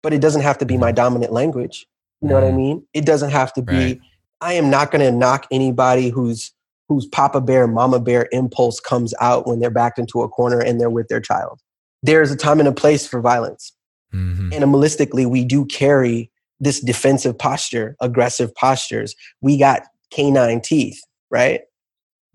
but 0.03 0.13
it 0.13 0.21
doesn't 0.21 0.41
have 0.41 0.57
to 0.59 0.65
be 0.65 0.77
my 0.77 0.89
mm-hmm. 0.89 0.95
dominant 0.95 1.33
language. 1.33 1.87
You 2.21 2.27
know 2.27 2.35
mm. 2.35 2.41
what 2.41 2.47
I 2.47 2.51
mm. 2.51 2.57
mean? 2.57 2.87
It 2.93 3.05
doesn't 3.05 3.31
have 3.31 3.53
to 3.53 3.61
be. 3.61 3.75
Right. 3.75 3.99
I 4.41 4.53
am 4.53 4.69
not 4.69 4.91
going 4.91 5.05
to 5.05 5.11
knock 5.11 5.47
anybody 5.51 6.09
who's 6.09 6.53
whose 6.87 7.05
papa 7.05 7.39
bear, 7.39 7.67
mama 7.67 8.01
bear 8.01 8.27
impulse 8.33 8.81
comes 8.81 9.13
out 9.21 9.47
when 9.47 9.61
they're 9.61 9.69
backed 9.69 9.97
into 9.97 10.23
a 10.23 10.27
corner 10.27 10.59
and 10.59 10.79
they're 10.79 10.89
with 10.89 11.07
their 11.07 11.21
child. 11.21 11.61
There's 12.03 12.31
a 12.31 12.35
time 12.35 12.59
and 12.59 12.67
a 12.67 12.73
place 12.73 13.07
for 13.07 13.21
violence. 13.21 13.71
Mm-hmm. 14.13 14.49
Animalistically, 14.49 15.25
we 15.25 15.45
do 15.45 15.65
carry 15.67 16.29
this 16.59 16.81
defensive 16.81 17.37
posture, 17.37 17.95
aggressive 18.01 18.53
postures. 18.55 19.15
We 19.39 19.57
got 19.57 19.83
canine 20.11 20.59
teeth, 20.59 20.99
right? 21.29 21.61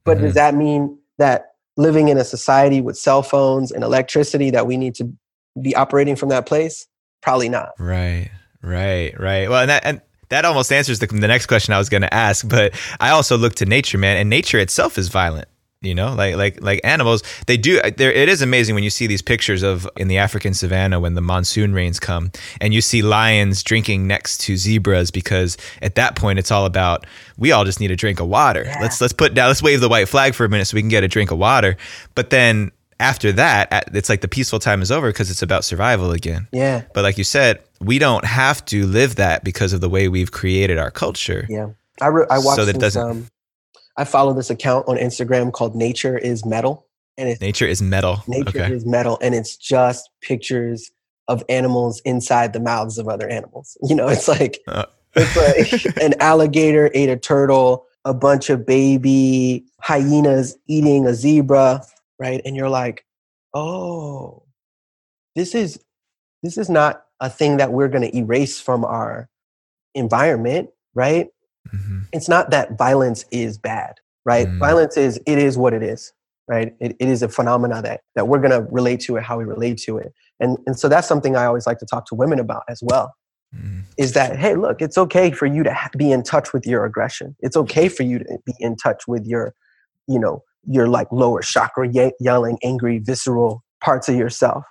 But 0.06 0.16
mm-hmm. 0.16 0.26
does 0.26 0.34
that 0.34 0.54
mean 0.54 0.98
that 1.18 1.48
living 1.76 2.08
in 2.08 2.16
a 2.16 2.24
society 2.24 2.80
with 2.80 2.96
cell 2.96 3.22
phones 3.22 3.70
and 3.70 3.84
electricity 3.84 4.48
that 4.50 4.66
we 4.66 4.78
need 4.78 4.94
to 4.94 5.12
be 5.60 5.76
operating 5.76 6.16
from 6.16 6.30
that 6.30 6.46
place? 6.46 6.86
Probably 7.20 7.50
not. 7.50 7.72
Right. 7.78 8.30
Right, 8.62 9.18
right. 9.18 9.48
Well, 9.48 9.60
and 9.60 9.70
that 9.70 9.84
and 9.84 10.00
that 10.28 10.44
almost 10.44 10.72
answers 10.72 10.98
the, 10.98 11.06
the 11.06 11.28
next 11.28 11.46
question 11.46 11.72
I 11.74 11.78
was 11.78 11.88
going 11.88 12.02
to 12.02 12.12
ask. 12.12 12.48
But 12.48 12.74
I 13.00 13.10
also 13.10 13.36
look 13.36 13.54
to 13.56 13.66
nature, 13.66 13.98
man, 13.98 14.16
and 14.16 14.28
nature 14.28 14.58
itself 14.58 14.98
is 14.98 15.08
violent. 15.08 15.48
You 15.82 15.94
know, 15.94 16.14
like 16.14 16.36
like 16.36 16.60
like 16.62 16.80
animals, 16.84 17.22
they 17.46 17.58
do. 17.58 17.78
Uh, 17.80 17.90
there, 17.94 18.10
it 18.10 18.30
is 18.30 18.40
amazing 18.40 18.74
when 18.74 18.82
you 18.82 18.90
see 18.90 19.06
these 19.06 19.20
pictures 19.20 19.62
of 19.62 19.86
in 19.96 20.08
the 20.08 20.16
African 20.16 20.54
savannah 20.54 20.98
when 20.98 21.14
the 21.14 21.20
monsoon 21.20 21.74
rains 21.74 22.00
come, 22.00 22.32
and 22.62 22.72
you 22.72 22.80
see 22.80 23.02
lions 23.02 23.62
drinking 23.62 24.06
next 24.06 24.38
to 24.38 24.56
zebras 24.56 25.10
because 25.10 25.58
at 25.82 25.94
that 25.96 26.16
point 26.16 26.38
it's 26.38 26.50
all 26.50 26.64
about 26.64 27.06
we 27.36 27.52
all 27.52 27.64
just 27.64 27.78
need 27.78 27.90
a 27.90 27.96
drink 27.96 28.20
of 28.20 28.26
water. 28.26 28.64
Yeah. 28.64 28.78
Let's 28.80 29.00
let's 29.02 29.12
put 29.12 29.34
down, 29.34 29.48
let's 29.48 29.62
wave 29.62 29.80
the 29.80 29.88
white 29.88 30.08
flag 30.08 30.34
for 30.34 30.46
a 30.46 30.48
minute 30.48 30.64
so 30.64 30.76
we 30.76 30.80
can 30.80 30.88
get 30.88 31.04
a 31.04 31.08
drink 31.08 31.30
of 31.30 31.38
water. 31.38 31.76
But 32.14 32.30
then 32.30 32.72
after 33.00 33.32
that, 33.32 33.90
it's 33.94 34.08
like 34.08 34.20
the 34.20 34.28
peaceful 34.28 34.58
time 34.58 34.82
is 34.82 34.90
over 34.90 35.10
because 35.10 35.30
it's 35.30 35.42
about 35.42 35.64
survival 35.64 36.12
again. 36.12 36.48
Yeah. 36.52 36.82
But 36.94 37.02
like 37.02 37.18
you 37.18 37.24
said, 37.24 37.62
we 37.80 37.98
don't 37.98 38.24
have 38.24 38.64
to 38.66 38.86
live 38.86 39.16
that 39.16 39.44
because 39.44 39.72
of 39.72 39.80
the 39.80 39.88
way 39.88 40.08
we've 40.08 40.32
created 40.32 40.78
our 40.78 40.90
culture. 40.90 41.46
Yeah. 41.48 41.70
I, 42.00 42.08
re- 42.08 42.26
I 42.30 42.38
watched 42.38 42.56
so 42.56 42.64
that 42.64 42.78
doesn't. 42.78 43.10
Um, 43.10 43.26
I 43.96 44.04
follow 44.04 44.32
this 44.34 44.50
account 44.50 44.88
on 44.88 44.96
Instagram 44.96 45.52
called 45.52 45.74
Nature 45.74 46.18
is 46.18 46.44
Metal. 46.44 46.86
And 47.18 47.28
it's, 47.28 47.40
Nature 47.40 47.66
is 47.66 47.80
Metal. 47.80 48.22
Nature 48.28 48.62
okay. 48.62 48.72
is 48.72 48.84
Metal. 48.84 49.18
And 49.22 49.34
it's 49.34 49.56
just 49.56 50.10
pictures 50.20 50.90
of 51.28 51.42
animals 51.48 52.00
inside 52.04 52.52
the 52.52 52.60
mouths 52.60 52.98
of 52.98 53.08
other 53.08 53.28
animals. 53.28 53.76
You 53.88 53.94
know, 53.94 54.08
it's 54.08 54.28
like, 54.28 54.60
uh. 54.68 54.86
it's 55.14 55.84
like 55.84 55.96
an 56.02 56.14
alligator 56.20 56.90
ate 56.94 57.08
a 57.08 57.16
turtle, 57.16 57.86
a 58.04 58.14
bunch 58.14 58.50
of 58.50 58.66
baby 58.66 59.64
hyenas 59.80 60.56
eating 60.66 61.06
a 61.06 61.14
zebra 61.14 61.82
right 62.18 62.40
and 62.44 62.56
you're 62.56 62.68
like 62.68 63.04
oh 63.54 64.42
this 65.34 65.54
is 65.54 65.78
this 66.42 66.58
is 66.58 66.68
not 66.68 67.04
a 67.20 67.30
thing 67.30 67.56
that 67.56 67.72
we're 67.72 67.88
going 67.88 68.02
to 68.02 68.16
erase 68.16 68.60
from 68.60 68.84
our 68.84 69.28
environment 69.94 70.68
right 70.94 71.28
mm-hmm. 71.74 72.00
it's 72.12 72.28
not 72.28 72.50
that 72.50 72.76
violence 72.76 73.24
is 73.30 73.58
bad 73.58 73.94
right 74.24 74.48
mm. 74.48 74.58
violence 74.58 74.96
is 74.96 75.18
it 75.26 75.38
is 75.38 75.56
what 75.56 75.72
it 75.72 75.82
is 75.82 76.12
right 76.48 76.74
it, 76.80 76.94
it 76.98 77.08
is 77.08 77.22
a 77.22 77.28
phenomena 77.28 77.80
that 77.80 78.00
that 78.14 78.28
we're 78.28 78.40
going 78.40 78.50
to 78.50 78.66
relate 78.70 79.00
to 79.00 79.16
it 79.16 79.22
how 79.22 79.38
we 79.38 79.44
relate 79.44 79.78
to 79.78 79.96
it 79.96 80.12
and 80.40 80.58
and 80.66 80.78
so 80.78 80.88
that's 80.88 81.08
something 81.08 81.36
i 81.36 81.44
always 81.46 81.66
like 81.66 81.78
to 81.78 81.86
talk 81.86 82.06
to 82.06 82.14
women 82.14 82.38
about 82.38 82.62
as 82.68 82.80
well 82.82 83.14
mm. 83.54 83.82
is 83.96 84.12
that 84.12 84.36
hey 84.36 84.54
look 84.54 84.82
it's 84.82 84.98
okay 84.98 85.30
for 85.30 85.46
you 85.46 85.62
to 85.62 85.74
be 85.96 86.12
in 86.12 86.22
touch 86.22 86.52
with 86.52 86.66
your 86.66 86.84
aggression 86.84 87.34
it's 87.40 87.56
okay 87.56 87.88
for 87.88 88.02
you 88.02 88.18
to 88.18 88.38
be 88.44 88.54
in 88.58 88.76
touch 88.76 89.08
with 89.08 89.24
your 89.26 89.54
you 90.06 90.18
know 90.18 90.42
your 90.66 90.88
like 90.88 91.10
lower 91.10 91.42
chakra 91.42 91.88
ye- 91.88 92.12
yelling 92.20 92.58
angry 92.62 92.98
visceral 92.98 93.62
parts 93.82 94.08
of 94.08 94.16
yourself 94.16 94.64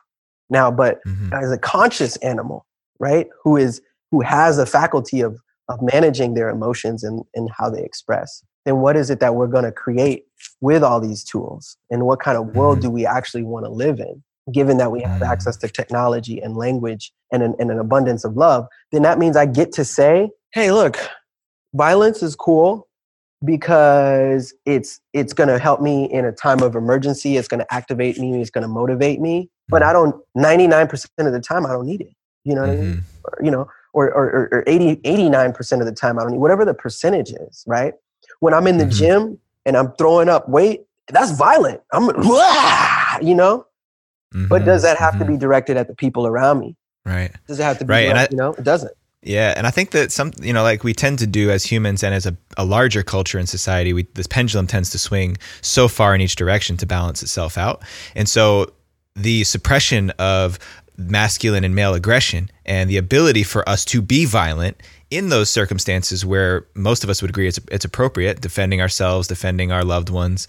now 0.49 0.69
but 0.69 0.99
mm-hmm. 1.07 1.33
as 1.33 1.51
a 1.51 1.57
conscious 1.57 2.15
animal 2.17 2.65
right 2.99 3.27
who 3.43 3.57
is 3.57 3.81
who 4.11 4.21
has 4.21 4.57
a 4.57 4.65
faculty 4.65 5.21
of 5.21 5.39
of 5.67 5.79
managing 5.81 6.33
their 6.33 6.49
emotions 6.49 7.03
and 7.03 7.23
and 7.33 7.49
how 7.57 7.69
they 7.69 7.83
express 7.83 8.43
then 8.65 8.77
what 8.77 8.95
is 8.95 9.09
it 9.09 9.19
that 9.19 9.35
we're 9.35 9.47
going 9.47 9.63
to 9.63 9.71
create 9.71 10.25
with 10.61 10.83
all 10.83 10.99
these 10.99 11.23
tools 11.23 11.77
and 11.89 12.05
what 12.05 12.19
kind 12.19 12.37
of 12.37 12.55
world 12.55 12.79
mm-hmm. 12.79 12.87
do 12.87 12.91
we 12.91 13.05
actually 13.05 13.43
want 13.43 13.65
to 13.65 13.71
live 13.71 13.99
in 13.99 14.23
given 14.51 14.77
that 14.77 14.91
we 14.91 15.01
have 15.01 15.21
mm-hmm. 15.21 15.31
access 15.31 15.57
to 15.57 15.67
technology 15.67 16.39
and 16.39 16.55
language 16.55 17.11
and 17.31 17.41
an, 17.41 17.55
and 17.57 17.71
an 17.71 17.79
abundance 17.79 18.23
of 18.23 18.35
love 18.35 18.67
then 18.91 19.01
that 19.01 19.17
means 19.17 19.35
i 19.35 19.45
get 19.45 19.71
to 19.71 19.83
say 19.83 20.29
hey 20.53 20.71
look 20.71 20.97
violence 21.73 22.21
is 22.21 22.35
cool 22.35 22.87
because 23.43 24.53
it's 24.65 25.01
it's 25.13 25.33
going 25.33 25.49
to 25.49 25.59
help 25.59 25.81
me 25.81 26.05
in 26.11 26.25
a 26.25 26.31
time 26.31 26.61
of 26.61 26.75
emergency 26.75 27.37
it's 27.37 27.47
going 27.47 27.59
to 27.59 27.73
activate 27.73 28.17
me 28.17 28.41
it's 28.41 28.49
going 28.49 28.61
to 28.61 28.67
motivate 28.67 29.19
me 29.19 29.49
but 29.67 29.83
I 29.83 29.93
don't. 29.93 30.15
Ninety 30.35 30.67
nine 30.67 30.87
percent 30.87 31.11
of 31.19 31.33
the 31.33 31.41
time, 31.41 31.65
I 31.65 31.69
don't 31.69 31.85
need 31.85 32.01
it. 32.01 32.13
You 32.43 32.55
know 32.55 32.61
what 32.61 32.69
mm-hmm. 32.71 32.81
I 32.81 32.85
mean? 32.85 32.93
Mm-hmm. 32.95 33.21
Or, 33.23 33.45
you 33.45 33.51
know, 33.51 33.69
or 33.93 34.11
or, 34.11 34.49
or 34.51 34.63
89 34.67 35.53
percent 35.53 35.81
of 35.81 35.87
the 35.87 35.93
time, 35.93 36.19
I 36.19 36.23
don't 36.23 36.33
need 36.33 36.39
whatever 36.39 36.65
the 36.65 36.73
percentage 36.73 37.31
is. 37.31 37.63
Right? 37.65 37.93
When 38.39 38.53
I'm 38.53 38.67
in 38.67 38.77
the 38.77 38.85
mm-hmm. 38.85 38.91
gym 38.91 39.39
and 39.65 39.75
I'm 39.77 39.93
throwing 39.93 40.29
up 40.29 40.47
weight, 40.49 40.81
that's 41.07 41.31
violent. 41.31 41.81
I'm, 41.91 42.05
you 43.25 43.35
know. 43.35 43.65
Mm-hmm. 44.33 44.47
But 44.47 44.65
does 44.65 44.81
that 44.83 44.97
have 44.97 45.13
to 45.13 45.19
be 45.19 45.33
mm-hmm. 45.33 45.39
directed 45.39 45.77
at 45.77 45.87
the 45.87 45.95
people 45.95 46.27
around 46.27 46.59
me? 46.59 46.75
Right. 47.05 47.31
Does 47.47 47.59
it 47.59 47.63
have 47.63 47.79
to 47.79 47.85
be? 47.85 47.91
Right. 47.91 48.09
Direct, 48.09 48.31
I, 48.31 48.35
you 48.35 48.37
know, 48.37 48.53
it 48.53 48.63
doesn't. 48.63 48.91
Yeah, 49.25 49.55
and 49.57 49.65
I 49.65 49.71
think 49.71 49.89
that 49.91 50.11
some, 50.11 50.33
you 50.39 50.53
know, 50.53 50.61
like 50.61 50.83
we 50.83 50.93
tend 50.93 51.17
to 51.19 51.27
do 51.27 51.49
as 51.49 51.63
humans 51.63 52.03
and 52.03 52.13
as 52.13 52.27
a, 52.27 52.37
a 52.57 52.63
larger 52.63 53.01
culture 53.01 53.39
in 53.39 53.47
society, 53.47 53.91
we 53.91 54.03
this 54.13 54.27
pendulum 54.27 54.67
tends 54.67 54.91
to 54.91 54.99
swing 54.99 55.37
so 55.61 55.87
far 55.87 56.13
in 56.13 56.21
each 56.21 56.35
direction 56.35 56.77
to 56.77 56.85
balance 56.85 57.23
itself 57.23 57.57
out. 57.57 57.81
And 58.15 58.29
so 58.29 58.71
the 59.15 59.43
suppression 59.43 60.11
of 60.19 60.59
masculine 60.95 61.63
and 61.63 61.73
male 61.73 61.95
aggression 61.95 62.51
and 62.67 62.87
the 62.87 62.97
ability 62.97 63.41
for 63.41 63.67
us 63.67 63.83
to 63.85 64.01
be 64.01 64.25
violent 64.25 64.79
in 65.09 65.29
those 65.29 65.49
circumstances 65.49 66.23
where 66.23 66.67
most 66.75 67.03
of 67.03 67.09
us 67.09 67.21
would 67.21 67.31
agree 67.31 67.47
it's, 67.47 67.59
it's 67.71 67.85
appropriate, 67.85 68.41
defending 68.41 68.79
ourselves, 68.79 69.27
defending 69.27 69.71
our 69.71 69.83
loved 69.83 70.09
ones, 70.09 70.47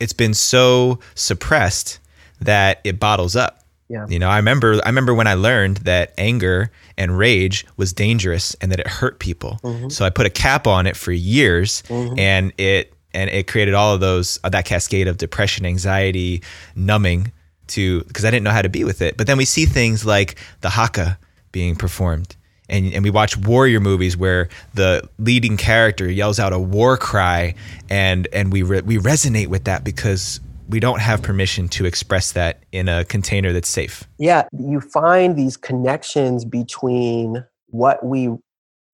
it's 0.00 0.12
been 0.12 0.34
so 0.34 0.98
suppressed 1.14 2.00
that 2.40 2.80
it 2.82 2.98
bottles 2.98 3.36
up. 3.36 3.62
Yeah. 3.88 4.06
You 4.08 4.18
know, 4.18 4.28
I 4.28 4.38
remember 4.38 4.80
I 4.84 4.88
remember 4.88 5.14
when 5.14 5.28
I 5.28 5.34
learned 5.34 5.78
that 5.78 6.12
anger 6.18 6.72
and 6.98 7.16
rage 7.16 7.66
was 7.76 7.92
dangerous 7.92 8.54
and 8.60 8.72
that 8.72 8.80
it 8.80 8.86
hurt 8.86 9.18
people. 9.18 9.58
Mm-hmm. 9.62 9.88
So 9.88 10.04
I 10.04 10.10
put 10.10 10.26
a 10.26 10.30
cap 10.30 10.66
on 10.66 10.86
it 10.86 10.96
for 10.96 11.12
years 11.12 11.82
mm-hmm. 11.88 12.18
and 12.18 12.52
it 12.58 12.92
and 13.12 13.30
it 13.30 13.46
created 13.46 13.74
all 13.74 13.94
of 13.94 14.00
those 14.00 14.38
uh, 14.44 14.48
that 14.50 14.64
cascade 14.64 15.08
of 15.08 15.16
depression, 15.16 15.64
anxiety, 15.66 16.42
numbing 16.74 17.32
to 17.68 18.02
because 18.04 18.24
I 18.24 18.30
didn't 18.30 18.44
know 18.44 18.50
how 18.50 18.62
to 18.62 18.68
be 18.68 18.84
with 18.84 19.02
it. 19.02 19.16
But 19.16 19.26
then 19.26 19.36
we 19.36 19.44
see 19.44 19.66
things 19.66 20.04
like 20.04 20.36
the 20.60 20.70
haka 20.70 21.18
being 21.52 21.76
performed. 21.76 22.36
And, 22.68 22.92
and 22.92 23.04
we 23.04 23.10
watch 23.10 23.36
warrior 23.36 23.78
movies 23.78 24.16
where 24.16 24.48
the 24.74 25.08
leading 25.18 25.56
character 25.56 26.10
yells 26.10 26.40
out 26.40 26.52
a 26.52 26.58
war 26.58 26.96
cry 26.96 27.54
and 27.88 28.26
and 28.32 28.52
we 28.52 28.62
re- 28.62 28.80
we 28.80 28.98
resonate 28.98 29.46
with 29.46 29.64
that 29.64 29.84
because 29.84 30.40
we 30.68 30.80
don't 30.80 31.00
have 31.00 31.22
permission 31.22 31.68
to 31.68 31.84
express 31.84 32.32
that 32.32 32.64
in 32.72 32.88
a 32.88 33.04
container 33.04 33.52
that's 33.52 33.68
safe. 33.68 34.04
Yeah, 34.18 34.44
you 34.52 34.80
find 34.80 35.36
these 35.36 35.56
connections 35.56 36.44
between 36.44 37.44
what 37.68 38.04
we 38.04 38.30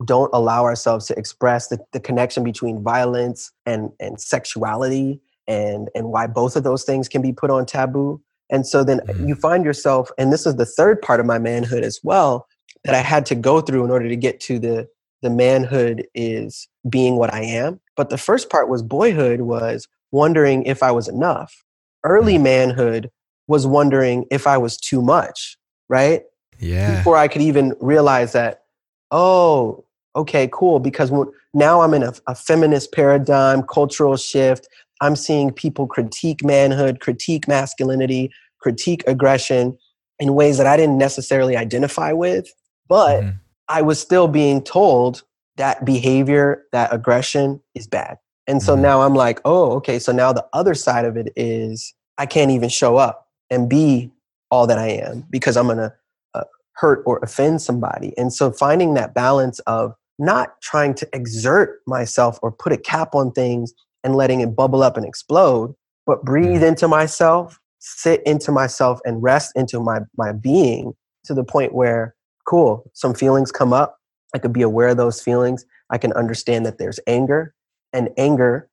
don't 0.05 0.31
allow 0.33 0.65
ourselves 0.65 1.07
to 1.07 1.19
express, 1.19 1.69
the, 1.69 1.79
the 1.93 2.01
connection 2.01 2.45
between 2.45 2.83
violence 2.83 3.53
and, 3.67 3.91
and 4.01 4.21
sexuality, 4.21 5.21
and, 5.47 5.89
and 5.95 6.09
why 6.09 6.27
both 6.27 6.57
of 6.57 6.65
those 6.65 6.85
things 6.85 7.09
can 7.09 7.23
be 7.23 7.33
put 7.33 7.51
on 7.51 7.67
taboo. 7.67 8.21
And 8.51 8.67
so 8.67 8.85
then 8.85 9.01
mm-hmm. 9.01 9.29
you 9.29 9.35
find 9.35 9.65
yourself, 9.65 10.11
and 10.19 10.33
this 10.33 10.47
is 10.47 10.57
the 10.57 10.67
third 10.67 11.01
part 11.01 11.21
of 11.21 11.27
my 11.27 11.39
manhood 11.39 11.85
as 11.85 12.01
well, 12.03 12.47
that 12.85 12.95
I 12.95 13.01
had 13.01 13.25
to 13.27 13.35
go 13.35 13.61
through 13.61 13.85
in 13.85 13.91
order 13.91 14.09
to 14.09 14.17
get 14.17 14.41
to 14.41 14.59
the 14.59 14.89
the 15.23 15.31
manhood 15.31 16.05
is 16.15 16.69
being 16.89 17.17
what 17.17 17.33
I 17.33 17.43
am. 17.43 17.81
But 17.97 18.11
the 18.11 18.19
first 18.19 18.51
part 18.51 18.69
was 18.69 18.83
boyhood 18.83 19.43
was 19.43 19.87
wondering 20.13 20.63
if 20.65 20.83
I 20.83 20.93
was 20.93 21.09
enough. 21.09 21.65
Early 22.05 22.39
manhood 22.39 23.11
was 23.49 23.67
wondering 23.67 24.25
if 24.31 24.47
I 24.47 24.59
was 24.59 24.77
too 24.77 25.03
much, 25.03 25.57
right? 25.89 26.23
Yeah. 26.59 26.97
Before 26.97 27.17
I 27.17 27.29
could 27.29 27.43
even 27.43 27.75
realize 27.81 28.33
that, 28.33 28.63
oh, 29.11 29.85
okay, 30.15 30.49
cool. 30.53 30.79
Because 30.79 31.11
now 31.53 31.81
I'm 31.81 31.95
in 31.95 32.03
a, 32.03 32.13
a 32.27 32.35
feminist 32.35 32.93
paradigm, 32.93 33.63
cultural 33.63 34.17
shift. 34.17 34.69
I'm 35.01 35.17
seeing 35.17 35.51
people 35.51 35.87
critique 35.87 36.45
manhood, 36.45 37.01
critique 37.01 37.49
masculinity, 37.49 38.31
critique 38.61 39.03
aggression 39.07 39.77
in 40.21 40.35
ways 40.35 40.57
that 40.59 40.67
I 40.67 40.77
didn't 40.77 40.99
necessarily 40.99 41.57
identify 41.57 42.13
with. 42.13 42.47
But 42.89 43.23
mm. 43.23 43.35
I 43.69 43.83
was 43.83 44.01
still 44.01 44.29
being 44.29 44.63
told 44.63 45.25
that 45.57 45.85
behavior, 45.85 46.65
that 46.73 46.93
aggression 46.93 47.61
is 47.75 47.87
bad. 47.87 48.19
And 48.53 48.63
so 48.63 48.75
mm-hmm. 48.75 48.83
now 48.83 49.01
I'm 49.01 49.15
like, 49.15 49.41
oh, 49.47 49.73
okay. 49.77 49.99
So 49.99 50.13
now 50.13 50.31
the 50.31 50.47
other 50.53 50.75
side 50.75 51.07
of 51.07 51.17
it 51.17 51.33
is 51.37 51.95
I 52.19 52.27
can't 52.27 52.51
even 52.51 52.69
show 52.69 52.99
up 52.99 53.27
and 53.49 53.67
be 53.67 54.11
all 54.51 54.67
that 54.67 54.77
I 54.77 54.89
am 54.89 55.25
because 55.31 55.57
I'm 55.57 55.69
going 55.69 55.79
to 55.79 55.95
uh, 56.35 56.45
hurt 56.75 57.03
or 57.07 57.19
offend 57.23 57.63
somebody. 57.63 58.13
And 58.19 58.31
so 58.31 58.53
finding 58.53 58.93
that 58.93 59.15
balance 59.15 59.59
of 59.61 59.95
not 60.19 60.61
trying 60.61 60.93
to 60.97 61.09
exert 61.15 61.81
myself 61.87 62.39
or 62.43 62.53
put 62.53 62.75
a 62.75 62.77
cap 62.77 63.15
on 63.15 63.33
things 63.33 63.73
and 64.05 64.17
letting 64.17 64.43
it 64.43 64.55
bubble 64.55 64.83
up 64.83 64.99
and 64.99 65.07
explode, 65.07 65.75
but 66.05 66.23
breathe 66.23 66.57
mm-hmm. 66.57 66.65
into 66.65 66.87
myself, 66.87 67.59
sit 67.79 68.23
into 68.27 68.53
myself, 68.53 69.01
and 69.07 69.23
rest 69.23 69.53
into 69.57 69.81
my, 69.81 70.01
my 70.19 70.31
being 70.31 70.93
to 71.25 71.33
the 71.33 71.43
point 71.43 71.73
where, 71.73 72.15
cool, 72.47 72.85
some 72.93 73.15
feelings 73.15 73.51
come 73.51 73.73
up. 73.73 73.97
I 74.35 74.39
could 74.39 74.53
be 74.53 74.61
aware 74.61 74.89
of 74.89 74.99
those 74.99 75.23
feelings. 75.23 75.65
I 75.89 75.97
can 75.97 76.13
understand 76.13 76.67
that 76.67 76.77
there's 76.77 77.01
anger 77.07 77.55
and 77.93 78.11
anger 78.17 78.69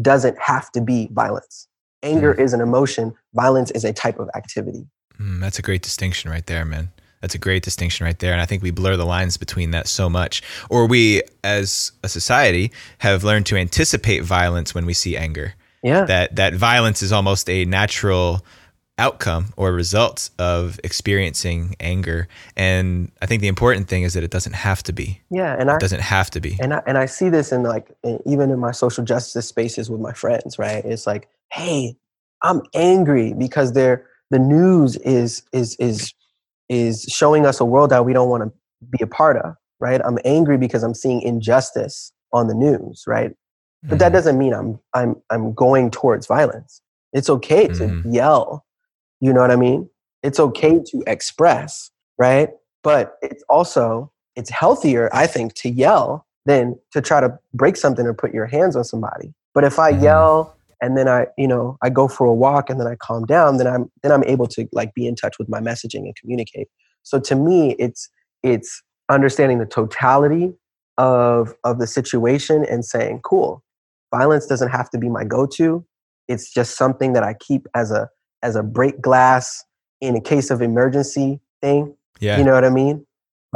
doesn't 0.00 0.38
have 0.38 0.70
to 0.72 0.80
be 0.80 1.08
violence. 1.12 1.68
Anger 2.02 2.34
mm. 2.34 2.40
is 2.40 2.52
an 2.52 2.60
emotion, 2.60 3.14
violence 3.34 3.70
is 3.70 3.84
a 3.84 3.92
type 3.92 4.18
of 4.18 4.28
activity. 4.34 4.86
Mm, 5.20 5.40
that's 5.40 5.58
a 5.58 5.62
great 5.62 5.82
distinction 5.82 6.30
right 6.30 6.46
there, 6.46 6.64
man. 6.64 6.90
That's 7.20 7.34
a 7.34 7.38
great 7.38 7.62
distinction 7.62 8.04
right 8.04 8.18
there. 8.18 8.32
And 8.32 8.40
I 8.40 8.46
think 8.46 8.62
we 8.62 8.70
blur 8.70 8.96
the 8.96 9.06
lines 9.06 9.36
between 9.36 9.70
that 9.70 9.88
so 9.88 10.08
much. 10.10 10.42
Or 10.68 10.86
we, 10.86 11.22
as 11.42 11.92
a 12.02 12.08
society, 12.08 12.70
have 12.98 13.24
learned 13.24 13.46
to 13.46 13.56
anticipate 13.56 14.22
violence 14.22 14.74
when 14.74 14.86
we 14.86 14.92
see 14.92 15.16
anger. 15.16 15.54
Yeah. 15.82 16.04
That 16.04 16.36
that 16.36 16.54
violence 16.54 17.02
is 17.02 17.12
almost 17.12 17.48
a 17.48 17.64
natural 17.64 18.44
outcome 18.98 19.52
or 19.56 19.72
results 19.72 20.30
of 20.38 20.80
experiencing 20.82 21.76
anger. 21.80 22.28
And 22.56 23.12
I 23.20 23.26
think 23.26 23.42
the 23.42 23.48
important 23.48 23.88
thing 23.88 24.02
is 24.02 24.14
that 24.14 24.24
it 24.24 24.30
doesn't 24.30 24.54
have 24.54 24.82
to 24.84 24.92
be. 24.92 25.20
Yeah, 25.30 25.54
and 25.58 25.68
it 25.68 25.74
I, 25.74 25.78
doesn't 25.78 26.00
have 26.00 26.30
to 26.30 26.40
be. 26.40 26.56
And 26.60 26.74
I, 26.74 26.82
and 26.86 26.96
I 26.96 27.06
see 27.06 27.28
this 27.28 27.52
in 27.52 27.62
like 27.62 27.90
even 28.24 28.50
in 28.50 28.58
my 28.58 28.72
social 28.72 29.04
justice 29.04 29.46
spaces 29.48 29.90
with 29.90 30.00
my 30.00 30.12
friends, 30.12 30.58
right? 30.58 30.84
It's 30.84 31.06
like, 31.06 31.28
hey, 31.52 31.96
I'm 32.42 32.62
angry 32.74 33.34
because 33.34 33.72
they're 33.72 34.06
the 34.30 34.38
news 34.38 34.96
is 34.96 35.42
is 35.52 35.76
is 35.76 36.12
is 36.68 37.02
showing 37.08 37.46
us 37.46 37.60
a 37.60 37.64
world 37.64 37.90
that 37.90 38.04
we 38.04 38.12
don't 38.12 38.28
want 38.28 38.42
to 38.42 38.52
be 38.90 39.02
a 39.02 39.06
part 39.06 39.36
of, 39.36 39.54
right? 39.78 40.00
I'm 40.04 40.18
angry 40.24 40.58
because 40.58 40.82
I'm 40.82 40.94
seeing 40.94 41.22
injustice 41.22 42.12
on 42.32 42.48
the 42.48 42.54
news, 42.54 43.04
right? 43.06 43.32
But 43.82 43.98
that 44.00 44.06
mm-hmm. 44.06 44.14
doesn't 44.14 44.38
mean 44.38 44.52
I'm 44.52 44.80
I'm 44.94 45.16
I'm 45.30 45.52
going 45.52 45.90
towards 45.90 46.26
violence. 46.26 46.80
It's 47.12 47.30
okay 47.30 47.68
to 47.68 47.84
mm-hmm. 47.84 48.12
yell 48.12 48.65
you 49.20 49.32
know 49.32 49.40
what 49.40 49.50
I 49.50 49.56
mean? 49.56 49.88
It's 50.22 50.40
okay 50.40 50.80
to 50.90 51.02
express, 51.06 51.90
right? 52.18 52.50
But 52.82 53.16
it's 53.22 53.44
also 53.48 54.12
it's 54.36 54.50
healthier, 54.50 55.08
I 55.12 55.26
think, 55.26 55.54
to 55.54 55.70
yell 55.70 56.26
than 56.44 56.78
to 56.92 57.00
try 57.00 57.20
to 57.20 57.38
break 57.54 57.76
something 57.76 58.06
or 58.06 58.14
put 58.14 58.32
your 58.32 58.46
hands 58.46 58.76
on 58.76 58.84
somebody. 58.84 59.34
But 59.54 59.64
if 59.64 59.78
I 59.78 59.92
mm-hmm. 59.92 60.04
yell 60.04 60.56
and 60.80 60.96
then 60.96 61.08
I, 61.08 61.26
you 61.38 61.48
know, 61.48 61.78
I 61.82 61.90
go 61.90 62.06
for 62.06 62.26
a 62.26 62.34
walk 62.34 62.68
and 62.70 62.78
then 62.78 62.86
I 62.86 62.94
calm 62.96 63.24
down, 63.24 63.56
then 63.56 63.66
I'm 63.66 63.90
then 64.02 64.12
I'm 64.12 64.24
able 64.24 64.46
to 64.48 64.68
like 64.72 64.94
be 64.94 65.06
in 65.06 65.16
touch 65.16 65.38
with 65.38 65.48
my 65.48 65.60
messaging 65.60 66.00
and 66.00 66.14
communicate. 66.16 66.68
So 67.02 67.18
to 67.20 67.34
me, 67.34 67.74
it's 67.78 68.08
it's 68.42 68.82
understanding 69.08 69.58
the 69.58 69.66
totality 69.66 70.52
of 70.98 71.54
of 71.64 71.78
the 71.78 71.86
situation 71.86 72.64
and 72.64 72.84
saying, 72.84 73.20
cool, 73.24 73.62
violence 74.14 74.46
doesn't 74.46 74.70
have 74.70 74.90
to 74.90 74.98
be 74.98 75.08
my 75.08 75.24
go-to. 75.24 75.84
It's 76.28 76.52
just 76.52 76.76
something 76.76 77.12
that 77.14 77.22
I 77.22 77.34
keep 77.34 77.66
as 77.74 77.90
a 77.90 78.08
as 78.46 78.54
a 78.54 78.62
break 78.62 79.00
glass 79.00 79.64
in 80.00 80.14
a 80.14 80.20
case 80.20 80.50
of 80.50 80.62
emergency 80.62 81.40
thing. 81.60 81.94
Yeah. 82.20 82.38
You 82.38 82.44
know 82.44 82.52
what 82.52 82.64
I 82.64 82.70
mean? 82.70 83.04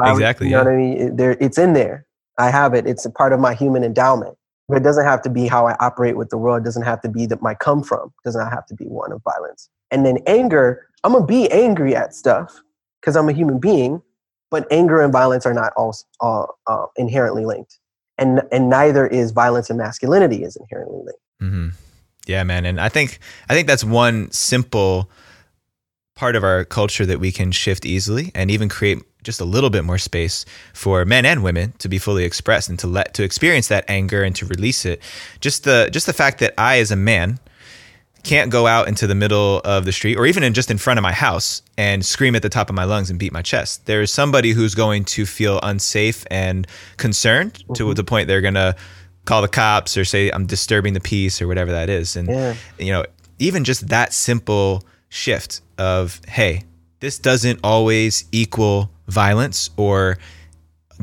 Exactly. 0.04 0.48
You 0.48 0.52
know 0.52 0.58
yeah. 0.58 0.64
what 0.64 0.72
I 0.72 0.76
mean? 0.76 0.98
It, 0.98 1.16
there, 1.16 1.36
it's 1.40 1.58
in 1.58 1.74
there. 1.74 2.06
I 2.38 2.50
have 2.50 2.74
it. 2.74 2.86
It's 2.86 3.04
a 3.04 3.10
part 3.10 3.32
of 3.32 3.38
my 3.38 3.54
human 3.54 3.84
endowment. 3.84 4.36
But 4.68 4.78
it 4.78 4.84
doesn't 4.84 5.04
have 5.04 5.22
to 5.22 5.30
be 5.30 5.46
how 5.46 5.66
I 5.66 5.76
operate 5.80 6.16
with 6.16 6.30
the 6.30 6.38
world. 6.38 6.62
It 6.62 6.64
doesn't 6.64 6.84
have 6.84 7.00
to 7.02 7.08
be 7.08 7.26
that 7.26 7.42
my 7.42 7.54
come 7.54 7.82
from. 7.82 8.06
It 8.08 8.24
does 8.24 8.36
not 8.36 8.52
have 8.52 8.66
to 8.66 8.74
be 8.74 8.84
one 8.84 9.12
of 9.12 9.22
violence. 9.22 9.68
And 9.90 10.06
then 10.06 10.18
anger, 10.26 10.86
I'm 11.04 11.12
gonna 11.12 11.26
be 11.26 11.50
angry 11.50 11.94
at 11.96 12.14
stuff 12.14 12.62
because 13.00 13.16
I'm 13.16 13.28
a 13.28 13.32
human 13.32 13.58
being. 13.58 14.02
But 14.50 14.66
anger 14.70 15.00
and 15.00 15.12
violence 15.12 15.46
are 15.46 15.54
not 15.54 15.72
all, 15.76 15.96
all 16.20 16.58
uh, 16.66 16.86
inherently 16.96 17.44
linked, 17.44 17.78
and 18.18 18.42
and 18.50 18.68
neither 18.68 19.06
is 19.06 19.30
violence 19.30 19.70
and 19.70 19.78
masculinity 19.78 20.42
is 20.42 20.56
inherently 20.56 20.98
linked. 21.04 21.22
Mm-hmm. 21.40 21.68
Yeah, 22.30 22.44
man. 22.44 22.64
And 22.64 22.80
I 22.80 22.88
think 22.88 23.18
I 23.48 23.54
think 23.54 23.66
that's 23.66 23.82
one 23.82 24.30
simple 24.30 25.10
part 26.14 26.36
of 26.36 26.44
our 26.44 26.64
culture 26.64 27.04
that 27.04 27.18
we 27.18 27.32
can 27.32 27.50
shift 27.50 27.84
easily 27.84 28.30
and 28.36 28.52
even 28.52 28.68
create 28.68 28.98
just 29.24 29.40
a 29.40 29.44
little 29.44 29.68
bit 29.68 29.84
more 29.84 29.98
space 29.98 30.46
for 30.72 31.04
men 31.04 31.26
and 31.26 31.42
women 31.42 31.72
to 31.78 31.88
be 31.88 31.98
fully 31.98 32.22
expressed 32.24 32.68
and 32.68 32.78
to 32.78 32.86
let 32.86 33.14
to 33.14 33.24
experience 33.24 33.66
that 33.66 33.84
anger 33.88 34.22
and 34.22 34.36
to 34.36 34.46
release 34.46 34.84
it. 34.84 35.02
Just 35.40 35.64
the 35.64 35.90
just 35.90 36.06
the 36.06 36.12
fact 36.12 36.38
that 36.38 36.54
I 36.56 36.78
as 36.78 36.92
a 36.92 36.96
man 36.96 37.40
can't 38.22 38.52
go 38.52 38.68
out 38.68 38.86
into 38.86 39.08
the 39.08 39.14
middle 39.16 39.60
of 39.64 39.84
the 39.84 39.92
street 39.92 40.16
or 40.16 40.24
even 40.24 40.44
in 40.44 40.54
just 40.54 40.70
in 40.70 40.78
front 40.78 40.98
of 40.98 41.02
my 41.02 41.12
house 41.12 41.62
and 41.76 42.04
scream 42.06 42.36
at 42.36 42.42
the 42.42 42.48
top 42.48 42.68
of 42.68 42.76
my 42.76 42.84
lungs 42.84 43.10
and 43.10 43.18
beat 43.18 43.32
my 43.32 43.42
chest. 43.42 43.86
There 43.86 44.02
is 44.02 44.12
somebody 44.12 44.52
who's 44.52 44.76
going 44.76 45.04
to 45.16 45.26
feel 45.26 45.58
unsafe 45.64 46.24
and 46.30 46.64
concerned 46.96 47.54
mm-hmm. 47.54 47.72
to 47.72 47.92
the 47.94 48.04
point 48.04 48.28
they're 48.28 48.40
going 48.40 48.54
to 48.54 48.76
call 49.24 49.42
the 49.42 49.48
cops 49.48 49.96
or 49.96 50.04
say 50.04 50.30
I'm 50.30 50.46
disturbing 50.46 50.94
the 50.94 51.00
peace 51.00 51.40
or 51.40 51.48
whatever 51.48 51.70
that 51.72 51.88
is. 51.88 52.16
And 52.16 52.28
yeah. 52.28 52.54
you 52.78 52.92
know, 52.92 53.04
even 53.38 53.64
just 53.64 53.88
that 53.88 54.12
simple 54.12 54.84
shift 55.08 55.60
of 55.78 56.20
hey, 56.28 56.64
this 57.00 57.18
doesn't 57.18 57.60
always 57.64 58.24
equal 58.32 58.90
violence 59.08 59.70
or 59.76 60.18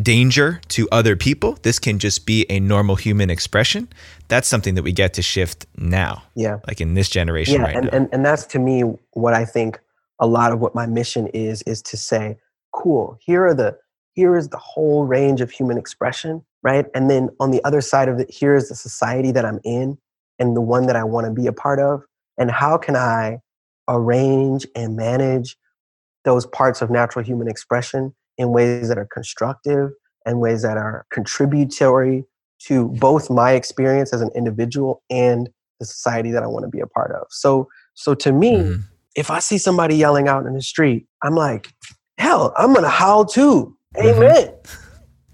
danger 0.01 0.61
to 0.69 0.87
other 0.91 1.15
people. 1.15 1.57
This 1.63 1.79
can 1.79 1.99
just 1.99 2.25
be 2.25 2.45
a 2.49 2.59
normal 2.59 2.95
human 2.95 3.29
expression. 3.29 3.89
That's 4.27 4.47
something 4.47 4.75
that 4.75 4.83
we 4.83 4.91
get 4.91 5.13
to 5.15 5.21
shift 5.21 5.65
now. 5.75 6.23
Yeah. 6.35 6.59
Like 6.67 6.81
in 6.81 6.93
this 6.93 7.09
generation 7.09 7.55
yeah, 7.55 7.61
right 7.63 7.75
and, 7.75 7.85
now. 7.85 7.91
And, 7.97 8.09
and 8.11 8.25
that's 8.25 8.45
to 8.47 8.59
me 8.59 8.81
what 9.13 9.33
I 9.33 9.45
think 9.45 9.79
a 10.19 10.27
lot 10.27 10.51
of 10.51 10.59
what 10.59 10.75
my 10.75 10.85
mission 10.85 11.27
is, 11.27 11.61
is 11.63 11.81
to 11.83 11.97
say, 11.97 12.37
cool, 12.73 13.17
here 13.21 13.45
are 13.45 13.53
the 13.53 13.77
here 14.13 14.35
is 14.35 14.49
the 14.49 14.57
whole 14.57 15.05
range 15.05 15.41
of 15.41 15.51
human 15.51 15.77
expression, 15.77 16.43
right? 16.63 16.85
And 16.93 17.09
then 17.09 17.29
on 17.39 17.51
the 17.51 17.63
other 17.63 17.81
side 17.81 18.09
of 18.09 18.19
it, 18.19 18.29
here 18.31 18.55
is 18.55 18.69
the 18.69 18.75
society 18.75 19.31
that 19.31 19.45
I'm 19.45 19.59
in 19.63 19.97
and 20.39 20.55
the 20.55 20.61
one 20.61 20.87
that 20.87 20.95
I 20.95 21.03
want 21.03 21.25
to 21.25 21.33
be 21.33 21.47
a 21.47 21.53
part 21.53 21.79
of. 21.79 22.03
And 22.37 22.51
how 22.51 22.77
can 22.77 22.95
I 22.95 23.39
arrange 23.87 24.67
and 24.75 24.95
manage 24.95 25.57
those 26.25 26.45
parts 26.45 26.81
of 26.81 26.89
natural 26.89 27.23
human 27.23 27.47
expression 27.47 28.13
in 28.37 28.49
ways 28.49 28.89
that 28.89 28.97
are 28.97 29.07
constructive 29.11 29.91
and 30.25 30.39
ways 30.39 30.61
that 30.61 30.77
are 30.77 31.05
contributory 31.11 32.25
to 32.59 32.89
both 32.99 33.29
my 33.29 33.51
experience 33.51 34.13
as 34.13 34.21
an 34.21 34.29
individual 34.35 35.01
and 35.09 35.49
the 35.79 35.85
society 35.85 36.31
that 36.31 36.43
I 36.43 36.47
want 36.47 36.63
to 36.63 36.69
be 36.69 36.79
a 36.79 36.87
part 36.87 37.11
of. 37.11 37.27
So 37.29 37.69
so 37.93 38.13
to 38.15 38.31
me, 38.31 38.53
mm-hmm. 38.57 38.81
if 39.15 39.31
I 39.31 39.39
see 39.39 39.57
somebody 39.57 39.95
yelling 39.95 40.27
out 40.27 40.45
in 40.45 40.53
the 40.53 40.61
street, 40.61 41.07
I'm 41.23 41.35
like, 41.35 41.73
hell, 42.17 42.53
I'm 42.57 42.73
gonna 42.73 42.89
howl 42.89 43.25
too. 43.25 43.75
Mm-hmm. 43.95 44.23
Amen. 44.23 44.53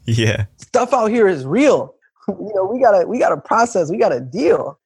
Yeah. 0.05 0.45
Stuff 0.57 0.93
out 0.93 1.07
here 1.07 1.27
is 1.27 1.45
real. 1.45 1.95
you 2.27 2.51
know, 2.55 2.65
we 2.65 2.79
gotta 2.79 3.07
we 3.07 3.19
gotta 3.19 3.37
process, 3.37 3.91
we 3.91 3.97
gotta 3.97 4.19
deal. 4.19 4.79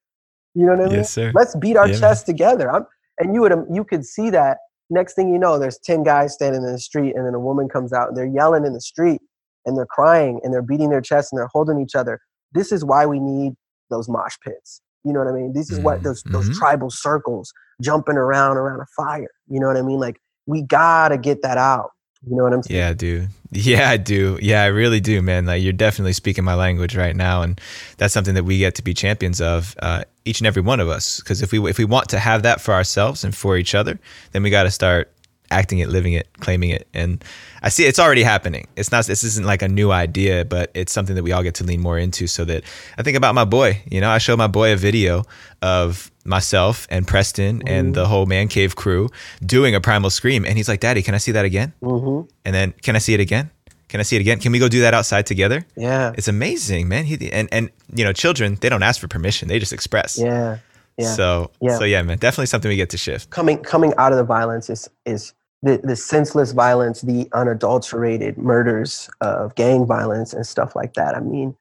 You 0.54 0.66
know 0.66 0.72
what 0.72 0.80
I 0.80 0.88
mean? 0.88 0.94
Yes, 0.96 1.12
sir. 1.12 1.32
Let's 1.34 1.54
beat 1.56 1.76
our 1.76 1.88
yeah. 1.88 1.98
chest 1.98 2.26
together. 2.26 2.70
I'm, 2.70 2.84
and 3.18 3.34
you 3.34 3.40
would 3.40 3.52
you 3.72 3.84
could 3.84 4.04
see 4.04 4.30
that 4.30 4.58
next 4.90 5.14
thing 5.14 5.28
you 5.28 5.38
know, 5.38 5.58
there's 5.58 5.78
10 5.78 6.02
guys 6.02 6.34
standing 6.34 6.62
in 6.62 6.72
the 6.72 6.78
street, 6.78 7.14
and 7.14 7.26
then 7.26 7.34
a 7.34 7.40
woman 7.40 7.68
comes 7.68 7.92
out 7.92 8.08
and 8.08 8.16
they're 8.16 8.26
yelling 8.26 8.64
in 8.64 8.72
the 8.72 8.80
street 8.80 9.20
and 9.66 9.76
they're 9.76 9.86
crying 9.86 10.40
and 10.42 10.52
they're 10.52 10.62
beating 10.62 10.90
their 10.90 11.00
chest 11.00 11.32
and 11.32 11.38
they're 11.38 11.50
holding 11.52 11.80
each 11.80 11.94
other. 11.94 12.20
This 12.52 12.72
is 12.72 12.84
why 12.84 13.06
we 13.06 13.20
need 13.20 13.54
those 13.90 14.08
mosh 14.08 14.36
pits. 14.42 14.80
You 15.04 15.12
know 15.12 15.20
what 15.20 15.28
I 15.28 15.32
mean? 15.32 15.52
This 15.52 15.70
is 15.70 15.78
what 15.78 16.02
those 16.02 16.22
those 16.24 16.44
mm-hmm. 16.46 16.58
tribal 16.58 16.90
circles 16.90 17.52
jumping 17.80 18.16
around 18.16 18.56
around 18.56 18.80
a 18.80 18.86
fire. 18.96 19.30
You 19.48 19.60
know 19.60 19.66
what 19.66 19.76
I 19.76 19.82
mean? 19.82 20.00
Like 20.00 20.20
we 20.46 20.62
gotta 20.62 21.16
get 21.16 21.42
that 21.42 21.56
out. 21.56 21.90
You 22.26 22.36
know 22.36 22.44
what 22.44 22.52
I'm 22.52 22.62
saying? 22.62 22.78
Yeah, 22.78 22.92
dude. 22.92 23.28
Yeah, 23.50 23.88
I 23.88 23.96
do. 23.96 24.38
Yeah, 24.42 24.62
I 24.62 24.66
really 24.66 25.00
do, 25.00 25.22
man. 25.22 25.46
Like 25.46 25.62
you're 25.62 25.72
definitely 25.72 26.12
speaking 26.12 26.44
my 26.44 26.54
language 26.54 26.94
right 26.94 27.16
now, 27.16 27.40
and 27.40 27.58
that's 27.96 28.12
something 28.12 28.34
that 28.34 28.44
we 28.44 28.58
get 28.58 28.74
to 28.74 28.82
be 28.82 28.92
champions 28.92 29.40
of, 29.40 29.74
uh, 29.78 30.04
each 30.26 30.38
and 30.40 30.46
every 30.46 30.60
one 30.60 30.80
of 30.80 30.90
us. 30.90 31.20
Because 31.20 31.40
if 31.40 31.50
we 31.50 31.58
if 31.70 31.78
we 31.78 31.86
want 31.86 32.10
to 32.10 32.18
have 32.18 32.42
that 32.42 32.60
for 32.60 32.74
ourselves 32.74 33.24
and 33.24 33.34
for 33.34 33.56
each 33.56 33.74
other, 33.74 33.98
then 34.32 34.42
we 34.42 34.50
got 34.50 34.64
to 34.64 34.70
start 34.70 35.10
acting 35.50 35.78
it, 35.78 35.88
living 35.88 36.12
it, 36.12 36.28
claiming 36.40 36.70
it. 36.70 36.88
And 36.94 37.24
I 37.62 37.68
see 37.68 37.84
it's 37.84 37.98
already 37.98 38.22
happening. 38.22 38.66
It's 38.76 38.92
not 38.92 39.06
this 39.06 39.24
isn't 39.24 39.46
like 39.46 39.62
a 39.62 39.68
new 39.68 39.90
idea, 39.90 40.44
but 40.44 40.70
it's 40.74 40.92
something 40.92 41.16
that 41.16 41.22
we 41.22 41.32
all 41.32 41.42
get 41.42 41.54
to 41.56 41.64
lean 41.64 41.80
more 41.80 41.98
into 41.98 42.26
so 42.26 42.44
that 42.44 42.64
I 42.96 43.02
think 43.02 43.16
about 43.16 43.34
my 43.34 43.44
boy, 43.44 43.82
you 43.90 44.00
know, 44.00 44.10
I 44.10 44.18
show 44.18 44.36
my 44.36 44.46
boy 44.46 44.72
a 44.72 44.76
video 44.76 45.24
of 45.62 46.10
myself 46.24 46.86
and 46.90 47.06
Preston 47.06 47.58
mm-hmm. 47.58 47.68
and 47.68 47.94
the 47.94 48.06
whole 48.06 48.26
man 48.26 48.48
cave 48.48 48.76
crew 48.76 49.08
doing 49.44 49.74
a 49.74 49.80
primal 49.80 50.10
scream 50.10 50.44
and 50.44 50.56
he's 50.56 50.68
like, 50.68 50.80
"Daddy, 50.80 51.02
can 51.02 51.14
I 51.14 51.18
see 51.18 51.32
that 51.32 51.44
again?" 51.44 51.72
Mm-hmm. 51.82 52.28
And 52.44 52.54
then, 52.54 52.72
"Can 52.82 52.96
I 52.96 52.98
see 52.98 53.14
it 53.14 53.20
again?" 53.20 53.50
Can 53.88 54.00
I 54.00 54.02
see 54.02 54.16
it 54.16 54.20
again? 54.20 54.38
Can 54.38 54.52
we 54.52 54.58
go 54.58 54.68
do 54.68 54.82
that 54.82 54.92
outside 54.92 55.24
together? 55.24 55.64
Yeah. 55.74 56.12
It's 56.14 56.28
amazing, 56.28 56.88
man. 56.88 57.06
He, 57.06 57.32
and 57.32 57.48
and 57.50 57.70
you 57.94 58.04
know, 58.04 58.12
children, 58.12 58.58
they 58.60 58.68
don't 58.68 58.82
ask 58.82 59.00
for 59.00 59.08
permission. 59.08 59.48
They 59.48 59.58
just 59.58 59.72
express. 59.72 60.18
Yeah. 60.18 60.58
Yeah. 60.98 61.14
So 61.14 61.50
yeah. 61.60 61.78
so 61.78 61.84
yeah, 61.84 62.02
man, 62.02 62.18
definitely 62.18 62.46
something 62.46 62.68
we 62.68 62.76
get 62.76 62.90
to 62.90 62.98
shift. 62.98 63.30
Coming 63.30 63.58
coming 63.58 63.94
out 63.96 64.12
of 64.12 64.18
the 64.18 64.24
violence 64.24 64.68
is 64.68 64.90
is 65.06 65.32
the, 65.62 65.80
the 65.82 65.96
senseless 65.96 66.52
violence, 66.52 67.00
the 67.00 67.28
unadulterated 67.32 68.38
murders 68.38 69.10
of 69.20 69.54
gang 69.54 69.86
violence 69.86 70.32
and 70.32 70.46
stuff 70.46 70.76
like 70.76 70.94
that. 70.94 71.16
I 71.16 71.20
mean, 71.20 71.56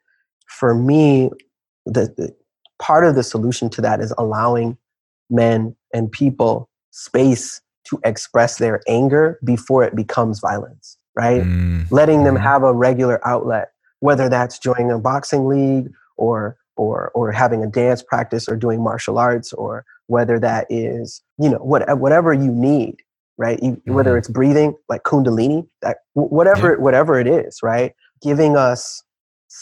for 0.48 0.76
me, 0.76 1.32
the, 1.86 2.14
the 2.18 2.36
part 2.80 3.06
of 3.06 3.16
the 3.16 3.24
solution 3.24 3.70
to 3.72 3.82
that 3.82 4.00
is 4.00 4.14
allowing 4.18 4.78
men 5.30 5.76
and 5.94 6.12
people 6.12 6.70
space 6.92 7.62
to 7.86 8.00
express 8.04 8.58
their 8.58 8.82
anger 8.88 9.40
before 9.44 9.84
it 9.84 9.96
becomes 9.96 10.40
violence, 10.40 10.98
right? 11.16 11.42
Mm. 11.42 11.90
Letting 11.92 12.24
them 12.24 12.36
mm-hmm. 12.36 12.44
have 12.44 12.64
a 12.64 12.74
regular 12.74 13.26
outlet, 13.28 13.72
whether 14.00 14.30
that's 14.30 14.60
joining 14.60 14.92
a 14.92 15.00
boxing 15.00 15.48
league 15.48 15.92
or 16.18 16.58
or 16.76 17.10
or 17.16 17.32
having 17.32 17.64
a 17.64 17.68
dance 17.68 18.04
practice 18.04 18.48
or 18.48 18.56
doing 18.56 18.84
martial 18.84 19.18
arts 19.18 19.54
or 19.54 19.86
whether 20.08 20.40
that 20.40 20.68
is, 20.70 21.22
you 21.40 21.50
know, 21.50 21.58
what, 21.58 21.98
whatever 21.98 22.34
you 22.34 22.52
need 22.52 22.98
right? 23.38 23.62
You, 23.62 23.72
mm-hmm. 23.72 23.94
Whether 23.94 24.18
it's 24.18 24.28
breathing, 24.28 24.76
like 24.90 25.04
Kundalini, 25.04 25.68
that, 25.82 25.98
whatever, 26.14 26.72
yeah. 26.72 26.78
whatever 26.78 27.20
it 27.20 27.28
is, 27.28 27.60
right? 27.62 27.94
Giving 28.22 28.58
us 28.58 29.04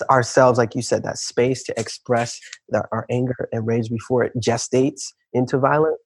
ourselves, 0.10 0.58
like 0.58 0.76
you 0.76 0.82
said, 0.82 1.04
that 1.04 1.18
space 1.18 1.64
to 1.64 1.80
express 1.80 2.40
the, 2.70 2.84
our 2.92 3.06
anger 3.10 3.50
and 3.52 3.68
rage 3.68 3.90
before 3.90 4.24
it 4.24 4.34
gestates 4.40 5.04
into 5.34 5.58
violence 5.58 6.00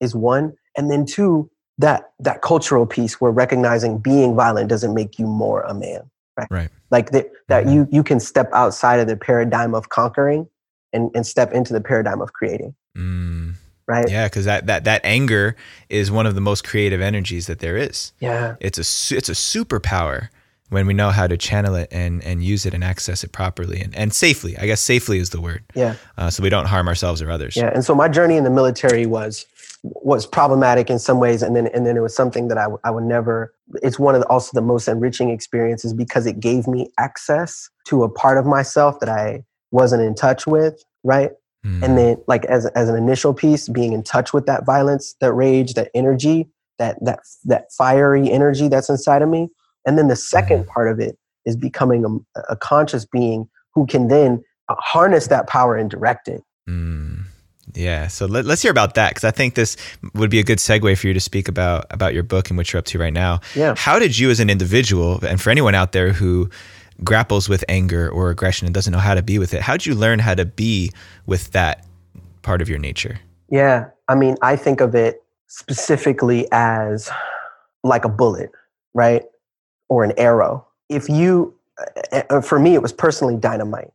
is 0.00 0.14
one. 0.14 0.54
And 0.76 0.90
then 0.90 1.04
two, 1.04 1.50
that 1.78 2.10
that 2.20 2.40
cultural 2.40 2.86
piece 2.86 3.20
where 3.20 3.30
recognizing 3.30 3.98
being 3.98 4.34
violent 4.34 4.68
doesn't 4.68 4.94
make 4.94 5.18
you 5.18 5.26
more 5.26 5.60
a 5.62 5.74
man, 5.74 6.10
right? 6.38 6.48
Right. 6.50 6.68
Like 6.90 7.10
the, 7.10 7.30
that 7.48 7.64
mm-hmm. 7.64 7.72
you 7.72 7.88
you 7.90 8.02
can 8.02 8.18
step 8.18 8.48
outside 8.54 8.98
of 8.98 9.08
the 9.08 9.16
paradigm 9.16 9.74
of 9.74 9.90
conquering 9.90 10.48
and, 10.94 11.10
and 11.14 11.26
step 11.26 11.52
into 11.52 11.74
the 11.74 11.82
paradigm 11.82 12.22
of 12.22 12.32
creating. 12.32 12.74
Mm 12.96 13.56
right? 13.86 14.08
Yeah, 14.08 14.26
because 14.26 14.44
that, 14.44 14.66
that 14.66 14.84
that 14.84 15.00
anger 15.04 15.56
is 15.88 16.10
one 16.10 16.26
of 16.26 16.34
the 16.34 16.40
most 16.40 16.64
creative 16.64 17.00
energies 17.00 17.46
that 17.46 17.60
there 17.60 17.76
is. 17.76 18.12
Yeah, 18.20 18.56
it's 18.60 18.78
a 18.78 19.16
it's 19.16 19.28
a 19.28 19.32
superpower 19.32 20.28
when 20.68 20.86
we 20.86 20.94
know 20.94 21.10
how 21.10 21.26
to 21.26 21.36
channel 21.36 21.74
it 21.74 21.88
and 21.90 22.22
and 22.24 22.42
use 22.42 22.66
it 22.66 22.74
and 22.74 22.82
access 22.82 23.22
it 23.22 23.32
properly 23.32 23.80
and, 23.80 23.94
and 23.94 24.12
safely. 24.12 24.56
I 24.58 24.66
guess 24.66 24.80
safely 24.80 25.18
is 25.18 25.30
the 25.30 25.40
word. 25.40 25.64
Yeah. 25.74 25.94
Uh, 26.18 26.30
so 26.30 26.42
we 26.42 26.50
don't 26.50 26.66
harm 26.66 26.88
ourselves 26.88 27.22
or 27.22 27.30
others. 27.30 27.56
Yeah, 27.56 27.70
and 27.72 27.84
so 27.84 27.94
my 27.94 28.08
journey 28.08 28.36
in 28.36 28.44
the 28.44 28.50
military 28.50 29.06
was 29.06 29.46
was 29.82 30.26
problematic 30.26 30.90
in 30.90 30.98
some 30.98 31.20
ways 31.20 31.42
and 31.42 31.54
then 31.54 31.68
and 31.68 31.86
then 31.86 31.96
it 31.96 32.00
was 32.00 32.14
something 32.14 32.48
that 32.48 32.58
I, 32.58 32.62
w- 32.62 32.80
I 32.82 32.90
would 32.90 33.04
never 33.04 33.54
it's 33.82 33.98
one 33.98 34.14
of 34.16 34.20
the, 34.20 34.26
also 34.26 34.50
the 34.52 34.66
most 34.66 34.88
enriching 34.88 35.30
experiences 35.30 35.92
because 35.92 36.26
it 36.26 36.40
gave 36.40 36.66
me 36.66 36.90
access 36.98 37.70
to 37.84 38.02
a 38.02 38.08
part 38.08 38.36
of 38.38 38.46
myself 38.46 38.98
that 39.00 39.08
I 39.08 39.44
wasn't 39.70 40.02
in 40.02 40.14
touch 40.14 40.46
with 40.46 40.82
right 41.04 41.30
Mm. 41.66 41.82
And 41.82 41.98
then 41.98 42.16
like 42.28 42.44
as 42.44 42.66
as 42.66 42.88
an 42.88 42.96
initial 42.96 43.34
piece, 43.34 43.68
being 43.68 43.92
in 43.92 44.02
touch 44.02 44.32
with 44.32 44.46
that 44.46 44.64
violence, 44.64 45.16
that 45.20 45.32
rage, 45.32 45.74
that 45.74 45.90
energy, 45.94 46.48
that 46.78 46.96
that 47.04 47.20
that 47.44 47.72
fiery 47.72 48.30
energy 48.30 48.68
that's 48.68 48.88
inside 48.88 49.22
of 49.22 49.28
me. 49.28 49.48
And 49.84 49.98
then 49.98 50.08
the 50.08 50.16
second 50.16 50.64
mm. 50.64 50.68
part 50.68 50.88
of 50.88 51.00
it 51.00 51.18
is 51.44 51.56
becoming 51.56 52.22
a, 52.36 52.40
a 52.50 52.56
conscious 52.56 53.04
being 53.04 53.48
who 53.74 53.86
can 53.86 54.08
then 54.08 54.42
uh, 54.68 54.76
harness 54.78 55.26
that 55.28 55.48
power 55.48 55.76
and 55.76 55.90
direct 55.90 56.28
it. 56.28 56.42
Mm. 56.68 57.24
Yeah, 57.74 58.06
so 58.06 58.26
let, 58.26 58.46
us 58.46 58.62
hear 58.62 58.70
about 58.70 58.94
that 58.94 59.10
because 59.10 59.24
I 59.24 59.32
think 59.32 59.54
this 59.54 59.76
would 60.14 60.30
be 60.30 60.38
a 60.38 60.44
good 60.44 60.58
segue 60.58 60.96
for 60.96 61.06
you 61.08 61.12
to 61.12 61.20
speak 61.20 61.48
about 61.48 61.86
about 61.90 62.14
your 62.14 62.22
book 62.22 62.48
and 62.48 62.56
what 62.56 62.72
you're 62.72 62.78
up 62.78 62.86
to 62.86 62.98
right 62.98 63.12
now. 63.12 63.40
Yeah, 63.54 63.74
how 63.76 63.98
did 63.98 64.16
you, 64.16 64.30
as 64.30 64.38
an 64.38 64.48
individual, 64.48 65.22
and 65.24 65.40
for 65.40 65.50
anyone 65.50 65.74
out 65.74 65.92
there 65.92 66.12
who 66.12 66.48
grapples 67.04 67.48
with 67.48 67.64
anger 67.68 68.08
or 68.08 68.30
aggression 68.30 68.66
and 68.66 68.74
doesn't 68.74 68.92
know 68.92 68.98
how 68.98 69.14
to 69.14 69.22
be 69.22 69.38
with 69.38 69.54
it. 69.54 69.62
How'd 69.62 69.86
you 69.86 69.94
learn 69.94 70.18
how 70.18 70.34
to 70.34 70.44
be 70.44 70.90
with 71.26 71.52
that 71.52 71.86
part 72.42 72.62
of 72.62 72.68
your 72.68 72.78
nature? 72.78 73.20
Yeah. 73.50 73.86
I 74.08 74.14
mean, 74.14 74.36
I 74.42 74.56
think 74.56 74.80
of 74.80 74.94
it 74.94 75.22
specifically 75.48 76.48
as 76.52 77.10
like 77.84 78.04
a 78.04 78.08
bullet, 78.08 78.50
right? 78.94 79.24
Or 79.88 80.04
an 80.04 80.12
arrow. 80.16 80.66
If 80.88 81.08
you, 81.08 81.54
uh, 82.12 82.22
uh, 82.30 82.40
for 82.40 82.58
me, 82.58 82.74
it 82.74 82.82
was 82.82 82.92
personally 82.92 83.36
dynamite, 83.36 83.90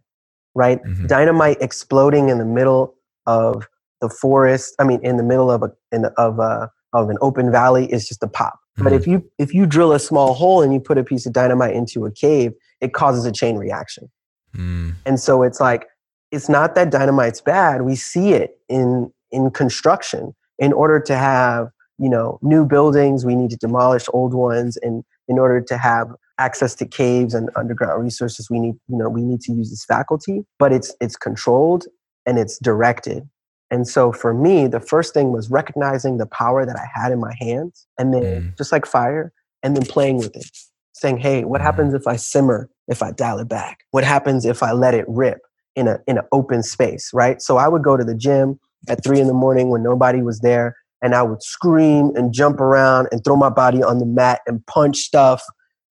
right? 0.56 0.84
Mm-hmm. 0.84 1.08
Dynamite 1.08 1.58
exploding 1.62 2.30
in 2.30 2.38
the 2.38 2.46
middle 2.46 2.96
of 3.26 3.68
the 4.00 4.10
forest. 4.10 4.76
I 4.80 4.84
mean, 4.84 5.00
in 5.04 5.18
the 5.18 5.24
middle 5.24 5.52
of 5.52 5.64
a, 5.64 5.72
in 5.92 6.04
the, 6.04 6.12
of 6.18 6.40
a, 6.40 6.72
of 6.94 7.10
an 7.10 7.18
open 7.22 7.52
valley 7.52 7.92
is 7.92 8.08
just 8.08 8.22
a 8.24 8.28
pop. 8.28 8.54
Mm-hmm. 8.54 8.84
But 8.84 8.94
if 8.94 9.08
you 9.08 9.30
if 9.38 9.54
you 9.54 9.66
drill 9.66 9.92
a 9.92 10.00
small 10.00 10.34
hole 10.34 10.62
and 10.62 10.74
you 10.74 10.80
put 10.80 10.98
a 10.98 11.04
piece 11.04 11.26
of 11.26 11.34
dynamite 11.34 11.76
into 11.76 12.06
a 12.06 12.12
cave, 12.12 12.54
it 12.82 12.94
causes 12.94 13.26
a 13.26 13.32
chain 13.32 13.56
reaction. 13.56 14.12
Mm. 14.56 14.96
And 15.06 15.20
so 15.20 15.44
it's 15.44 15.62
like, 15.62 15.88
it's 16.32 16.50
not 16.50 16.76
that 16.76 16.90
dynamite's 16.90 17.42
bad. 17.42 17.84
We 17.84 17.96
see 17.96 18.34
it 18.34 18.58
in 18.68 19.12
in 19.32 19.52
construction. 19.52 20.34
In 20.60 20.74
order 20.74 21.00
to 21.00 21.16
have, 21.16 21.70
you 21.98 22.10
know, 22.10 22.38
new 22.42 22.66
buildings, 22.66 23.26
we 23.26 23.36
need 23.36 23.50
to 23.52 23.58
demolish 23.58 24.06
old 24.14 24.34
ones. 24.34 24.78
And 24.78 25.04
in 25.28 25.40
order 25.40 25.62
to 25.62 25.78
have 25.78 26.08
access 26.38 26.76
to 26.76 26.86
caves 26.86 27.34
and 27.34 27.50
underground 27.56 28.04
resources, 28.04 28.50
we 28.50 28.60
need, 28.60 28.76
you 28.88 28.98
know, 28.98 29.10
we 29.10 29.22
need 29.22 29.42
to 29.42 29.54
use 29.54 29.70
this 29.70 29.86
faculty. 29.86 30.46
But 30.60 30.72
it's 30.74 30.94
it's 31.00 31.16
controlled 31.16 31.86
and 32.26 32.38
it's 32.38 32.58
directed. 32.60 33.28
And 33.70 33.88
so 33.88 34.12
for 34.12 34.34
me, 34.34 34.68
the 34.68 34.82
first 34.82 35.14
thing 35.14 35.32
was 35.32 35.50
recognizing 35.50 36.18
the 36.18 36.26
power 36.26 36.66
that 36.66 36.76
I 36.76 36.88
had 36.94 37.14
in 37.14 37.20
my 37.20 37.34
hands, 37.40 37.88
and 37.98 38.14
then 38.14 38.24
mm. 38.24 38.58
just 38.58 38.72
like 38.72 38.86
fire, 38.86 39.32
and 39.64 39.78
then 39.78 39.86
playing 39.86 40.18
with 40.18 40.36
it 40.36 40.46
saying, 41.02 41.18
hey, 41.18 41.44
what 41.44 41.62
happens 41.62 41.94
if 41.94 42.08
I 42.08 42.16
simmer, 42.16 42.70
if 42.88 43.02
I 43.02 43.12
dial 43.12 43.40
it 43.40 43.50
back? 43.50 43.80
What 43.90 44.04
happens 44.04 44.46
if 44.46 44.62
I 44.62 44.72
let 44.72 44.94
it 44.94 45.06
rip 45.08 45.40
in 45.76 45.88
a 45.88 46.00
in 46.08 46.18
an 46.18 46.24
open 46.32 46.64
space, 46.64 47.10
right? 47.14 47.42
So 47.42 47.58
I 47.58 47.68
would 47.68 47.84
go 47.84 47.98
to 47.98 48.04
the 48.04 48.16
gym 48.16 48.60
at 48.88 49.04
three 49.04 49.20
in 49.20 49.28
the 49.28 49.34
morning 49.34 49.70
when 49.70 49.84
nobody 49.84 50.22
was 50.22 50.40
there, 50.42 50.76
and 51.02 51.16
I 51.16 51.24
would 51.24 51.42
scream 51.42 52.12
and 52.16 52.34
jump 52.34 52.60
around 52.60 53.08
and 53.12 53.24
throw 53.24 53.36
my 53.36 53.50
body 53.50 53.82
on 53.82 54.00
the 54.00 54.06
mat 54.06 54.42
and 54.46 54.66
punch 54.68 54.98
stuff 54.98 55.42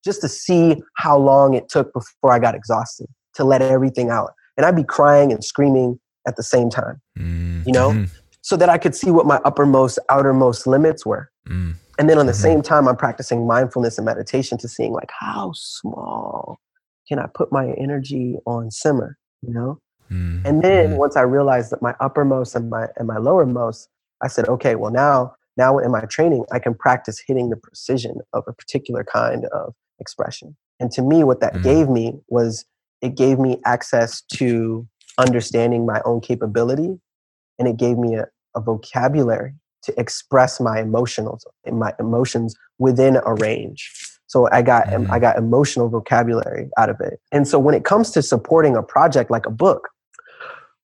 just 0.05 0.21
to 0.23 0.29
see 0.29 0.77
how 0.97 1.19
long 1.19 1.55
it 1.55 1.69
took 1.69 1.93
before 1.93 2.33
I 2.33 2.39
got 2.39 2.55
exhausted 2.55 3.07
to 3.35 3.45
let 3.45 3.63
everything 3.63 4.11
out. 4.11 4.33
And 4.57 4.65
I'd 4.65 4.77
be 4.77 4.85
crying 4.85 5.33
and 5.33 5.45
screaming 5.45 5.99
at 6.27 6.37
the 6.37 6.43
same 6.43 6.71
time, 6.71 7.01
mm-hmm. 7.19 7.63
you 7.67 7.73
know, 7.73 8.07
so 8.43 8.57
that 8.57 8.69
I 8.69 8.79
could 8.79 8.95
see 8.95 9.11
what 9.11 9.27
my 9.27 9.41
uppermost, 9.45 9.99
outermost 10.09 10.67
limits 10.67 11.05
were. 11.05 11.31
Mm-hmm. 11.49 11.73
And 12.01 12.09
then 12.09 12.17
on 12.17 12.25
the 12.25 12.33
mm-hmm. 12.33 12.41
same 12.41 12.63
time, 12.63 12.89
I'm 12.89 12.97
practicing 12.97 13.47
mindfulness 13.47 13.99
and 13.99 14.07
meditation 14.07 14.57
to 14.57 14.69
seeing 14.69 14.95
like 14.95 15.11
how 15.21 15.53
small 15.55 16.59
can 17.07 17.19
I 17.19 17.27
put 17.27 17.53
my 17.53 17.73
energy 17.73 18.37
on 18.47 18.71
simmer, 18.71 19.19
you 19.43 19.53
know? 19.53 19.79
Mm-hmm. 20.11 20.47
And 20.47 20.63
then 20.65 20.89
mm-hmm. 20.89 20.97
once 20.97 21.15
I 21.15 21.21
realized 21.21 21.71
that 21.73 21.83
my 21.83 21.95
uppermost 22.01 22.55
and 22.55 22.71
my 22.71 22.87
and 22.97 23.07
my 23.07 23.17
lowermost, 23.17 23.89
I 24.23 24.29
said, 24.29 24.49
okay, 24.49 24.77
well 24.77 24.91
now 24.91 25.35
now 25.59 25.77
in 25.77 25.91
my 25.91 26.01
training, 26.07 26.47
I 26.51 26.59
can 26.59 26.73
practice 26.75 27.23
hitting 27.25 27.51
the 27.51 27.57
precision 27.57 28.23
of 28.33 28.45
a 28.47 28.55
particular 28.55 29.05
kind 29.05 29.45
of 29.53 29.75
expression. 29.99 30.57
And 30.81 30.91
to 30.93 31.03
me, 31.03 31.23
what 31.23 31.41
that 31.41 31.53
mm-hmm. 31.53 31.65
gave 31.65 31.91
me 31.91 32.19
was 32.29 32.65
it 33.03 33.15
gave 33.15 33.39
me 33.39 33.61
access 33.67 34.23
to 34.37 34.89
understanding 35.19 35.85
my 35.85 36.01
own 36.07 36.23
capability 36.23 36.99
and 37.59 37.69
it 37.69 37.77
gave 37.77 37.99
me 37.99 38.15
a, 38.15 38.25
a 38.57 38.63
vocabulary 38.63 39.53
to 39.83 39.99
express 39.99 40.61
my 40.61 40.83
emotionals 40.83 41.41
my 41.73 41.93
emotions 41.99 42.55
within 42.79 43.19
a 43.25 43.35
range. 43.35 43.91
So 44.27 44.49
i 44.53 44.63
got 44.63 44.87
mm-hmm. 44.87 45.11
i 45.11 45.19
got 45.19 45.37
emotional 45.37 45.89
vocabulary 45.89 46.69
out 46.79 46.91
of 46.91 47.01
it. 47.01 47.21
And 47.33 47.47
so 47.47 47.59
when 47.59 47.75
it 47.75 47.85
comes 47.85 48.11
to 48.13 48.23
supporting 48.23 48.77
a 48.77 48.83
project 48.83 49.31
like 49.31 49.47
a 49.47 49.51
book 49.51 49.89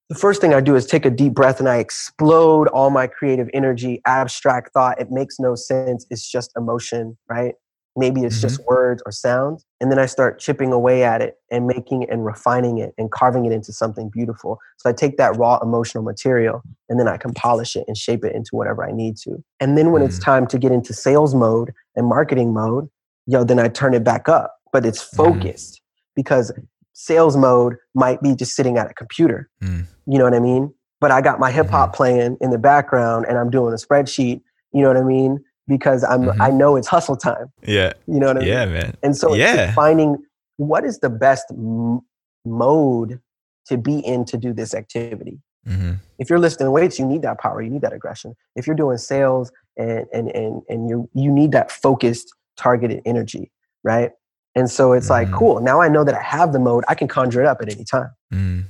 the 0.08 0.14
first 0.14 0.40
thing 0.40 0.54
i 0.54 0.60
do 0.60 0.76
is 0.76 0.86
take 0.86 1.04
a 1.04 1.10
deep 1.10 1.34
breath 1.34 1.58
and 1.58 1.68
i 1.68 1.78
explode 1.78 2.68
all 2.68 2.90
my 2.90 3.06
creative 3.06 3.48
energy 3.52 4.00
abstract 4.06 4.72
thought. 4.72 5.00
It 5.00 5.10
makes 5.10 5.38
no 5.38 5.54
sense. 5.54 6.06
It's 6.10 6.30
just 6.30 6.52
emotion 6.56 7.18
right 7.28 7.54
maybe 7.96 8.22
it's 8.22 8.36
mm-hmm. 8.36 8.48
just 8.48 8.64
words 8.66 9.02
or 9.06 9.12
sounds 9.12 9.64
and 9.80 9.90
then 9.90 9.98
i 9.98 10.06
start 10.06 10.38
chipping 10.38 10.72
away 10.72 11.02
at 11.02 11.20
it 11.22 11.36
and 11.50 11.66
making 11.66 12.08
and 12.10 12.24
refining 12.24 12.78
it 12.78 12.94
and 12.98 13.10
carving 13.10 13.46
it 13.46 13.52
into 13.52 13.72
something 13.72 14.10
beautiful 14.10 14.58
so 14.76 14.88
i 14.88 14.92
take 14.92 15.16
that 15.16 15.36
raw 15.36 15.58
emotional 15.62 16.04
material 16.04 16.62
and 16.88 17.00
then 17.00 17.08
i 17.08 17.16
can 17.16 17.32
polish 17.32 17.74
it 17.74 17.84
and 17.88 17.96
shape 17.96 18.24
it 18.24 18.34
into 18.34 18.50
whatever 18.52 18.84
i 18.86 18.92
need 18.92 19.16
to 19.16 19.42
and 19.60 19.76
then 19.76 19.90
when 19.90 20.02
mm-hmm. 20.02 20.08
it's 20.08 20.18
mm. 20.18 20.24
time 20.24 20.46
to 20.46 20.58
get 20.58 20.72
into 20.72 20.92
sales 20.92 21.34
mode 21.34 21.72
and 21.94 22.06
marketing 22.06 22.52
mode 22.52 22.88
yo 23.26 23.42
then 23.42 23.58
i 23.58 23.68
turn 23.68 23.94
it 23.94 24.04
back 24.04 24.28
up 24.28 24.56
but 24.72 24.84
it's 24.84 25.02
mm. 25.02 25.16
focused 25.16 25.74
mm-hmm. 25.74 26.12
because 26.14 26.52
sales 26.92 27.36
mode 27.36 27.76
might 27.94 28.22
be 28.22 28.34
just 28.34 28.54
sitting 28.54 28.78
at 28.78 28.90
a 28.90 28.94
computer 28.94 29.48
mm. 29.62 29.84
you 30.06 30.18
know 30.18 30.24
what 30.24 30.34
i 30.34 30.40
mean 30.40 30.72
but 31.00 31.10
i 31.10 31.20
got 31.20 31.40
my 31.40 31.50
hip 31.50 31.68
hop 31.68 31.90
mm-hmm. 31.90 31.96
playing 31.96 32.36
in 32.40 32.50
the 32.50 32.58
background 32.58 33.24
and 33.28 33.38
i'm 33.38 33.50
doing 33.50 33.72
a 33.72 33.76
spreadsheet 33.76 34.40
you 34.72 34.82
know 34.82 34.88
what 34.88 34.96
i 34.96 35.02
mean 35.02 35.42
because 35.68 36.04
I'm 36.04 36.22
mm-hmm. 36.22 36.42
I 36.42 36.50
know 36.50 36.76
it's 36.76 36.88
hustle 36.88 37.16
time. 37.16 37.52
Yeah. 37.66 37.92
You 38.06 38.20
know 38.20 38.28
what 38.28 38.36
I 38.36 38.40
mean? 38.40 38.48
Yeah, 38.48 38.66
man. 38.66 38.96
And 39.02 39.16
so 39.16 39.34
yeah. 39.34 39.72
finding 39.74 40.18
what 40.56 40.84
is 40.84 41.00
the 41.00 41.10
best 41.10 41.46
m- 41.50 42.00
mode 42.44 43.20
to 43.66 43.76
be 43.76 43.98
in 43.98 44.24
to 44.26 44.36
do 44.36 44.52
this 44.52 44.74
activity. 44.74 45.40
Mm-hmm. 45.66 45.94
If 46.18 46.30
you're 46.30 46.38
lifting 46.38 46.70
weights, 46.70 46.98
you 46.98 47.06
need 47.06 47.22
that 47.22 47.40
power, 47.40 47.60
you 47.60 47.70
need 47.70 47.82
that 47.82 47.92
aggression. 47.92 48.36
If 48.54 48.66
you're 48.66 48.76
doing 48.76 48.98
sales 48.98 49.50
and 49.76 50.06
and 50.12 50.28
and 50.30 50.62
and 50.68 50.88
you 50.88 51.08
you 51.14 51.30
need 51.30 51.52
that 51.52 51.72
focused, 51.72 52.32
targeted 52.56 53.02
energy, 53.04 53.50
right? 53.82 54.12
And 54.54 54.70
so 54.70 54.92
it's 54.92 55.10
mm-hmm. 55.10 55.30
like, 55.30 55.38
cool. 55.38 55.60
Now 55.60 55.80
I 55.80 55.88
know 55.88 56.04
that 56.04 56.14
I 56.14 56.22
have 56.22 56.52
the 56.52 56.60
mode. 56.60 56.84
I 56.88 56.94
can 56.94 57.08
conjure 57.08 57.42
it 57.42 57.46
up 57.46 57.60
at 57.60 57.72
any 57.72 57.84
time. 57.84 58.10
Mm. 58.32 58.64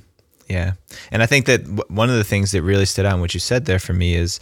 Yeah, 0.49 0.73
and 1.11 1.21
I 1.21 1.25
think 1.25 1.45
that 1.45 1.63
w- 1.63 1.83
one 1.89 2.09
of 2.09 2.15
the 2.15 2.23
things 2.23 2.51
that 2.51 2.61
really 2.61 2.85
stood 2.85 3.05
out 3.05 3.13
in 3.15 3.19
what 3.19 3.33
you 3.33 3.39
said 3.39 3.65
there 3.65 3.79
for 3.79 3.93
me 3.93 4.15
is 4.15 4.39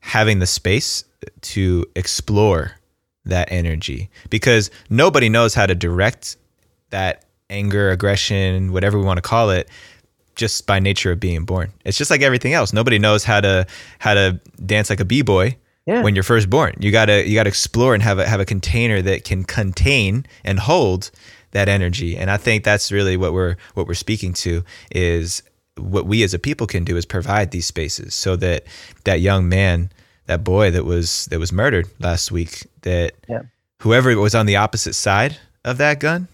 having 0.00 0.38
the 0.38 0.46
space 0.46 1.04
to 1.40 1.86
explore 1.96 2.72
that 3.24 3.50
energy 3.50 4.10
because 4.30 4.70
nobody 4.90 5.28
knows 5.28 5.54
how 5.54 5.66
to 5.66 5.74
direct 5.74 6.36
that 6.90 7.24
anger, 7.50 7.90
aggression, 7.90 8.72
whatever 8.72 8.98
we 8.98 9.04
want 9.04 9.18
to 9.18 9.22
call 9.22 9.50
it 9.50 9.68
just 10.34 10.66
by 10.66 10.78
nature 10.78 11.12
of 11.12 11.20
being 11.20 11.44
born. 11.44 11.72
It's 11.84 11.96
just 11.96 12.10
like 12.10 12.22
everything 12.22 12.52
else. 12.52 12.72
Nobody 12.72 12.98
knows 12.98 13.24
how 13.24 13.40
to 13.40 13.66
how 13.98 14.14
to 14.14 14.40
dance 14.64 14.90
like 14.90 15.00
a 15.00 15.04
b-boy 15.04 15.56
yeah. 15.86 16.02
when 16.02 16.14
you're 16.14 16.24
first 16.24 16.50
born. 16.50 16.74
You 16.78 16.90
got 16.90 17.06
to 17.06 17.26
you 17.26 17.34
got 17.34 17.44
to 17.44 17.48
explore 17.48 17.94
and 17.94 18.02
have 18.02 18.18
a 18.18 18.26
have 18.26 18.40
a 18.40 18.44
container 18.44 19.00
that 19.02 19.24
can 19.24 19.44
contain 19.44 20.26
and 20.44 20.58
hold 20.58 21.10
that 21.52 21.68
energy. 21.68 22.16
And 22.16 22.30
I 22.30 22.36
think 22.36 22.64
that's 22.64 22.90
really 22.90 23.16
what 23.16 23.32
we're 23.32 23.56
what 23.74 23.86
we're 23.86 23.94
speaking 23.94 24.32
to 24.34 24.64
is 24.90 25.42
what 25.76 26.06
we 26.06 26.22
as 26.22 26.34
a 26.34 26.38
people 26.38 26.66
can 26.66 26.84
do 26.84 26.96
is 26.96 27.04
provide 27.04 27.50
these 27.50 27.66
spaces 27.66 28.14
so 28.14 28.36
that 28.36 28.64
that 29.04 29.20
young 29.20 29.48
man 29.48 29.90
that 30.26 30.44
boy 30.44 30.70
that 30.70 30.84
was 30.84 31.26
that 31.26 31.38
was 31.38 31.52
murdered 31.52 31.86
last 31.98 32.32
week 32.32 32.66
that 32.82 33.12
yeah. 33.28 33.42
whoever 33.80 34.16
was 34.16 34.34
on 34.34 34.46
the 34.46 34.56
opposite 34.56 34.94
side 34.94 35.36
of 35.64 35.78
that 35.78 36.00
gun 36.00 36.28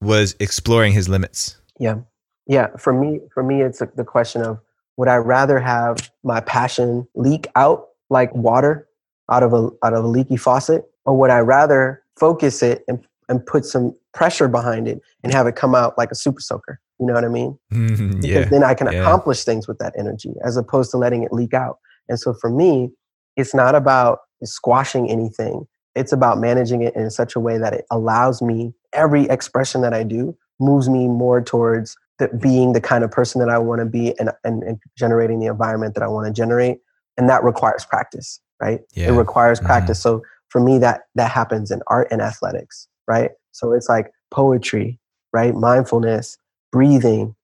was 0.00 0.36
exploring 0.38 0.92
his 0.92 1.08
limits. 1.08 1.56
Yeah. 1.78 2.00
Yeah. 2.46 2.68
For 2.78 2.92
me 2.92 3.20
for 3.32 3.42
me 3.42 3.62
it's 3.62 3.80
the 3.80 4.04
question 4.04 4.42
of 4.42 4.60
would 4.96 5.08
i 5.08 5.16
rather 5.16 5.58
have 5.58 6.10
my 6.22 6.40
passion 6.40 7.06
leak 7.14 7.46
out 7.56 7.88
like 8.10 8.34
water 8.34 8.88
out 9.30 9.42
of 9.42 9.52
a 9.52 9.70
out 9.82 9.94
of 9.94 10.04
a 10.04 10.08
leaky 10.08 10.36
faucet 10.36 10.84
or 11.04 11.16
would 11.16 11.30
i 11.30 11.38
rather 11.38 12.02
focus 12.18 12.62
it 12.62 12.84
and 12.88 13.04
and 13.28 13.44
put 13.44 13.64
some 13.64 13.94
pressure 14.14 14.48
behind 14.48 14.88
it 14.88 15.00
and 15.22 15.32
have 15.32 15.46
it 15.46 15.54
come 15.54 15.74
out 15.74 15.96
like 15.98 16.10
a 16.10 16.14
super 16.14 16.40
soaker? 16.40 16.80
You 16.98 17.06
know 17.06 17.14
what 17.14 17.24
i 17.24 17.28
mean? 17.28 17.58
Mm-hmm, 17.72 18.20
because 18.20 18.50
then 18.50 18.64
i 18.64 18.74
can 18.74 18.90
yeah. 18.90 19.00
accomplish 19.00 19.44
things 19.44 19.68
with 19.68 19.78
that 19.78 19.94
energy 19.98 20.34
as 20.44 20.56
opposed 20.56 20.90
to 20.92 20.96
letting 20.96 21.22
it 21.22 21.32
leak 21.32 21.54
out 21.54 21.78
and 22.08 22.18
so 22.18 22.34
for 22.34 22.50
me, 22.50 22.90
it's 23.36 23.54
not 23.54 23.74
about 23.74 24.20
squashing 24.44 25.10
anything. 25.10 25.66
It's 25.94 26.12
about 26.12 26.38
managing 26.38 26.82
it 26.82 26.94
in 26.94 27.10
such 27.10 27.34
a 27.34 27.40
way 27.40 27.58
that 27.58 27.72
it 27.72 27.84
allows 27.90 28.40
me 28.40 28.72
every 28.92 29.24
expression 29.24 29.80
that 29.82 29.94
I 29.94 30.02
do 30.02 30.36
moves 30.60 30.88
me 30.88 31.08
more 31.08 31.40
towards 31.40 31.96
the, 32.18 32.28
being 32.28 32.72
the 32.72 32.80
kind 32.80 33.04
of 33.04 33.10
person 33.10 33.40
that 33.40 33.48
I 33.48 33.58
want 33.58 33.80
to 33.80 33.84
be 33.84 34.18
and, 34.18 34.30
and, 34.44 34.62
and, 34.62 34.78
generating 34.96 35.38
the 35.38 35.46
environment 35.46 35.94
that 35.94 36.02
I 36.02 36.08
want 36.08 36.26
to 36.26 36.32
generate. 36.32 36.78
And 37.16 37.28
that 37.28 37.44
requires 37.44 37.84
practice, 37.84 38.40
right? 38.60 38.80
Yeah. 38.94 39.08
It 39.08 39.12
requires 39.12 39.58
mm-hmm. 39.58 39.66
practice. 39.66 39.98
Mm-hmm. 39.98 40.18
So 40.18 40.22
for 40.48 40.60
me, 40.60 40.78
that 40.78 41.02
that 41.14 41.30
happens 41.30 41.70
in 41.70 41.80
art 41.86 42.08
and 42.10 42.20
athletics, 42.20 42.88
right? 43.06 43.30
So 43.52 43.72
it's 43.72 43.88
like 43.88 44.10
poetry, 44.30 44.98
right? 45.32 45.54
Mindfulness, 45.54 46.38
breathing, 46.72 47.34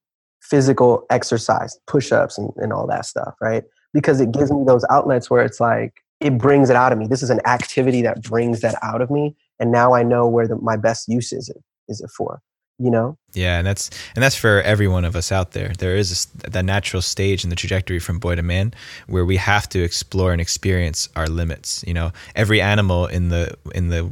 physical 0.41 1.07
exercise, 1.11 1.79
push-ups 1.87 2.39
and, 2.39 2.51
and 2.57 2.73
all 2.73 2.87
that 2.87 3.07
stuff, 3.07 3.35
right? 3.41 3.65
Because 3.95 4.21
it 4.21 4.33
gives 4.33 4.53
me 4.53 4.65
those 4.67 4.85
outlets 4.91 5.31
where 5.31 5.43
it's 5.43 5.61
like 5.61 6.03
it 6.21 6.37
brings 6.37 6.69
it 6.69 6.77
out 6.77 6.93
of 6.93 6.99
me. 6.99 7.07
This 7.07 7.23
is 7.23 7.31
an 7.31 7.41
activity 7.47 8.03
that 8.03 8.23
brings 8.23 8.61
that 8.61 8.75
out 8.83 9.01
of 9.01 9.11
me, 9.11 9.35
and 9.59 9.73
now 9.73 9.95
I 9.95 10.03
know 10.03 10.29
where 10.29 10.47
the, 10.47 10.57
my 10.57 10.77
best 10.77 11.09
use 11.09 11.33
is 11.33 11.49
it 11.49 11.63
is 11.89 12.03
it 12.03 12.11
for 12.11 12.43
you 12.79 12.91
know? 12.91 13.17
Yeah 13.33 13.59
and 13.59 13.67
that's 13.67 13.91
and 14.15 14.23
that's 14.23 14.37
for 14.37 14.61
every 14.63 14.89
one 14.89 15.05
of 15.05 15.17
us 15.17 15.31
out 15.31 15.53
there. 15.53 15.73
There 15.79 15.97
is 15.97 16.27
that 16.27 16.65
natural 16.65 17.03
stage 17.03 17.45
in 17.45 17.51
the 17.51 17.57
trajectory 17.57 17.99
from 17.99 18.19
boy 18.19 18.35
to 18.35 18.43
man 18.43 18.75
where 19.07 19.25
we 19.25 19.37
have 19.37 19.69
to 19.71 19.83
explore 19.83 20.33
and 20.33 20.41
experience 20.41 21.09
our 21.17 21.27
limits 21.27 21.85
you 21.87 21.95
know? 21.95 22.13
Every 22.35 22.61
animal 22.61 23.07
in 23.07 23.29
the 23.29 23.57
in 23.75 23.91
the 23.91 24.11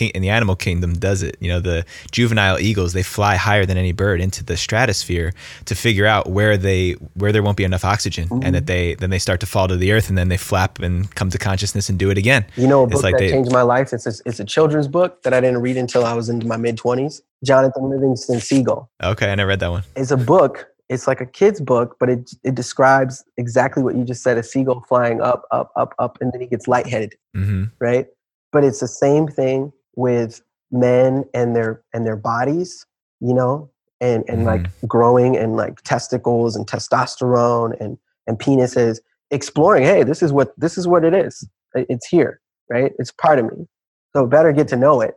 in 0.00 0.22
the 0.22 0.28
animal 0.28 0.56
kingdom 0.56 0.94
does 0.94 1.22
it. 1.22 1.36
You 1.40 1.48
know, 1.48 1.60
the 1.60 1.84
juvenile 2.10 2.58
eagles 2.58 2.92
they 2.92 3.02
fly 3.02 3.36
higher 3.36 3.66
than 3.66 3.76
any 3.76 3.92
bird 3.92 4.20
into 4.20 4.44
the 4.44 4.56
stratosphere 4.56 5.32
to 5.66 5.74
figure 5.74 6.06
out 6.06 6.30
where 6.30 6.56
they 6.56 6.92
where 7.14 7.32
there 7.32 7.42
won't 7.42 7.56
be 7.56 7.64
enough 7.64 7.84
oxygen, 7.84 8.28
mm-hmm. 8.28 8.42
and 8.44 8.54
that 8.54 8.66
they 8.66 8.94
then 8.96 9.10
they 9.10 9.18
start 9.18 9.40
to 9.40 9.46
fall 9.46 9.68
to 9.68 9.76
the 9.76 9.92
earth, 9.92 10.08
and 10.08 10.18
then 10.18 10.28
they 10.28 10.36
flap 10.36 10.78
and 10.78 11.14
come 11.14 11.30
to 11.30 11.38
consciousness 11.38 11.88
and 11.88 11.98
do 11.98 12.10
it 12.10 12.18
again. 12.18 12.44
You 12.56 12.66
know, 12.66 12.84
a 12.84 12.86
book 12.86 13.02
like 13.02 13.14
that 13.14 13.20
they, 13.20 13.30
changed 13.30 13.52
my 13.52 13.62
life. 13.62 13.92
It's 13.92 14.06
a, 14.06 14.12
it's 14.26 14.40
a 14.40 14.44
children's 14.44 14.88
book 14.88 15.22
that 15.22 15.34
I 15.34 15.40
didn't 15.40 15.60
read 15.60 15.76
until 15.76 16.04
I 16.04 16.14
was 16.14 16.28
into 16.28 16.46
my 16.46 16.56
mid 16.56 16.76
twenties. 16.76 17.22
Jonathan 17.44 17.90
Livingston 17.90 18.38
Seagull. 18.40 18.88
Okay, 19.02 19.30
I 19.30 19.34
never 19.34 19.48
read 19.48 19.60
that 19.60 19.70
one. 19.70 19.82
It's 19.96 20.12
a 20.12 20.16
book 20.16 20.72
it's 20.92 21.06
like 21.06 21.20
a 21.20 21.26
kid's 21.26 21.60
book, 21.60 21.96
but 21.98 22.10
it 22.10 22.30
it 22.44 22.54
describes 22.54 23.24
exactly 23.36 23.82
what 23.82 23.94
you 23.96 24.04
just 24.04 24.22
said: 24.22 24.36
a 24.36 24.42
seagull 24.42 24.84
flying 24.88 25.20
up, 25.20 25.44
up, 25.50 25.72
up, 25.74 25.94
up, 25.98 26.18
and 26.20 26.32
then 26.32 26.40
he 26.40 26.46
gets 26.46 26.68
lightheaded, 26.68 27.14
mm-hmm. 27.36 27.64
right? 27.80 28.06
But 28.52 28.64
it's 28.64 28.80
the 28.80 28.88
same 28.88 29.26
thing 29.26 29.72
with 29.94 30.42
men 30.70 31.24
and 31.34 31.54
their 31.54 31.82
and 31.92 32.06
their 32.06 32.16
bodies 32.16 32.86
you 33.20 33.34
know 33.34 33.70
and 34.00 34.24
and 34.28 34.38
mm-hmm. 34.38 34.46
like 34.46 34.66
growing 34.88 35.36
and 35.36 35.56
like 35.56 35.82
testicles 35.82 36.56
and 36.56 36.66
testosterone 36.66 37.78
and 37.80 37.98
and 38.26 38.38
penises 38.38 39.00
exploring 39.30 39.82
hey 39.82 40.02
this 40.02 40.22
is 40.22 40.32
what 40.32 40.58
this 40.58 40.76
is 40.76 40.86
what 40.86 41.04
it 41.04 41.14
is. 41.14 41.46
It's 41.74 42.06
here 42.06 42.40
right? 42.72 42.92
It's 42.98 43.12
part 43.12 43.38
of 43.38 43.46
me. 43.46 43.66
So 44.14 44.26
better 44.26 44.52
get 44.52 44.68
to 44.68 44.76
know 44.76 45.00
it 45.00 45.14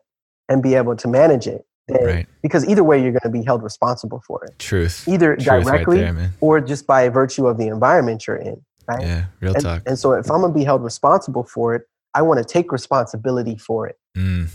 and 0.50 0.62
be 0.62 0.76
able 0.76 0.96
to 0.96 1.08
manage 1.08 1.48
it 1.48 1.66
right. 1.90 2.28
because 2.42 2.68
either 2.68 2.84
way 2.84 3.02
you're 3.02 3.12
going 3.12 3.22
to 3.24 3.30
be 3.30 3.44
held 3.44 3.64
responsible 3.64 4.22
for 4.28 4.44
it. 4.46 4.58
Truth. 4.60 5.08
Either 5.08 5.36
truth 5.36 5.46
directly 5.46 6.02
right 6.02 6.16
there, 6.16 6.34
or 6.42 6.62
just 6.62 6.86
by 6.86 7.08
virtue 7.10 7.48
of 7.48 7.58
the 7.58 7.68
environment 7.68 8.28
you're 8.28 8.38
in 8.38 8.62
right? 8.88 9.02
Yeah 9.02 9.26
real 9.40 9.54
and, 9.54 9.64
talk. 9.64 9.82
and 9.86 9.98
so 9.98 10.14
if 10.14 10.30
i'm 10.30 10.42
going 10.42 10.54
to 10.54 10.60
be 10.60 10.64
held 10.64 10.84
responsible 10.84 11.44
for 11.44 11.74
it 11.74 11.84
i 12.14 12.22
want 12.22 12.38
to 12.38 12.46
take 12.46 12.72
responsibility 12.72 13.58
for 13.58 13.88
it. 13.88 13.98
Mm. 14.18 14.50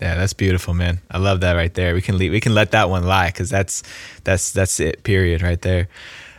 Yeah, 0.00 0.14
that's 0.14 0.32
beautiful, 0.32 0.74
man. 0.74 1.00
I 1.10 1.18
love 1.18 1.40
that 1.40 1.54
right 1.54 1.72
there. 1.74 1.94
We 1.94 2.02
can 2.02 2.18
leave, 2.18 2.30
we 2.32 2.40
can 2.40 2.54
let 2.54 2.70
that 2.70 2.88
one 2.88 3.04
lie 3.04 3.28
because 3.28 3.50
that's 3.50 3.82
that's 4.24 4.52
that's 4.52 4.78
it. 4.80 5.02
Period, 5.02 5.42
right 5.42 5.60
there. 5.60 5.88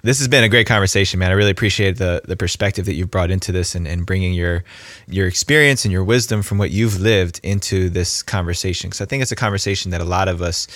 This 0.02 0.20
has 0.20 0.30
been 0.30 0.46
a 0.46 0.50
great 0.50 0.66
conversation, 0.66 1.20
man. 1.20 1.30
I 1.30 1.34
really 1.34 1.52
appreciate 1.52 1.98
the 1.98 2.22
the 2.24 2.38
perspective 2.38 2.86
that 2.86 2.94
you've 2.94 3.12
brought 3.12 3.32
into 3.32 3.52
this 3.52 3.76
and, 3.76 3.86
and 3.86 4.06
bringing 4.06 4.34
your 4.34 4.64
your 5.08 5.28
experience 5.28 5.84
and 5.84 5.92
your 5.92 6.06
wisdom 6.06 6.42
from 6.42 6.58
what 6.58 6.72
you've 6.72 7.02
lived 7.02 7.42
into 7.44 7.90
this 7.90 8.24
conversation. 8.24 8.90
Because 8.90 9.02
I 9.02 9.06
think 9.06 9.22
it's 9.22 9.34
a 9.34 9.36
conversation 9.36 9.92
that 9.92 10.00
a 10.00 10.06
lot 10.06 10.30
of 10.30 10.42
us 10.42 10.68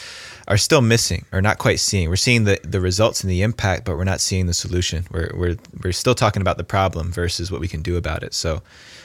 are 0.50 0.58
still 0.58 0.82
missing 0.82 1.26
or 1.32 1.42
not 1.42 1.58
quite 1.58 1.80
seeing. 1.80 2.10
We're 2.10 2.18
seeing 2.18 2.44
the, 2.44 2.60
the 2.64 2.82
results 2.82 3.22
and 3.24 3.32
the 3.32 3.44
impact, 3.44 3.86
but 3.86 3.96
we're 3.96 4.04
not 4.04 4.20
seeing 4.20 4.48
the 4.48 4.54
solution. 4.54 5.06
We're, 5.10 5.32
we're, 5.34 5.56
we're 5.82 5.94
still 5.94 6.16
talking 6.16 6.42
about 6.42 6.58
the 6.58 6.66
problem 6.66 7.14
versus 7.14 7.50
what 7.50 7.62
we 7.62 7.70
can 7.70 7.82
do 7.82 7.96
about 7.96 8.24
it. 8.24 8.34
So, 8.34 8.62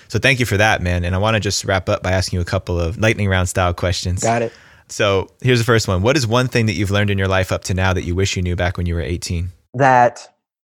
so 0.08 0.18
thank 0.18 0.40
you 0.40 0.46
for 0.46 0.56
that, 0.56 0.82
man. 0.82 1.04
And 1.04 1.14
I 1.14 1.18
want 1.18 1.34
to 1.34 1.40
just 1.40 1.64
wrap 1.64 1.88
up 1.88 2.02
by 2.02 2.12
asking 2.12 2.38
you 2.38 2.40
a 2.40 2.46
couple 2.46 2.80
of 2.80 2.98
lightning 2.98 3.28
round 3.28 3.48
style 3.48 3.74
questions. 3.74 4.22
Got 4.22 4.42
it. 4.42 4.52
So 4.88 5.28
here's 5.42 5.58
the 5.58 5.64
first 5.64 5.86
one. 5.86 6.02
What 6.02 6.16
is 6.16 6.26
one 6.26 6.48
thing 6.48 6.66
that 6.66 6.72
you've 6.72 6.90
learned 6.90 7.10
in 7.10 7.18
your 7.18 7.28
life 7.28 7.52
up 7.52 7.64
to 7.64 7.74
now 7.74 7.92
that 7.92 8.04
you 8.04 8.14
wish 8.14 8.36
you 8.36 8.42
knew 8.42 8.56
back 8.56 8.76
when 8.76 8.86
you 8.86 8.94
were 8.94 9.02
18? 9.02 9.50
That 9.74 10.34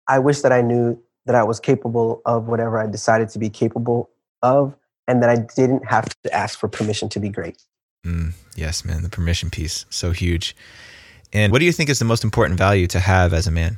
I 0.08 0.20
wish 0.20 0.42
that 0.42 0.52
I 0.52 0.62
knew 0.62 1.02
that 1.26 1.36
I 1.36 1.44
was 1.44 1.60
capable 1.60 2.22
of 2.26 2.48
whatever 2.48 2.80
I 2.80 2.88
decided 2.88 3.30
to 3.30 3.40
be 3.40 3.50
capable 3.50 4.10
of 4.42 4.76
and 5.08 5.22
that 5.22 5.30
I 5.30 5.36
didn't 5.56 5.86
have 5.86 6.10
to 6.24 6.34
ask 6.34 6.58
for 6.58 6.68
permission 6.68 7.08
to 7.10 7.20
be 7.20 7.30
great. 7.30 7.62
Mm, 8.06 8.34
yes, 8.56 8.84
man. 8.84 9.04
The 9.04 9.10
permission 9.10 9.52
piece, 9.52 9.86
so 9.90 10.12
huge. 10.12 10.56
And 11.32 11.52
what 11.52 11.60
do 11.60 11.66
you 11.66 11.72
think 11.72 11.90
is 11.90 12.00
the 12.00 12.06
most 12.06 12.24
important 12.24 12.58
value 12.58 12.88
to 12.88 13.00
have 13.00 13.34
as 13.34 13.46
a 13.46 13.52
man? 13.52 13.78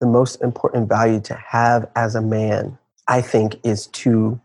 The 0.00 0.06
most 0.06 0.42
important 0.42 0.88
value 0.88 1.20
to 1.20 1.34
have 1.34 1.88
as 1.96 2.14
a 2.14 2.20
man, 2.20 2.76
I 3.08 3.22
think, 3.22 3.58
is 3.64 3.86
to 3.88 4.38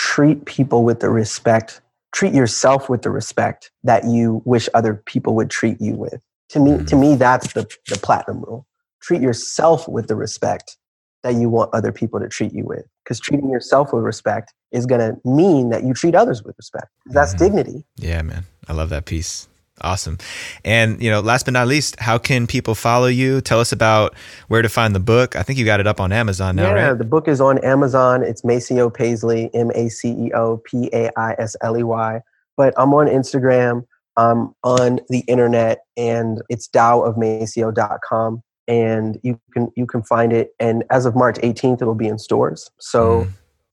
treat 0.00 0.46
people 0.46 0.82
with 0.82 1.00
the 1.00 1.10
respect, 1.10 1.82
treat 2.12 2.32
yourself 2.32 2.88
with 2.88 3.02
the 3.02 3.10
respect 3.10 3.70
that 3.84 4.06
you 4.06 4.40
wish 4.46 4.66
other 4.72 4.94
people 4.94 5.34
would 5.34 5.50
treat 5.50 5.78
you 5.78 5.94
with. 5.94 6.22
To 6.50 6.58
me, 6.58 6.70
mm. 6.70 6.86
to 6.86 6.96
me, 6.96 7.16
that's 7.16 7.52
the, 7.52 7.68
the 7.86 7.98
platinum 7.98 8.40
rule. 8.40 8.66
Treat 9.02 9.20
yourself 9.20 9.86
with 9.86 10.08
the 10.08 10.16
respect 10.16 10.78
that 11.22 11.34
you 11.34 11.50
want 11.50 11.74
other 11.74 11.92
people 11.92 12.18
to 12.18 12.28
treat 12.30 12.54
you 12.54 12.64
with. 12.64 12.86
Because 13.04 13.20
treating 13.20 13.50
yourself 13.50 13.92
with 13.92 14.02
respect 14.02 14.54
is 14.72 14.86
going 14.86 15.02
to 15.02 15.20
mean 15.28 15.68
that 15.68 15.84
you 15.84 15.92
treat 15.92 16.14
others 16.14 16.42
with 16.42 16.56
respect. 16.56 16.88
That's 17.04 17.34
mm-hmm. 17.34 17.44
dignity. 17.44 17.84
Yeah, 17.96 18.22
man. 18.22 18.46
I 18.66 18.72
love 18.72 18.88
that 18.88 19.04
piece. 19.04 19.49
Awesome. 19.82 20.18
And, 20.64 21.02
you 21.02 21.10
know, 21.10 21.20
last 21.20 21.44
but 21.44 21.52
not 21.52 21.66
least, 21.66 21.98
how 22.00 22.18
can 22.18 22.46
people 22.46 22.74
follow 22.74 23.06
you? 23.06 23.40
Tell 23.40 23.60
us 23.60 23.72
about 23.72 24.14
where 24.48 24.62
to 24.62 24.68
find 24.68 24.94
the 24.94 25.00
book. 25.00 25.36
I 25.36 25.42
think 25.42 25.58
you 25.58 25.64
got 25.64 25.80
it 25.80 25.86
up 25.86 26.00
on 26.00 26.12
Amazon 26.12 26.56
now, 26.56 26.74
yeah, 26.74 26.88
right? 26.88 26.98
the 26.98 27.04
book 27.04 27.28
is 27.28 27.40
on 27.40 27.58
Amazon. 27.64 28.22
It's 28.22 28.44
Maceo 28.44 28.90
Paisley, 28.90 29.50
M 29.54 29.70
A 29.74 29.88
C 29.88 30.10
E 30.10 30.32
O 30.32 30.58
P 30.58 30.90
A 30.92 31.10
I 31.18 31.34
S 31.38 31.56
L 31.62 31.78
E 31.78 31.82
Y. 31.82 32.20
But 32.56 32.74
I'm 32.76 32.92
on 32.92 33.06
Instagram, 33.06 33.86
I'm 34.16 34.54
on 34.62 35.00
the 35.08 35.20
internet, 35.20 35.84
and 35.96 36.42
it's 36.50 36.68
taoofmaceo.com 36.68 38.42
and 38.70 39.18
you 39.24 39.38
can 39.52 39.68
you 39.76 39.84
can 39.84 40.02
find 40.02 40.32
it 40.32 40.54
and 40.60 40.84
as 40.90 41.04
of 41.04 41.16
march 41.16 41.36
18th 41.38 41.82
it'll 41.82 41.94
be 41.94 42.06
in 42.06 42.18
stores 42.18 42.70
so 42.78 43.24
mm. 43.24 43.30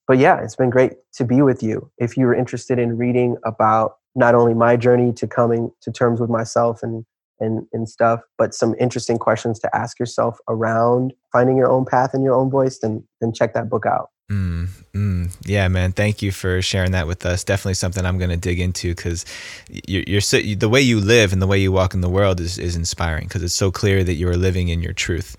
but 0.07 0.17
yeah 0.17 0.41
it's 0.41 0.55
been 0.55 0.71
great 0.71 0.93
to 1.13 1.23
be 1.23 1.41
with 1.41 1.61
you 1.61 1.89
if 1.99 2.17
you're 2.17 2.33
interested 2.33 2.79
in 2.79 2.97
reading 2.97 3.37
about 3.45 3.97
not 4.17 4.35
only 4.35 4.53
my 4.53 4.75
journey 4.75 5.13
to 5.13 5.27
coming 5.27 5.71
to 5.81 5.91
terms 5.91 6.19
with 6.19 6.29
myself 6.29 6.83
and 6.83 7.05
and, 7.39 7.67
and 7.71 7.87
stuff 7.87 8.21
but 8.37 8.55
some 8.55 8.73
interesting 8.79 9.19
questions 9.19 9.59
to 9.59 9.75
ask 9.75 9.99
yourself 9.99 10.39
around 10.49 11.13
finding 11.31 11.55
your 11.55 11.69
own 11.69 11.85
path 11.85 12.15
and 12.15 12.23
your 12.23 12.33
own 12.33 12.49
voice 12.49 12.79
then 12.79 13.03
then 13.21 13.31
check 13.31 13.53
that 13.53 13.69
book 13.69 13.85
out 13.85 14.09
Mm, 14.29 14.67
mm, 14.93 15.37
yeah, 15.45 15.69
man. 15.69 15.93
Thank 15.93 16.21
you 16.21 16.33
for 16.33 16.61
sharing 16.61 16.91
that 16.91 17.07
with 17.07 17.25
us. 17.25 17.45
Definitely 17.45 17.75
something 17.75 18.05
I'm 18.05 18.17
going 18.17 18.29
to 18.29 18.35
dig 18.37 18.59
into 18.59 18.93
because 18.93 19.25
you're, 19.69 20.03
you're 20.05 20.21
so, 20.21 20.39
the 20.41 20.67
way 20.67 20.81
you 20.81 20.99
live 20.99 21.31
and 21.31 21.41
the 21.41 21.47
way 21.47 21.57
you 21.59 21.71
walk 21.71 21.93
in 21.93 22.01
the 22.01 22.09
world 22.09 22.41
is, 22.41 22.59
is 22.59 22.75
inspiring 22.75 23.23
because 23.23 23.41
it's 23.41 23.55
so 23.55 23.71
clear 23.71 24.03
that 24.03 24.15
you 24.15 24.27
are 24.27 24.35
living 24.35 24.67
in 24.67 24.81
your 24.81 24.91
truth. 24.91 25.37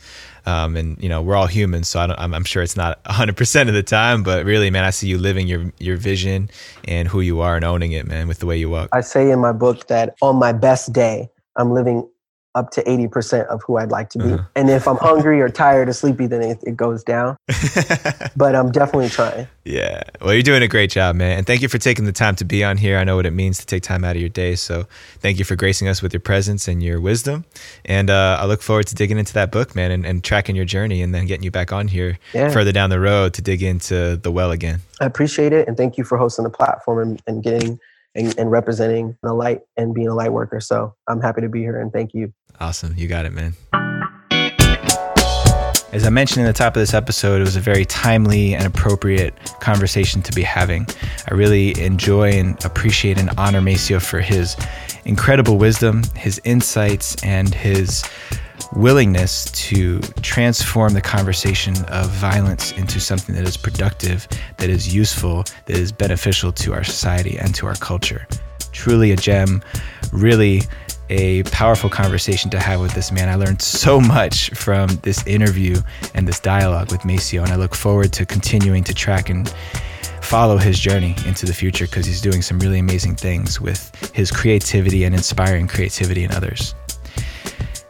Um, 0.49 0.77
and 0.77 1.03
you 1.03 1.09
know, 1.11 1.21
we're 1.21 1.37
all 1.37 1.47
humans, 1.47 1.89
so 1.89 2.01
I 2.01 2.25
am 2.25 2.33
I'm 2.33 2.45
sure 2.45 2.63
it's 2.63 2.77
not 2.77 3.03
100% 3.05 3.69
of 3.69 3.75
the 3.75 3.83
time, 3.83 4.23
but 4.23 4.47
really, 4.47 4.71
man, 4.71 4.85
I 4.85 4.91
see 4.91 5.07
you 5.07 5.19
living 5.19 5.47
your 5.47 5.73
your 5.79 5.97
vision 5.99 6.49
and 6.87 7.07
who 7.07 7.21
you 7.21 7.41
are 7.41 7.55
and 7.57 7.65
owning 7.65 7.93
it, 7.93 8.07
man, 8.07 8.29
with 8.29 8.39
the 8.39 8.47
way 8.47 8.57
you 8.57 8.71
walk. 8.71 8.89
I 8.93 9.03
say 9.03 9.31
in 9.31 9.41
my 9.41 9.53
book 9.53 9.89
that 9.89 10.17
on 10.23 10.37
my 10.37 10.53
best 10.53 10.93
day, 10.93 11.29
I'm 11.57 11.73
living 11.73 12.09
up 12.59 12.71
to 12.73 12.83
80% 12.83 13.47
of 13.47 13.63
who 13.63 13.77
I'd 13.77 13.91
like 13.91 14.11
to 14.11 14.19
be. 14.19 14.33
Uh-huh. 14.33 14.43
And 14.57 14.69
if 14.69 14.89
I'm 14.89 14.97
hungry 14.97 15.41
or 15.41 15.49
tired 15.49 15.89
or 15.89 15.93
sleepy, 15.93 16.27
then 16.27 16.43
it, 16.43 16.59
it 16.65 16.77
goes 16.77 17.05
down. 17.05 17.37
but 18.37 18.57
I'm 18.57 18.73
definitely 18.73 19.09
trying. 19.09 19.47
Yeah. 19.65 20.03
Well, 20.21 20.35
you're 20.35 20.43
doing 20.43 20.63
a 20.63 20.69
great 20.69 20.91
job, 20.91 21.15
man. 21.15 21.39
And 21.39 21.47
thank 21.47 21.63
you 21.63 21.69
for 21.69 21.79
taking 21.79 22.05
the 22.05 22.13
time 22.13 22.35
to 22.37 22.45
be 22.45 22.65
on 22.65 22.77
here. 22.77 22.99
I 22.99 23.05
know 23.05 23.15
what 23.15 23.27
it 23.27 23.33
means 23.33 23.59
to 23.59 23.67
take 23.67 23.85
time 23.85 24.05
out 24.05 24.17
of 24.17 24.21
your 24.21 24.29
day. 24.29 24.57
So 24.57 24.87
thank 25.21 25.39
you 25.39 25.45
for 25.45 25.55
gracing 25.55 25.87
us 25.87 26.03
with 26.03 26.13
your 26.13 26.21
presence 26.21 26.67
and 26.67 26.83
your 26.83 27.01
wisdom. 27.01 27.45
And 27.85 28.11
uh, 28.11 28.39
I 28.41 28.47
look 28.47 28.61
forward 28.61 28.89
to 28.89 28.97
digging 28.97 29.19
into 29.19 29.35
that 29.35 29.53
book, 29.53 29.77
man, 29.77 29.93
and, 29.93 30.05
and, 30.05 30.25
tracking 30.25 30.57
your 30.57 30.65
journey 30.65 31.01
and 31.01 31.15
then 31.15 31.27
getting 31.27 31.45
you 31.45 31.51
back 31.51 31.73
on 31.73 31.87
here 31.87 32.19
yeah. 32.35 32.51
further 32.51 32.73
down 32.73 32.91
the 32.91 32.99
road 32.99 33.35
to 33.35 33.43
dig 33.43 33.63
into 33.63 34.17
the 34.17 34.33
well 34.33 34.51
again. 34.51 34.81
I 35.01 35.07
appreciate 35.07 35.53
it. 35.53 35.69
And 35.69 35.77
thank 35.77 35.97
you 35.97 36.03
for 36.03 36.19
hosting 36.19 36.43
the 36.43 36.51
platform 36.51 36.99
and, 36.99 37.23
and 37.27 37.43
getting 37.43 37.79
and, 38.15 38.37
and 38.39 38.51
representing 38.51 39.17
the 39.23 39.33
light 39.33 39.63
and 39.77 39.95
being 39.95 40.09
a 40.09 40.15
light 40.15 40.33
worker. 40.33 40.61
So 40.61 40.95
I'm 41.07 41.21
happy 41.21 41.41
to 41.43 41.49
be 41.49 41.61
here 41.61 41.81
and 41.81 41.93
thank 41.93 42.15
you. 42.15 42.33
Awesome. 42.61 42.95
You 42.97 43.07
got 43.07 43.25
it, 43.25 43.33
man. 43.33 43.55
As 45.91 46.05
I 46.05 46.11
mentioned 46.11 46.41
in 46.41 46.47
the 46.47 46.53
top 46.53 46.77
of 46.77 46.81
this 46.81 46.93
episode, 46.93 47.41
it 47.41 47.45
was 47.45 47.57
a 47.57 47.61
very 47.61 47.85
timely 47.87 48.55
and 48.55 48.67
appropriate 48.67 49.35
conversation 49.61 50.21
to 50.23 50.33
be 50.33 50.43
having. 50.43 50.87
I 51.31 51.35
really 51.35 51.81
enjoy 51.81 52.33
and 52.33 52.63
appreciate 52.65 53.17
and 53.17 53.31
honor 53.39 53.63
Maceo 53.63 53.99
for 53.99 54.21
his 54.21 54.55
incredible 55.07 55.57
wisdom, 55.57 56.03
his 56.15 56.41
insights, 56.45 57.17
and 57.25 57.55
his 57.55 58.05
willingness 58.75 59.51
to 59.53 60.01
transform 60.21 60.93
the 60.93 61.01
conversation 61.01 61.75
of 61.87 62.11
violence 62.11 62.73
into 62.73 63.01
something 63.01 63.35
that 63.35 63.45
is 63.45 63.57
productive, 63.57 64.29
that 64.59 64.69
is 64.69 64.95
useful, 64.95 65.45
that 65.67 65.77
is 65.77 65.91
beneficial 65.91 66.53
to 66.53 66.75
our 66.75 66.85
society 66.85 67.39
and 67.39 67.55
to 67.55 67.67
our 67.67 67.77
culture. 67.77 68.27
Truly 68.73 69.13
a 69.13 69.17
gem, 69.17 69.63
really 70.13 70.63
a 71.11 71.43
powerful 71.45 71.89
conversation 71.89 72.51
to 72.51 72.61
have 72.61 72.81
with 72.81 72.93
this 72.93 73.11
man. 73.11 73.29
I 73.29 73.35
learned 73.35 73.63
so 73.63 74.01
much 74.01 74.51
from 74.51 74.89
this 75.03 75.27
interview 75.27 75.77
and 76.15 76.29
this 76.29 76.41
dialogue 76.41 76.91
with 76.93 77.05
Maceo, 77.05 77.43
and 77.43 77.53
I 77.53 77.57
look 77.57 77.75
forward 77.75 78.13
to 78.15 78.27
continuing 78.27 78.85
to 78.85 78.95
track 78.95 79.31
and 79.31 79.53
follow 80.23 80.59
his 80.59 80.79
journey 80.79 81.15
into 81.27 81.47
the 81.47 81.55
future 81.55 81.87
because 81.87 82.05
he's 82.05 82.21
doing 82.21 82.43
some 82.43 82.59
really 82.59 82.79
amazing 82.79 83.17
things 83.17 83.61
with 83.61 84.13
his 84.15 84.31
creativity 84.31 85.05
and 85.05 85.15
inspiring 85.15 85.67
creativity 85.67 86.25
in 86.25 86.33
others. 86.33 86.75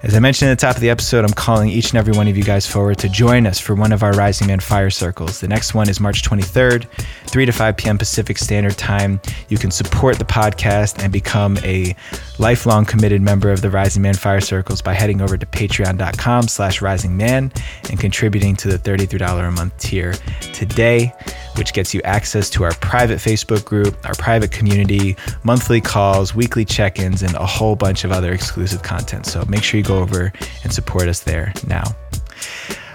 As 0.01 0.15
I 0.15 0.21
mentioned 0.21 0.49
at 0.53 0.59
the 0.59 0.65
top 0.65 0.77
of 0.77 0.81
the 0.81 0.91
episode, 0.91 1.25
I'm 1.25 1.33
calling 1.33 1.71
each 1.71 1.91
and 1.91 1.99
every 1.99 2.13
one 2.13 2.29
of 2.29 2.37
you 2.37 2.45
guys 2.45 2.65
forward 2.65 2.99
to 2.99 3.09
join 3.09 3.49
us 3.49 3.59
for 3.59 3.75
one 3.75 3.91
of 3.91 4.05
our 4.05 4.13
Rising 4.13 4.47
Man 4.47 4.61
Fire 4.61 4.91
Circles. 4.91 5.41
The 5.41 5.49
next 5.49 5.75
one 5.75 5.89
is 5.89 5.99
March 5.99 6.23
23rd, 6.23 6.87
3 7.27 7.47
to 7.47 7.51
5 7.51 7.77
p.m. 7.77 7.99
Pacific 7.99 8.39
Standard 8.39 8.79
Time. 8.79 9.21
You 9.49 9.59
can 9.59 9.73
support 9.73 10.17
the 10.17 10.25
podcast 10.25 11.03
and 11.03 11.13
become 11.13 11.59
a 11.65 11.97
lifelong 12.39 12.85
committed 12.85 13.23
member 13.23 13.51
of 13.51 13.61
the 13.61 13.71
Rising 13.71 14.03
Man 14.03 14.15
Fire 14.15 14.41
Circles 14.41 14.81
by 14.81 14.95
heading 14.95 15.21
over 15.21 15.37
to 15.37 15.47
patreon.com 15.47 16.47
slash 16.47 16.79
risingman 16.79 17.53
and 17.91 17.99
contributing 17.99 18.55
to 18.55 18.69
the 18.69 18.79
$33 18.79 19.49
a 19.49 19.51
month 19.51 19.77
tier 19.79 20.13
today 20.53 21.13
which 21.59 21.73
gets 21.73 21.93
you 21.93 22.01
access 22.03 22.49
to 22.51 22.65
our 22.65 22.73
private 22.75 23.19
Facebook 23.19 23.65
group, 23.65 23.97
our 24.07 24.15
private 24.15 24.53
community, 24.53 25.17
monthly 25.43 25.81
calls, 25.81 26.35
weekly 26.35 26.65
check 26.65 26.99
ins, 26.99 27.23
and 27.23 27.35
a 27.35 27.45
whole 27.45 27.77
bunch 27.77 28.05
of 28.05 28.13
other 28.13 28.33
exclusive 28.33 28.83
content. 28.83 29.27
So 29.27 29.45
make 29.47 29.63
sure 29.63 29.79
you 29.79 29.85
go 29.85 29.99
over 29.99 30.33
and 30.63 30.73
support 30.73 31.09
us 31.09 31.21
there 31.21 31.53
now. 31.67 31.85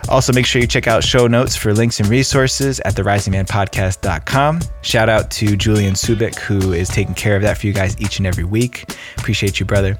Also, 0.10 0.34
make 0.34 0.46
sure 0.46 0.62
you 0.62 0.68
check 0.68 0.88
out 0.88 1.04
show 1.04 1.28
notes 1.28 1.56
for 1.56 1.74
links 1.74 2.00
and 2.00 2.10
resources 2.10 2.80
at 2.82 2.94
therisingmanpodcast.com. 2.96 4.60
Shout 4.82 5.10
out 5.10 5.32
to 5.32 5.56
Julian 5.56 5.94
Subik, 5.94 6.36
who 6.36 6.74
is 6.74 6.90
taking 6.90 7.16
care 7.16 7.36
of 7.36 7.42
that 7.42 7.58
for 7.58 7.68
you 7.68 7.74
guys 7.74 8.00
each 8.00 8.18
and 8.18 8.28
every 8.28 8.44
week. 8.44 8.94
Appreciate 9.18 9.60
you, 9.60 9.66
brother. 9.66 9.98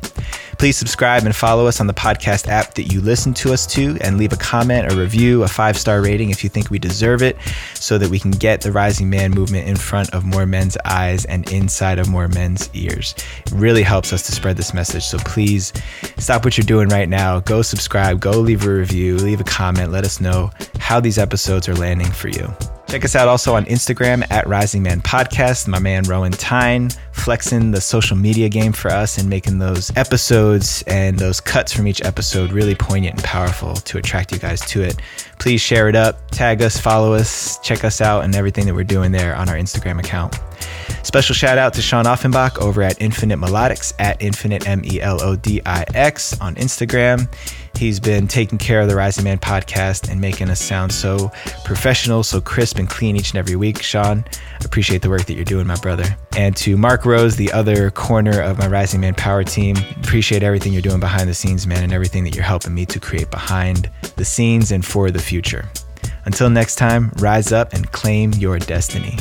Please 0.58 0.78
subscribe 0.78 1.24
and 1.24 1.36
follow 1.36 1.68
us 1.68 1.82
on 1.82 1.88
the 1.88 1.94
podcast 1.94 2.48
app 2.48 2.76
that 2.76 2.84
you 2.84 3.02
listen 3.02 3.34
to 3.34 3.52
us 3.52 3.66
to 3.68 3.98
and 4.02 4.18
leave 4.18 4.34
a 4.34 4.38
comment, 4.38 4.92
a 4.92 4.96
review, 4.96 5.44
a 5.44 5.48
five 5.48 5.78
star 5.78 6.02
rating 6.02 6.30
if 6.30 6.44
you 6.44 6.50
think 6.50 6.70
we 6.70 6.80
deserve 6.80 7.22
it 7.22 7.38
so 7.74 7.98
that 7.98 8.10
we 8.10 8.20
can 8.20 8.32
get 8.32 8.62
the 8.62 8.72
Rising 8.72 9.10
Man 9.10 9.32
movement 9.32 9.68
in 9.68 9.76
front 9.76 10.14
of 10.14 10.24
more 10.24 10.46
men's 10.46 10.78
eyes 10.86 11.26
and 11.26 11.52
inside 11.52 12.00
of 12.00 12.08
more 12.08 12.28
men's 12.28 12.70
ears. 12.74 13.16
It 13.46 13.52
really 13.54 13.84
helps 13.84 14.14
us 14.14 14.24
to 14.24 14.32
spread 14.32 14.56
this 14.58 14.74
message. 14.74 15.04
So 15.04 15.18
please 15.20 15.74
stop 16.18 16.46
what 16.46 16.58
you're 16.58 16.66
doing 16.66 16.88
right 16.90 17.10
now. 17.10 17.40
Go 17.40 17.62
subscribe, 17.62 18.20
go 18.20 18.32
leave 18.32 18.66
a 18.66 18.74
review, 18.74 19.18
leave 19.18 19.42
a 19.42 19.46
comment, 19.46 19.92
let 19.94 20.04
us 20.04 20.20
know 20.20 20.52
how 20.80 21.00
these 21.00 21.18
episodes 21.18 21.70
are 21.70 21.76
landing 21.76 22.12
for 22.12 22.28
you. 22.28 22.54
Check 22.94 23.06
us 23.06 23.16
out 23.16 23.28
also 23.28 23.56
on 23.56 23.66
Instagram 23.66 24.24
at 24.30 24.46
Rising 24.48 24.84
Man 24.84 25.02
Podcast. 25.02 25.68
My 25.68 25.80
man 25.80 26.04
Rowan 26.04 26.32
Tyne 26.32 26.90
flexing 27.12 27.72
the 27.72 27.82
social 27.82 28.16
media 28.16 28.50
game 28.50 28.72
for 28.72 28.92
us 28.92 29.18
and 29.18 29.28
making 29.28 29.58
those 29.58 29.92
episodes 29.96 30.84
and 30.86 31.18
those 31.18 31.40
cuts 31.40 31.74
from 31.74 31.88
each 31.88 32.04
episode 32.04 32.52
really 32.52 32.76
poignant 32.76 33.16
and 33.16 33.24
powerful 33.24 33.74
to 33.74 33.98
attract 33.98 34.32
you 34.32 34.38
guys 34.38 34.62
to 34.68 34.84
it. 34.84 34.98
Please 35.40 35.60
share 35.60 35.90
it 35.90 35.96
up, 35.96 36.30
tag 36.30 36.62
us, 36.62 36.78
follow 36.78 37.14
us, 37.14 37.58
check 37.60 37.84
us 37.84 38.00
out, 38.00 38.26
and 38.26 38.36
everything 38.36 38.68
that 38.68 38.76
we're 38.76 38.84
doing 38.84 39.12
there 39.12 39.36
on 39.36 39.50
our 39.50 39.56
Instagram 39.56 40.00
account. 40.00 40.40
Special 41.02 41.34
shout 41.34 41.58
out 41.58 41.74
to 41.74 41.82
Sean 41.82 42.06
Offenbach 42.06 42.62
over 42.62 42.84
at 42.84 43.02
Infinite 43.02 43.40
Melodix 43.40 43.94
at 43.98 44.22
Infinite 44.22 44.68
M 44.68 44.84
E 44.86 45.02
L 45.02 45.20
O 45.22 45.36
D 45.36 45.62
I 45.66 45.84
X 45.96 46.40
on 46.40 46.54
Instagram. 46.56 47.28
He's 47.84 48.00
been 48.00 48.30
taking 48.30 48.58
care 48.58 48.80
of 48.80 48.88
the 48.88 48.96
Rising 48.96 49.26
Man 49.26 49.38
podcast 49.40 50.10
and 50.10 50.22
making 50.22 50.50
us 50.50 50.62
sound 50.62 50.94
so 50.94 51.34
professional, 51.66 52.24
so 52.24 52.40
crisp 52.40 52.80
and 52.80 52.90
clean 52.90 53.18
each 53.18 53.32
and 53.32 53.38
every 53.38 53.58
week. 53.58 53.84
Sean, 53.84 54.24
appreciate 54.64 55.02
the 55.02 55.10
work 55.10 55.26
that 55.26 55.34
you're 55.34 55.44
doing, 55.44 55.68
my 55.68 55.76
brother. 55.76 56.06
And 56.38 56.56
to 56.56 56.78
Mark 56.78 57.06
Rose, 57.06 57.36
the 57.36 57.52
other 57.52 57.92
corner 57.92 58.40
of 58.40 58.58
my 58.58 58.68
Rising 58.68 59.02
Man 59.02 59.16
Power 59.16 59.44
team, 59.44 59.76
appreciate 59.98 60.44
everything 60.44 60.72
you're 60.72 60.82
doing 60.82 61.02
behind 61.02 61.28
the 61.28 61.34
scenes, 61.34 61.68
man, 61.68 61.84
and 61.84 61.92
everything 61.92 62.24
that 62.24 62.36
you're 62.36 62.46
helping 62.46 62.74
me 62.74 62.86
to 62.86 63.02
create 63.02 63.30
behind 63.30 63.90
the 64.16 64.24
scenes 64.24 64.72
and 64.72 64.86
for 64.86 65.12
the 65.12 65.20
future. 65.20 65.68
Until 66.24 66.50
next 66.50 66.76
time, 66.76 67.12
rise 67.18 67.52
up 67.52 67.74
and 67.74 67.92
claim 67.92 68.32
your 68.32 68.60
destiny. 68.60 69.18